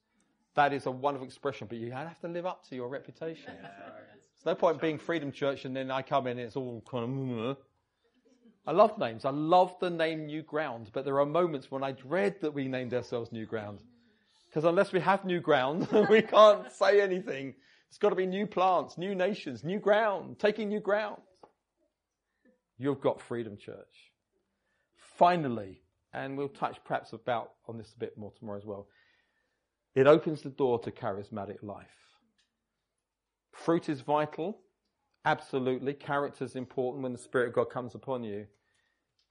that 0.54 0.72
is 0.72 0.86
a 0.86 0.90
wonderful 0.90 1.26
expression, 1.26 1.66
but 1.68 1.78
you 1.78 1.90
have 1.92 2.20
to 2.20 2.28
live 2.28 2.46
up 2.46 2.66
to 2.68 2.76
your 2.76 2.88
reputation. 2.88 3.52
There's 3.56 4.46
no 4.46 4.54
point 4.54 4.80
being 4.80 4.98
Freedom 4.98 5.32
Church 5.32 5.64
and 5.64 5.74
then 5.74 5.90
I 5.90 6.02
come 6.02 6.26
in 6.26 6.38
and 6.38 6.46
it's 6.46 6.56
all 6.56 6.82
kind 6.88 7.04
of. 7.04 7.10
Mm-hmm. 7.10 7.60
I 8.66 8.72
love 8.72 8.98
names. 8.98 9.24
I 9.24 9.30
love 9.30 9.74
the 9.78 9.90
name 9.90 10.26
New 10.26 10.42
Ground, 10.42 10.90
but 10.92 11.04
there 11.04 11.20
are 11.20 11.26
moments 11.26 11.70
when 11.70 11.82
I 11.82 11.92
dread 11.92 12.40
that 12.40 12.54
we 12.54 12.66
named 12.66 12.94
ourselves 12.94 13.30
New 13.30 13.44
Ground. 13.44 13.80
Because 14.48 14.64
unless 14.64 14.92
we 14.92 15.00
have 15.00 15.24
new 15.24 15.40
ground, 15.40 15.88
we 16.08 16.22
can't 16.22 16.70
say 16.70 17.00
anything. 17.00 17.54
It's 17.88 17.98
got 17.98 18.10
to 18.10 18.14
be 18.14 18.24
new 18.24 18.46
plants, 18.46 18.96
new 18.96 19.14
nations, 19.14 19.64
new 19.64 19.80
ground, 19.80 20.38
taking 20.38 20.68
new 20.68 20.78
ground. 20.78 21.20
You've 22.78 23.00
got 23.00 23.20
Freedom 23.20 23.56
Church. 23.56 24.12
Finally, 25.16 25.80
and 26.12 26.38
we'll 26.38 26.48
touch 26.48 26.78
perhaps 26.84 27.12
about 27.12 27.50
on 27.68 27.78
this 27.78 27.92
a 27.96 27.98
bit 27.98 28.16
more 28.16 28.32
tomorrow 28.38 28.58
as 28.58 28.64
well. 28.64 28.86
It 29.94 30.06
opens 30.06 30.42
the 30.42 30.50
door 30.50 30.78
to 30.80 30.90
charismatic 30.90 31.62
life. 31.62 31.86
Fruit 33.52 33.88
is 33.88 34.00
vital. 34.00 34.58
Absolutely. 35.24 35.94
Character 35.94 36.44
is 36.44 36.56
important 36.56 37.02
when 37.02 37.12
the 37.12 37.18
Spirit 37.18 37.48
of 37.48 37.54
God 37.54 37.70
comes 37.70 37.94
upon 37.94 38.24
you. 38.24 38.46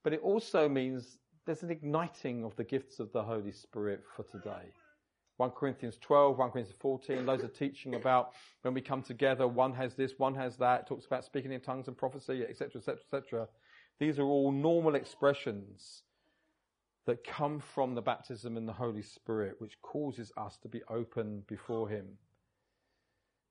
But 0.04 0.14
it 0.14 0.22
also 0.22 0.70
means 0.70 1.18
there's 1.46 1.64
an 1.64 1.72
igniting 1.72 2.44
of 2.46 2.56
the 2.56 2.64
gifts 2.64 3.00
of 3.00 3.12
the 3.12 3.24
Holy 3.24 3.52
Spirit 3.52 4.04
for 4.16 4.24
today. 4.24 4.72
1 5.38 5.50
Corinthians 5.52 5.98
12, 6.00 6.38
1 6.38 6.52
Corinthians 6.52 6.78
14, 6.80 7.26
loads 7.26 7.44
of 7.44 7.58
teaching 7.58 7.96
about 7.96 8.34
when 8.62 8.74
we 8.74 8.82
come 8.82 9.02
together, 9.02 9.48
one 9.48 9.74
has 9.74 9.96
this, 9.96 10.14
one 10.18 10.36
has 10.36 10.56
that, 10.58 10.82
it 10.82 10.88
talks 10.88 11.06
about 11.06 11.26
speaking 11.26 11.52
in 11.52 11.60
tongues 11.60 11.88
and 11.88 11.98
prophecy, 11.98 12.46
etc., 12.48 12.80
etc., 12.80 13.00
etc. 13.02 13.48
These 14.00 14.20
are 14.20 14.26
all 14.26 14.52
normal 14.52 14.96
expressions 14.96 16.04
that 17.06 17.24
come 17.24 17.60
from 17.60 17.96
the 17.96 18.02
baptism 18.02 18.58
in 18.58 18.66
the 18.66 18.74
Holy 18.74 19.02
Spirit, 19.02 19.56
which 19.60 19.82
causes 19.82 20.32
us 20.38 20.58
to 20.58 20.68
be 20.68 20.82
open 20.90 21.44
before 21.48 21.90
Him. 21.90 22.06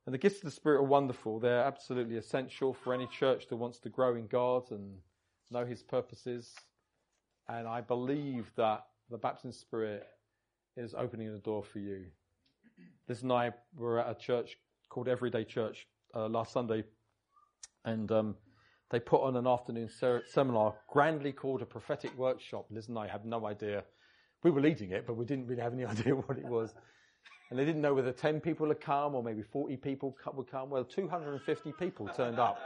And 0.07 0.15
the 0.15 0.19
gifts 0.19 0.39
of 0.39 0.45
the 0.45 0.51
Spirit 0.51 0.79
are 0.81 0.85
wonderful. 0.85 1.39
They're 1.39 1.63
absolutely 1.63 2.17
essential 2.17 2.73
for 2.73 2.93
any 2.93 3.07
church 3.07 3.47
that 3.49 3.57
wants 3.57 3.79
to 3.81 3.89
grow 3.89 4.17
in 4.17 4.27
God 4.27 4.71
and 4.71 4.97
know 5.51 5.65
His 5.65 5.83
purposes. 5.83 6.55
And 7.49 7.69
I 7.69 7.81
believe 7.81 8.51
that 8.57 8.87
the 9.11 9.19
baptism 9.19 9.53
Spirit 9.53 10.07
is 10.77 10.95
opening 10.95 11.33
the 11.33 11.39
door 11.39 11.63
for 11.63 11.79
you. 11.79 12.07
Liz 13.09 13.23
and 13.23 13.33
I 13.33 13.53
were 13.77 14.01
at 14.01 14.11
a 14.11 14.15
church 14.15 14.57
called 14.89 15.09
Everyday 15.09 15.45
Church 15.45 15.87
uh, 16.15 16.29
last 16.29 16.53
Sunday, 16.53 16.85
and 17.85 18.11
um, 18.11 18.37
they 18.93 19.01
put 19.01 19.23
on 19.23 19.37
an 19.37 19.47
afternoon 19.47 19.89
ser- 19.89 20.23
seminar 20.29 20.75
grandly 20.87 21.33
called 21.33 21.63
a 21.63 21.67
prophetic 21.67 22.17
workshop. 22.17 22.67
Liz 22.71 22.89
and 22.89 22.99
I 22.99 23.09
had 23.09 23.25
no 23.25 23.47
idea. 23.47 23.85
We 24.45 24.51
were 24.51 24.61
leading 24.61 24.91
it, 24.91 25.07
but 25.07 25.15
we 25.15 25.25
didn't 25.25 25.47
really 25.47 25.63
have 25.63 25.73
any 25.73 25.85
idea 25.97 26.15
what 26.15 26.37
it 26.37 26.45
was. 26.45 26.75
And 27.51 27.59
they 27.59 27.65
didn't 27.65 27.81
know 27.81 27.95
whether 27.95 28.13
10 28.13 28.41
people 28.41 28.69
would 28.69 28.83
come 28.83 29.15
or 29.15 29.23
maybe 29.23 29.43
40 29.43 29.79
people 29.79 30.15
would 30.35 30.51
come. 30.51 30.69
Well, 30.69 30.85
250 30.85 31.73
people 31.73 32.07
turned 32.09 32.39
up 32.39 32.59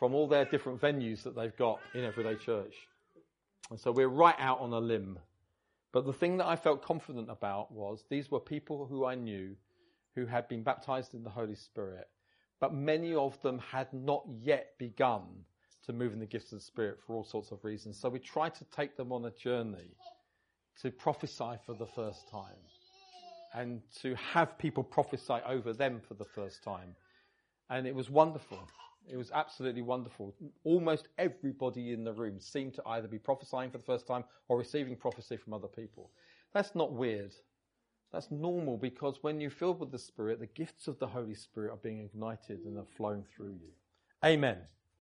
from 0.00 0.14
all 0.14 0.26
their 0.26 0.44
different 0.44 0.80
venues 0.80 1.22
that 1.22 1.36
they've 1.36 1.56
got 1.56 1.78
in 1.94 2.04
Everyday 2.04 2.34
Church. 2.34 2.74
And 3.70 3.78
so 3.78 3.92
we're 3.92 4.08
right 4.08 4.36
out 4.38 4.58
on 4.58 4.72
a 4.72 4.80
limb. 4.80 5.16
But 5.92 6.06
the 6.06 6.12
thing 6.12 6.38
that 6.38 6.46
I 6.46 6.56
felt 6.56 6.84
confident 6.84 7.30
about 7.30 7.70
was 7.70 8.04
these 8.10 8.32
were 8.32 8.40
people 8.40 8.86
who 8.86 9.04
I 9.04 9.14
knew 9.14 9.54
who 10.16 10.26
had 10.26 10.48
been 10.48 10.64
baptized 10.64 11.14
in 11.14 11.22
the 11.22 11.30
Holy 11.30 11.54
Spirit, 11.54 12.08
but 12.60 12.74
many 12.74 13.14
of 13.14 13.40
them 13.42 13.60
had 13.60 13.92
not 13.92 14.24
yet 14.40 14.70
begun 14.78 15.44
to 15.86 15.92
move 15.92 16.12
in 16.12 16.20
the 16.20 16.26
gifts 16.26 16.52
of 16.52 16.58
the 16.58 16.64
Spirit 16.64 16.98
for 17.06 17.14
all 17.14 17.24
sorts 17.24 17.50
of 17.50 17.64
reasons. 17.64 17.98
So 17.98 18.08
we 18.08 18.18
try 18.18 18.48
to 18.48 18.64
take 18.66 18.96
them 18.96 19.12
on 19.12 19.24
a 19.24 19.30
journey 19.30 19.96
to 20.80 20.90
prophesy 20.90 21.58
for 21.66 21.74
the 21.74 21.86
first 21.86 22.28
time 22.30 22.56
and 23.54 23.80
to 24.00 24.14
have 24.14 24.56
people 24.58 24.82
prophesy 24.82 25.38
over 25.46 25.72
them 25.72 26.00
for 26.06 26.14
the 26.14 26.24
first 26.24 26.62
time. 26.62 26.94
And 27.70 27.86
it 27.86 27.94
was 27.94 28.10
wonderful. 28.10 28.58
It 29.10 29.16
was 29.16 29.30
absolutely 29.32 29.82
wonderful. 29.82 30.34
Almost 30.64 31.08
everybody 31.18 31.92
in 31.92 32.04
the 32.04 32.12
room 32.12 32.40
seemed 32.40 32.74
to 32.74 32.82
either 32.86 33.08
be 33.08 33.18
prophesying 33.18 33.70
for 33.70 33.78
the 33.78 33.84
first 33.84 34.06
time 34.06 34.24
or 34.48 34.58
receiving 34.58 34.96
prophecy 34.96 35.36
from 35.36 35.52
other 35.52 35.68
people. 35.68 36.10
That's 36.54 36.74
not 36.74 36.92
weird. 36.92 37.32
That's 38.12 38.30
normal 38.30 38.76
because 38.76 39.22
when 39.22 39.40
you're 39.40 39.50
filled 39.50 39.80
with 39.80 39.90
the 39.90 39.98
Spirit, 39.98 40.38
the 40.38 40.46
gifts 40.46 40.86
of 40.86 40.98
the 40.98 41.06
Holy 41.06 41.34
Spirit 41.34 41.72
are 41.72 41.78
being 41.78 42.00
ignited 42.00 42.60
and 42.64 42.78
are 42.78 42.86
flowing 42.96 43.24
through 43.34 43.52
you. 43.52 43.72
Amen. 44.24 44.58